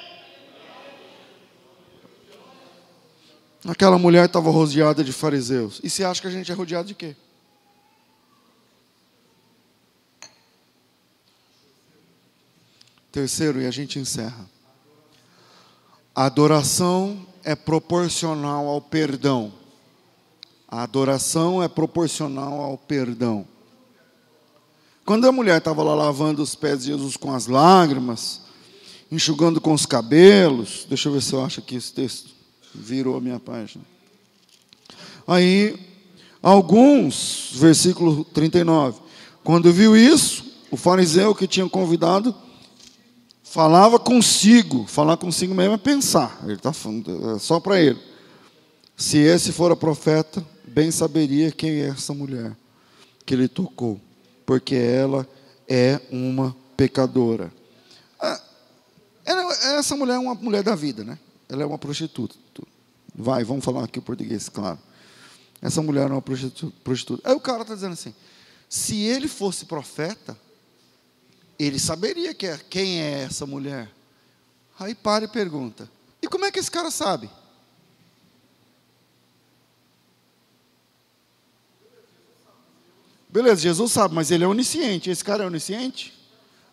Aquela 3.65 3.97
mulher 3.97 4.25
estava 4.25 4.51
rodeada 4.51 5.05
de 5.05 5.13
fariseus. 5.13 5.79
E 5.81 5.89
você 5.89 6.03
acha 6.03 6.19
que 6.21 6.27
a 6.27 6.31
gente 6.31 6.51
é 6.51 6.53
rodeado 6.53 6.89
de 6.89 6.93
quê? 6.93 7.15
Terceiro, 13.13 13.61
e 13.61 13.67
a 13.67 13.71
gente 13.71 13.99
encerra. 13.99 14.49
A 16.15 16.25
adoração 16.25 17.23
é 17.43 17.55
proporcional 17.55 18.67
ao 18.67 18.81
perdão. 18.81 19.53
A 20.67 20.81
adoração 20.81 21.61
é 21.61 21.67
proporcional 21.67 22.59
ao 22.59 22.75
perdão. 22.75 23.45
Quando 25.05 25.27
a 25.27 25.31
mulher 25.31 25.59
estava 25.59 25.83
lá 25.83 25.93
lavando 25.93 26.41
os 26.41 26.55
pés 26.55 26.79
de 26.79 26.85
Jesus 26.87 27.15
com 27.15 27.31
as 27.31 27.45
lágrimas, 27.45 28.41
enxugando 29.11 29.61
com 29.61 29.73
os 29.73 29.85
cabelos, 29.85 30.87
deixa 30.89 31.07
eu 31.07 31.13
ver 31.13 31.21
se 31.21 31.33
eu 31.33 31.45
acho 31.45 31.59
aqui 31.59 31.75
esse 31.75 31.93
texto, 31.93 32.31
virou 32.73 33.15
a 33.15 33.21
minha 33.21 33.39
página. 33.39 33.85
Aí, 35.27 35.79
alguns, 36.41 37.51
versículo 37.53 38.25
39, 38.25 38.99
quando 39.43 39.71
viu 39.71 39.95
isso, 39.95 40.43
o 40.71 40.75
fariseu 40.75 41.35
que 41.35 41.45
tinha 41.45 41.69
convidado 41.69 42.35
falava 43.53 43.99
consigo, 43.99 44.87
falar 44.87 45.15
consigo 45.15 45.53
mesmo 45.53 45.75
é 45.75 45.77
pensar, 45.77 46.39
ele 46.43 46.53
está 46.53 46.73
falando, 46.73 47.35
é 47.35 47.37
só 47.37 47.59
para 47.59 47.79
ele. 47.79 48.01
Se 48.97 49.19
esse 49.19 49.51
for 49.51 49.71
a 49.71 49.75
profeta, 49.75 50.43
bem 50.67 50.89
saberia 50.89 51.51
quem 51.51 51.81
é 51.81 51.89
essa 51.89 52.15
mulher 52.15 52.57
que 53.23 53.31
ele 53.35 53.47
tocou, 53.47 54.01
porque 54.43 54.73
ela 54.73 55.27
é 55.69 56.01
uma 56.11 56.55
pecadora. 56.75 57.53
Ah, 58.19 58.41
essa 59.77 59.95
mulher 59.95 60.15
é 60.15 60.19
uma 60.19 60.33
mulher 60.33 60.63
da 60.63 60.73
vida, 60.73 61.03
né? 61.03 61.19
Ela 61.47 61.61
é 61.61 61.65
uma 61.67 61.77
prostituta. 61.77 62.33
Vai, 63.13 63.43
vamos 63.43 63.63
falar 63.63 63.83
aqui 63.83 63.99
o 63.99 64.01
português, 64.01 64.49
claro. 64.49 64.79
Essa 65.61 65.79
mulher 65.79 66.09
é 66.09 66.11
uma 66.11 66.23
prostituta. 66.23 67.29
Aí 67.29 67.35
o 67.35 67.39
cara 67.39 67.61
está 67.61 67.75
dizendo 67.75 67.93
assim: 67.93 68.15
se 68.67 68.99
ele 69.01 69.27
fosse 69.27 69.65
profeta, 69.65 70.35
ele 71.57 71.79
saberia 71.79 72.33
que 72.33 72.47
é, 72.47 72.57
quem 72.69 73.01
é 73.01 73.23
essa 73.23 73.45
mulher. 73.45 73.89
Aí 74.79 74.95
para 74.95 75.25
e 75.25 75.27
pergunta: 75.27 75.89
e 76.21 76.27
como 76.27 76.45
é 76.45 76.51
que 76.51 76.59
esse 76.59 76.71
cara 76.71 76.89
sabe? 76.89 77.29
Beleza, 83.29 83.61
Jesus 83.61 83.91
sabe, 83.91 84.13
mas 84.13 84.29
ele 84.29 84.43
é 84.43 84.47
onisciente. 84.47 85.09
Esse 85.09 85.23
cara 85.23 85.43
é 85.43 85.47
onisciente? 85.47 86.13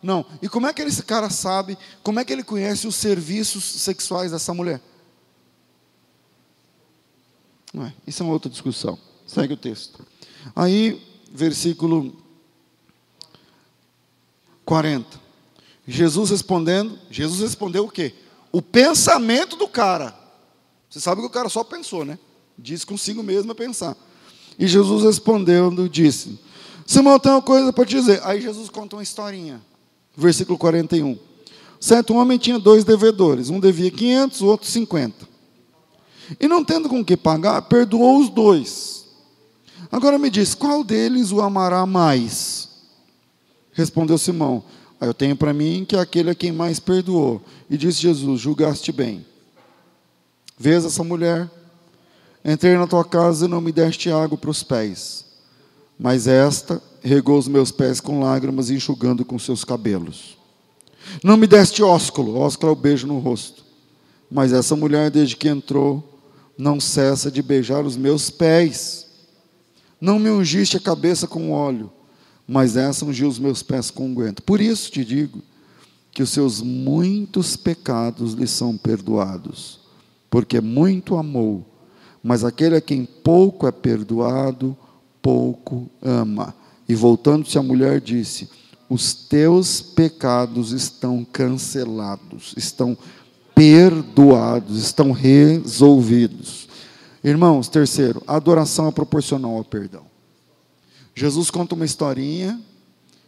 Não. 0.03 0.27
E 0.43 0.49
como 0.49 0.67
é 0.67 0.73
que 0.75 0.83
esse 0.83 1.03
cara 1.03 1.31
sabe? 1.31 1.79
Como 2.03 2.21
é 2.21 2.25
que 2.25 2.33
ele 2.33 2.43
conhece 2.43 2.87
os 2.87 2.97
serviços 2.97 3.65
sexuais 3.65 4.31
dessa 4.31 4.53
mulher? 4.53 4.81
Não 7.73 7.87
é, 7.87 7.95
isso 8.07 8.23
é 8.23 8.27
uma 8.27 8.33
outra 8.33 8.51
discussão. 8.51 8.99
Segue 9.27 9.55
o 9.55 9.57
texto. 9.57 10.05
Aí, 10.55 11.01
versículo 11.33 12.15
40. 14.71 15.21
Jesus 15.85 16.31
respondendo, 16.31 16.97
Jesus 17.11 17.41
respondeu 17.41 17.87
o 17.87 17.91
quê? 17.91 18.15
O 18.53 18.63
pensamento 18.63 19.57
do 19.57 19.67
cara. 19.67 20.17
Você 20.89 21.01
sabe 21.01 21.21
que 21.23 21.27
o 21.27 21.31
cara 21.31 21.49
só 21.49 21.65
pensou, 21.65 22.05
né? 22.05 22.17
Disse 22.57 22.87
consigo 22.87 23.21
mesmo 23.21 23.51
a 23.51 23.55
pensar. 23.55 23.97
E 24.57 24.69
Jesus 24.69 25.03
respondendo, 25.03 25.89
disse: 25.89 26.39
Simão, 26.87 27.19
tem 27.19 27.33
uma 27.33 27.43
coisa 27.43 27.73
para 27.73 27.85
te 27.85 27.97
dizer. 27.97 28.21
Aí 28.23 28.41
Jesus 28.41 28.69
conta 28.69 28.95
uma 28.95 29.03
historinha. 29.03 29.61
Versículo 30.17 30.57
41. 30.57 31.19
Certo 31.81 32.15
homem 32.15 32.39
tinha 32.39 32.57
dois 32.57 32.85
devedores. 32.85 33.51
Um 33.51 33.59
devia 33.59 33.91
500, 33.91 34.41
o 34.41 34.47
outro 34.47 34.69
50. 34.69 35.29
E 36.39 36.47
não 36.47 36.65
tendo 36.65 36.89
com 36.89 37.05
que 37.05 37.17
pagar, 37.17 37.63
perdoou 37.63 38.21
os 38.21 38.29
dois. 38.29 39.05
Agora 39.91 40.17
me 40.17 40.31
diz, 40.31 40.55
qual 40.55 40.85
deles 40.85 41.33
o 41.33 41.41
amará 41.41 41.85
mais? 41.87 42.60
Respondeu 43.81 44.19
Simão: 44.19 44.63
ah, 45.01 45.07
Eu 45.07 45.15
tenho 45.15 45.35
para 45.35 45.55
mim 45.55 45.87
que 45.89 45.97
é 45.97 45.99
aquele 45.99 46.31
a 46.31 46.35
quem 46.35 46.53
mais 46.53 46.79
perdoou. 46.79 47.43
E 47.69 47.79
disse 47.79 48.03
Jesus: 48.03 48.41
Julgaste 48.41 48.93
bem. 48.93 49.25
Vês 50.59 50.85
essa 50.85 51.03
mulher? 51.03 51.51
Entrei 52.45 52.77
na 52.77 52.87
tua 52.87 53.05
casa 53.05 53.47
e 53.47 53.49
não 53.49 53.61
me 53.61 53.73
deste 53.73 54.11
água 54.11 54.37
para 54.37 54.51
os 54.51 54.63
pés. 54.63 55.25
Mas 55.99 56.27
esta 56.27 56.83
regou 57.03 57.39
os 57.39 57.49
meus 57.49 57.71
pés 57.71 58.01
com 58.01 58.21
lágrimas, 58.21 58.71
enxugando 58.71 59.25
com 59.25 59.39
seus 59.39 59.65
cabelos. 59.65 60.39
Não 61.25 61.39
me 61.39 61.47
deste 61.47 61.83
ósculo, 61.83 62.39
ósculo 62.39 62.71
é 62.71 62.73
o 62.73 62.77
beijo 62.77 63.07
no 63.07 63.19
rosto. 63.19 63.65
Mas 64.31 64.53
essa 64.53 64.77
mulher, 64.77 65.11
desde 65.11 65.37
que 65.37 65.49
entrou, 65.49 66.21
não 66.57 66.79
cessa 66.79 67.31
de 67.31 67.41
beijar 67.41 67.85
os 67.85 67.97
meus 67.97 68.29
pés. 68.29 69.07
Não 69.99 70.19
me 70.19 70.29
ungiste 70.29 70.77
a 70.77 70.81
cabeça 70.81 71.27
com 71.27 71.53
óleo 71.53 71.91
mas 72.51 72.77
essa 72.77 73.05
ungiu 73.05 73.29
os 73.29 73.39
meus 73.39 73.63
pés 73.63 73.93
com 73.93 74.07
unguento. 74.07 74.43
Por 74.43 74.61
isso 74.61 74.91
te 74.91 75.05
digo 75.05 75.41
que 76.11 76.21
os 76.21 76.31
seus 76.31 76.61
muitos 76.61 77.57
pecados 77.57 78.33
lhe 78.33 78.49
são 78.49 78.77
perdoados, 78.77 79.79
porque 80.29 80.61
muito 80.61 81.17
amou, 81.17 81.65
mas 82.21 82.43
aquele 82.43 82.75
a 82.75 82.81
quem 82.81 83.05
pouco 83.05 83.69
é 83.69 83.71
perdoado, 83.71 84.77
pouco 85.23 85.89
ama. 86.03 86.53
E 86.89 86.95
voltando-se 86.97 87.57
a 87.57 87.63
mulher, 87.63 88.01
disse: 88.01 88.51
Os 88.89 89.15
teus 89.15 89.81
pecados 89.81 90.73
estão 90.73 91.25
cancelados, 91.25 92.53
estão 92.57 92.99
perdoados, 93.55 94.77
estão 94.83 95.13
resolvidos. 95.13 96.69
Irmãos, 97.23 97.69
terceiro, 97.69 98.21
a 98.27 98.35
adoração 98.35 98.89
é 98.89 98.91
proporcional 98.91 99.55
ao 99.57 99.65
perdão. 99.65 100.10
Jesus 101.21 101.51
conta 101.51 101.75
uma 101.75 101.85
historinha, 101.85 102.59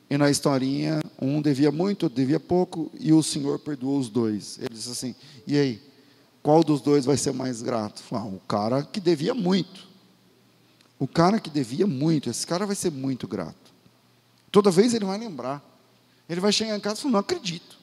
e 0.08 0.16
na 0.16 0.30
historinha, 0.30 1.02
um 1.20 1.42
devia 1.42 1.70
muito, 1.70 2.04
outro 2.04 2.16
devia 2.16 2.40
pouco, 2.40 2.90
e 2.98 3.12
o 3.12 3.22
Senhor 3.22 3.58
perdoou 3.58 3.98
os 3.98 4.08
dois. 4.08 4.56
Ele 4.56 4.70
disse 4.72 4.90
assim: 4.90 5.14
e 5.46 5.58
aí, 5.58 5.82
qual 6.42 6.64
dos 6.64 6.80
dois 6.80 7.04
vai 7.04 7.18
ser 7.18 7.34
mais 7.34 7.60
grato? 7.60 8.02
Ah, 8.10 8.24
o 8.24 8.40
cara 8.48 8.82
que 8.82 8.98
devia 8.98 9.34
muito. 9.34 9.86
O 10.98 11.06
cara 11.06 11.38
que 11.38 11.50
devia 11.50 11.86
muito, 11.86 12.30
esse 12.30 12.46
cara 12.46 12.64
vai 12.64 12.74
ser 12.74 12.90
muito 12.90 13.28
grato. 13.28 13.74
Toda 14.50 14.70
vez 14.70 14.94
ele 14.94 15.04
vai 15.04 15.18
lembrar. 15.18 15.62
Ele 16.26 16.40
vai 16.40 16.50
chegar 16.50 16.74
em 16.74 16.80
casa 16.80 17.00
e 17.00 17.02
falar: 17.02 17.12
não 17.12 17.20
acredito. 17.20 17.76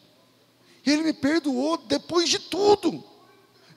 Ele 0.88 1.04
me 1.04 1.14
perdoou 1.14 1.78
depois 1.78 2.28
de 2.28 2.40
tudo. 2.40 3.04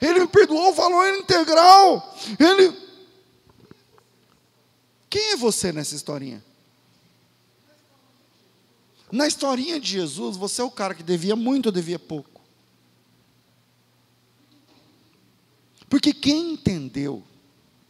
Ele 0.01 0.21
me 0.21 0.27
perdoou 0.27 0.71
o 0.71 0.73
valor 0.73 1.07
integral. 1.09 2.17
Ele 2.39 2.75
você 5.43 5.71
nessa 5.71 5.93
historinha? 5.93 6.43
Na 9.11 9.27
historinha 9.27 9.79
de 9.79 9.87
Jesus, 9.87 10.37
você 10.37 10.61
é 10.61 10.63
o 10.63 10.71
cara 10.71 10.95
que 10.95 11.03
devia 11.03 11.35
muito 11.35 11.67
ou 11.67 11.71
devia 11.71 11.99
pouco? 11.99 12.41
Porque 15.87 16.13
quem 16.13 16.53
entendeu 16.53 17.21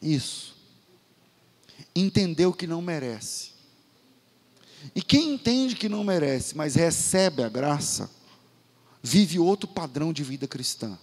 isso, 0.02 0.54
entendeu 1.96 2.52
que 2.52 2.68
não 2.68 2.82
merece. 2.82 3.52
E 4.94 5.02
quem 5.02 5.36
entende 5.36 5.76
que 5.76 5.88
não 5.88 6.04
merece, 6.04 6.58
mas 6.58 6.76
recebe 6.76 7.42
a 7.42 7.48
graça, 7.48 8.10
vive 9.02 9.40
outro 9.40 9.70
padrão 9.70 10.12
de 10.12 10.24
vida 10.24 10.46
cristã. 10.46 10.98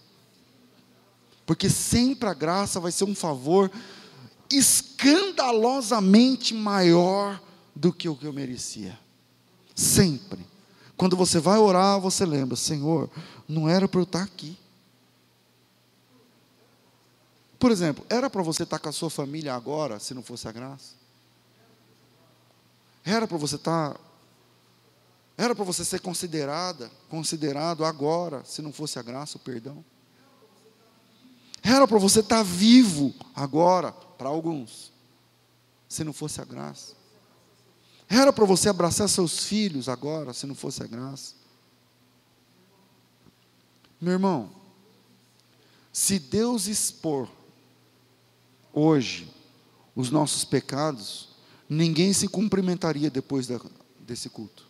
Porque 1.47 1.71
sempre 1.71 2.29
a 2.29 2.35
graça 2.35 2.79
vai 2.79 2.93
ser 2.93 3.05
um 3.05 3.15
favor 3.15 3.71
escandalosamente 4.51 6.53
maior 6.53 7.41
do 7.75 7.93
que 7.93 8.09
o 8.09 8.17
que 8.17 8.27
eu 8.27 8.33
merecia. 8.33 8.99
Sempre. 9.75 10.47
Quando 10.97 11.17
você 11.17 11.39
vai 11.39 11.59
orar, 11.59 12.01
você 12.01 12.27
lembra: 12.27 12.57
Senhor, 12.57 13.09
não 13.49 13.69
era 13.69 13.89
para 13.89 14.01
eu 14.01 14.05
estar 14.05 14.23
aqui. 14.23 14.59
Por 17.59 17.71
exemplo, 17.71 18.05
era 18.09 18.31
para 18.31 18.43
você 18.43 18.63
estar 18.63 18.79
com 18.79 18.89
a 18.89 18.93
sua 18.93 19.11
família 19.11 19.55
agora, 19.55 20.01
se 20.01 20.15
não 20.15 20.23
fosse 20.23 20.49
a 20.49 20.53
graça? 20.53 20.95
Era 23.05 23.27
para 23.27 23.37
você 23.37 23.57
estar. 23.57 23.99
Era 25.37 25.55
para 25.55 25.65
você 25.65 25.85
ser 25.85 26.01
considerada, 26.01 26.91
considerado 27.09 27.85
agora, 27.85 28.45
se 28.45 28.61
não 28.61 28.73
fosse 28.73 28.99
a 28.99 29.03
graça, 29.03 29.39
o 29.39 29.41
perdão? 29.41 29.83
Era 31.63 31.87
para 31.87 31.99
você 31.99 32.21
estar 32.21 32.43
vivo 32.43 33.15
agora, 33.35 33.95
para 34.21 34.29
alguns, 34.29 34.93
se 35.89 36.05
não 36.05 36.12
fosse 36.12 36.43
a 36.43 36.45
graça? 36.45 36.93
Era 38.07 38.31
para 38.31 38.45
você 38.45 38.68
abraçar 38.68 39.09
seus 39.09 39.45
filhos 39.45 39.89
agora, 39.89 40.35
se 40.35 40.47
não 40.47 40.55
fosse 40.55 40.83
a 40.83 40.87
graça. 40.87 41.33
Meu 43.99 44.12
irmão, 44.12 44.53
se 45.91 46.18
Deus 46.18 46.66
expor 46.66 47.31
hoje 48.75 49.27
os 49.97 50.11
nossos 50.11 50.45
pecados, 50.45 51.31
ninguém 51.66 52.12
se 52.12 52.29
cumprimentaria 52.29 53.09
depois 53.09 53.47
da, 53.47 53.59
desse 54.01 54.29
culto. 54.29 54.68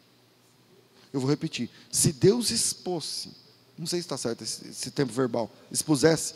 Eu 1.13 1.19
vou 1.19 1.29
repetir: 1.29 1.69
se 1.91 2.13
Deus 2.13 2.53
expôsse, 2.53 3.33
não 3.77 3.89
sei 3.89 3.99
se 3.99 4.05
está 4.05 4.17
certo 4.17 4.45
esse, 4.45 4.69
esse 4.69 4.93
tempo 4.93 5.13
verbal, 5.13 5.51
expusesse, 5.73 6.35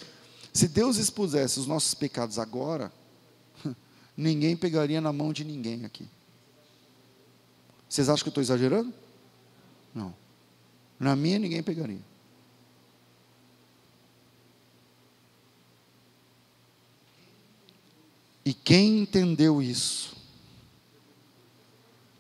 se 0.53 0.67
Deus 0.67 0.97
expusesse 0.97 1.61
os 1.61 1.69
nossos 1.69 1.95
pecados 1.95 2.41
agora, 2.41 2.93
ninguém 4.17 4.57
pegaria 4.57 5.01
na 5.01 5.13
mão 5.13 5.33
de 5.33 5.45
ninguém 5.45 5.85
aqui. 5.85 6.09
Vocês 7.89 8.09
acham 8.09 8.25
que 8.25 8.29
eu 8.29 8.31
estou 8.31 8.43
exagerando? 8.43 8.93
Não. 9.95 10.15
Na 10.99 11.15
minha 11.15 11.39
ninguém 11.39 11.63
pegaria. 11.63 12.01
E 18.45 18.53
quem 18.53 19.01
entendeu 19.01 19.63
isso? 19.63 20.15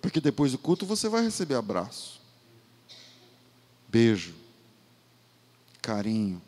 Porque 0.00 0.20
depois 0.20 0.52
do 0.52 0.58
culto 0.58 0.86
você 0.86 1.08
vai 1.08 1.22
receber 1.22 1.54
abraço, 1.54 2.20
beijo, 3.88 4.34
carinho, 5.82 6.40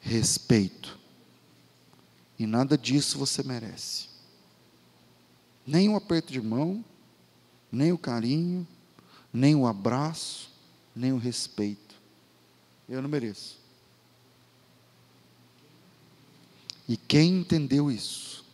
respeito. 0.00 0.98
E 2.38 2.46
nada 2.46 2.76
disso 2.76 3.18
você 3.18 3.42
merece. 3.42 4.08
Nem 5.66 5.88
um 5.88 5.96
aperto 5.96 6.32
de 6.32 6.40
mão, 6.40 6.84
nem 7.70 7.92
o 7.92 7.98
carinho, 7.98 8.66
nem 9.32 9.54
o 9.54 9.66
abraço, 9.66 10.50
nem 10.94 11.12
o 11.12 11.18
respeito. 11.18 11.94
Eu 12.88 13.00
não 13.00 13.08
mereço. 13.08 13.58
E 16.86 16.96
quem 16.96 17.40
entendeu 17.40 17.90
isso, 17.90 18.44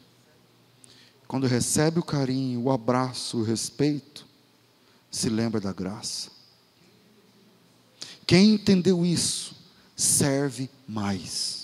quando 1.27 1.47
recebe 1.47 1.99
o 1.99 2.05
carinho, 2.05 2.63
o 2.63 2.71
abraço, 2.71 3.39
o 3.39 3.43
respeito, 3.43 4.27
se 5.11 5.29
lembra 5.29 5.61
da 5.61 5.73
graça. 5.73 6.31
Quem 8.27 8.55
entendeu 8.55 9.05
isso, 9.05 9.57
serve 9.97 10.71
mais. 10.87 11.60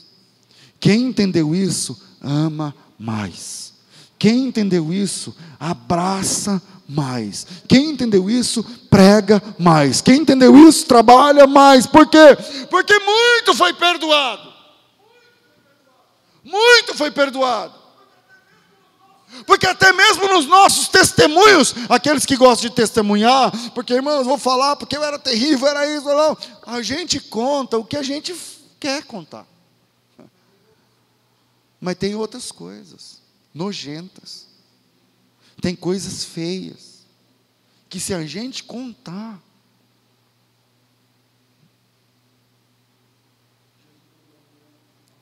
Quem 0.87 1.07
entendeu 1.07 1.53
isso, 1.53 2.01
ama 2.22 2.72
mais. 2.97 3.72
Quem 4.16 4.47
entendeu 4.47 4.93
isso, 4.93 5.34
abraça 5.59 6.62
mais. 6.89 7.45
Quem 7.66 7.91
entendeu 7.91 8.30
isso, 8.30 8.62
prega 8.89 9.43
mais. 9.59 10.01
Quem 10.01 10.20
entendeu 10.20 10.57
isso, 10.57 10.87
trabalha 10.87 11.45
mais. 11.45 11.89
Por 11.89 12.07
quê? 12.07 12.39
Porque 12.70 12.97
muito 13.01 13.53
foi 13.57 13.72
perdoado. 13.72 14.53
Muito 16.45 16.95
foi 16.95 17.11
perdoado. 17.11 17.74
Porque 19.45 19.66
até 19.66 19.93
mesmo 19.93 20.28
nos 20.28 20.47
nossos 20.47 20.87
testemunhos, 20.87 21.74
aqueles 21.89 22.24
que 22.24 22.37
gostam 22.37 22.70
de 22.70 22.76
testemunhar, 22.76 23.51
porque 23.74 23.93
irmãos, 23.93 24.24
vou 24.24 24.39
falar 24.39 24.76
porque 24.76 24.97
eu 24.97 25.03
era 25.03 25.18
terrível, 25.18 25.66
era 25.66 25.84
isso, 25.97 26.07
não. 26.07 26.39
A 26.64 26.80
gente 26.80 27.18
conta 27.18 27.76
o 27.76 27.84
que 27.84 27.97
a 27.97 28.05
gente 28.05 28.32
quer 28.78 29.03
contar. 29.03 29.45
Mas 31.81 31.97
tem 31.97 32.14
outras 32.14 32.51
coisas 32.51 33.20
nojentas. 33.53 34.47
Tem 35.61 35.74
coisas 35.74 36.24
feias 36.24 37.07
que 37.89 37.99
se 37.99 38.12
a 38.12 38.27
gente 38.27 38.64
contar 38.64 39.43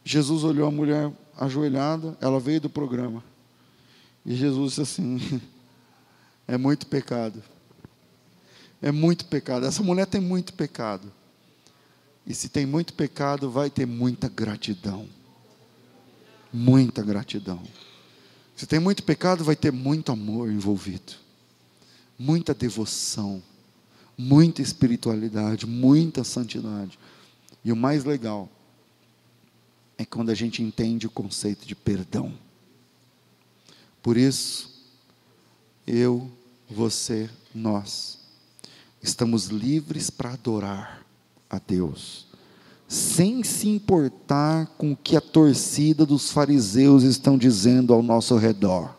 Jesus 0.05 0.45
olhou 0.45 0.69
a 0.69 0.71
mulher 0.71 1.11
ajoelhada, 1.37 2.17
ela 2.21 2.39
veio 2.39 2.61
do 2.61 2.69
programa. 2.69 3.25
E 4.25 4.35
Jesus 4.37 4.75
disse 4.75 4.81
assim: 4.83 5.41
é 6.47 6.59
muito 6.59 6.87
pecado. 6.87 7.43
É 8.83 8.93
muito 8.93 9.25
pecado. 9.25 9.65
Essa 9.65 9.83
mulher 9.83 10.07
tem 10.07 10.21
muito 10.21 10.53
pecado. 10.53 11.11
E 12.27 12.35
se 12.35 12.51
tem 12.51 12.67
muito 12.67 12.93
pecado, 12.93 13.51
vai 13.51 13.71
ter 13.71 13.87
muita 13.87 14.29
gratidão. 14.29 15.09
Muita 16.57 17.03
gratidão. 17.03 17.61
Se 18.55 18.65
tem 18.65 18.79
muito 18.79 19.03
pecado, 19.03 19.43
vai 19.43 19.57
ter 19.57 19.73
muito 19.73 20.13
amor 20.13 20.49
envolvido, 20.49 21.15
muita 22.17 22.55
devoção, 22.55 23.43
muita 24.17 24.63
espiritualidade, 24.63 25.67
muita 25.67 26.23
santidade. 26.23 26.97
E 27.65 27.73
o 27.73 27.77
mais 27.77 28.05
legal 28.05 28.49
é 29.99 30.05
quando 30.05 30.31
a 30.31 30.35
gente 30.35 30.63
entende 30.63 31.09
o 31.09 31.11
conceito 31.11 31.67
de 31.67 31.75
perdão. 31.75 32.33
Por 34.01 34.17
isso, 34.17 34.71
eu, 35.85 36.31
você, 36.71 37.29
nós, 37.53 38.21
estamos 39.03 39.47
livres 39.47 40.09
para 40.09 40.35
adorar 40.35 41.05
a 41.51 41.59
Deus 41.59 42.29
sem 42.95 43.43
se 43.43 43.69
importar 43.69 44.67
com 44.79 44.93
o 44.93 44.97
que 44.97 45.17
a 45.17 45.21
torcida 45.21 46.07
dos 46.07 46.31
fariseus 46.31 47.03
estão 47.03 47.37
dizendo 47.37 47.93
ao 47.93 48.03
nosso 48.03 48.37
redor. 48.37 48.95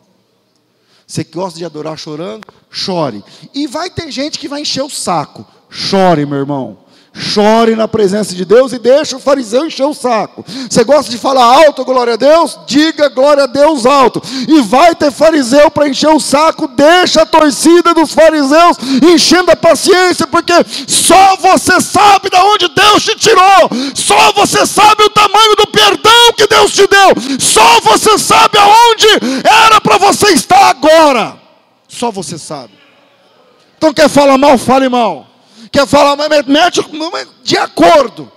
Você 1.06 1.24
gosta 1.24 1.58
de 1.58 1.64
adorar 1.64 1.96
chorando? 1.96 2.46
Chore. 2.70 3.24
E 3.54 3.66
vai 3.66 3.88
ter 3.88 4.10
gente 4.10 4.38
que 4.38 4.48
vai 4.48 4.60
encher 4.60 4.82
o 4.82 4.90
saco. 4.90 5.46
Chore, 5.70 6.26
meu 6.26 6.38
irmão. 6.38 6.78
Chore 7.18 7.74
na 7.74 7.88
presença 7.88 8.34
de 8.34 8.44
Deus 8.44 8.72
e 8.72 8.78
deixa 8.78 9.16
o 9.16 9.20
fariseu 9.20 9.66
encher 9.66 9.86
o 9.86 9.94
saco. 9.94 10.44
Você 10.68 10.84
gosta 10.84 11.10
de 11.10 11.16
falar 11.16 11.44
alto, 11.44 11.82
glória 11.82 12.12
a 12.12 12.16
Deus? 12.16 12.58
Diga 12.66 13.08
glória 13.08 13.44
a 13.44 13.46
Deus 13.46 13.86
alto. 13.86 14.20
E 14.46 14.60
vai 14.60 14.94
ter 14.94 15.10
fariseu 15.10 15.70
para 15.70 15.88
encher 15.88 16.10
o 16.10 16.20
saco, 16.20 16.68
deixa 16.68 17.22
a 17.22 17.26
torcida 17.26 17.94
dos 17.94 18.12
fariseus 18.12 18.76
enchendo 19.02 19.50
a 19.50 19.56
paciência, 19.56 20.26
porque 20.26 20.52
só 20.86 21.36
você 21.36 21.80
sabe 21.80 22.28
de 22.28 22.36
onde 22.36 22.68
Deus 22.68 23.02
te 23.02 23.16
tirou, 23.16 23.70
só 23.94 24.32
você 24.32 24.66
sabe 24.66 25.04
o 25.04 25.10
tamanho 25.10 25.56
do 25.56 25.66
perdão 25.68 26.32
que 26.36 26.46
Deus 26.46 26.72
te 26.72 26.86
deu, 26.86 27.38
só 27.40 27.80
você 27.80 28.18
sabe 28.18 28.58
aonde 28.58 29.08
era 29.44 29.80
para 29.80 29.96
você 29.96 30.32
estar 30.32 30.68
agora. 30.68 31.36
Só 31.88 32.10
você 32.10 32.36
sabe. 32.36 32.74
Então 33.78 33.94
quer 33.94 34.08
falar 34.10 34.36
mal, 34.36 34.58
fale 34.58 34.88
mal 34.88 35.35
quer 35.70 35.86
falar, 35.86 36.16
mas 36.16 36.28
mete 36.46 36.80
de 37.42 37.56
acordo, 37.56 38.30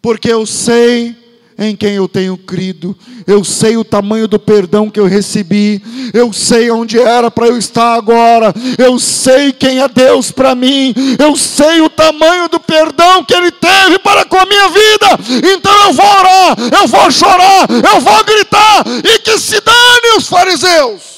porque 0.00 0.32
eu 0.32 0.46
sei 0.46 1.16
em 1.58 1.74
quem 1.74 1.94
eu 1.94 2.06
tenho 2.06 2.36
crido, 2.36 2.96
eu 3.26 3.42
sei 3.42 3.76
o 3.76 3.84
tamanho 3.84 4.28
do 4.28 4.38
perdão 4.38 4.90
que 4.90 5.00
eu 5.00 5.06
recebi, 5.06 5.82
eu 6.12 6.32
sei 6.32 6.70
onde 6.70 6.98
era 6.98 7.30
para 7.30 7.46
eu 7.46 7.56
estar 7.56 7.94
agora, 7.94 8.52
eu 8.76 8.98
sei 8.98 9.52
quem 9.52 9.80
é 9.80 9.88
Deus 9.88 10.30
para 10.30 10.54
mim, 10.54 10.94
eu 11.18 11.34
sei 11.34 11.80
o 11.80 11.88
tamanho 11.88 12.48
do 12.48 12.60
perdão 12.60 13.24
que 13.24 13.34
Ele 13.34 13.50
teve 13.50 13.98
para 14.00 14.26
com 14.26 14.36
a 14.36 14.44
minha 14.44 14.68
vida, 14.68 15.06
então 15.54 15.86
eu 15.86 15.92
vou 15.94 16.06
orar, 16.06 16.56
eu 16.78 16.86
vou 16.88 17.10
chorar, 17.10 17.66
eu 17.70 18.00
vou 18.00 18.24
gritar, 18.24 18.84
e 19.02 19.18
que 19.20 19.38
se 19.38 19.60
dane 19.60 20.18
os 20.18 20.28
fariseus. 20.28 21.16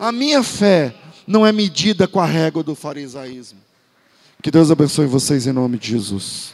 A 0.00 0.10
minha 0.10 0.42
fé 0.42 0.92
não 1.26 1.46
é 1.46 1.52
medida 1.52 2.06
com 2.06 2.20
a 2.20 2.26
régua 2.26 2.62
do 2.62 2.74
farisaísmo. 2.74 3.58
Que 4.42 4.50
Deus 4.50 4.70
abençoe 4.70 5.06
vocês 5.06 5.46
em 5.46 5.52
nome 5.52 5.78
de 5.78 5.88
Jesus. 5.88 6.52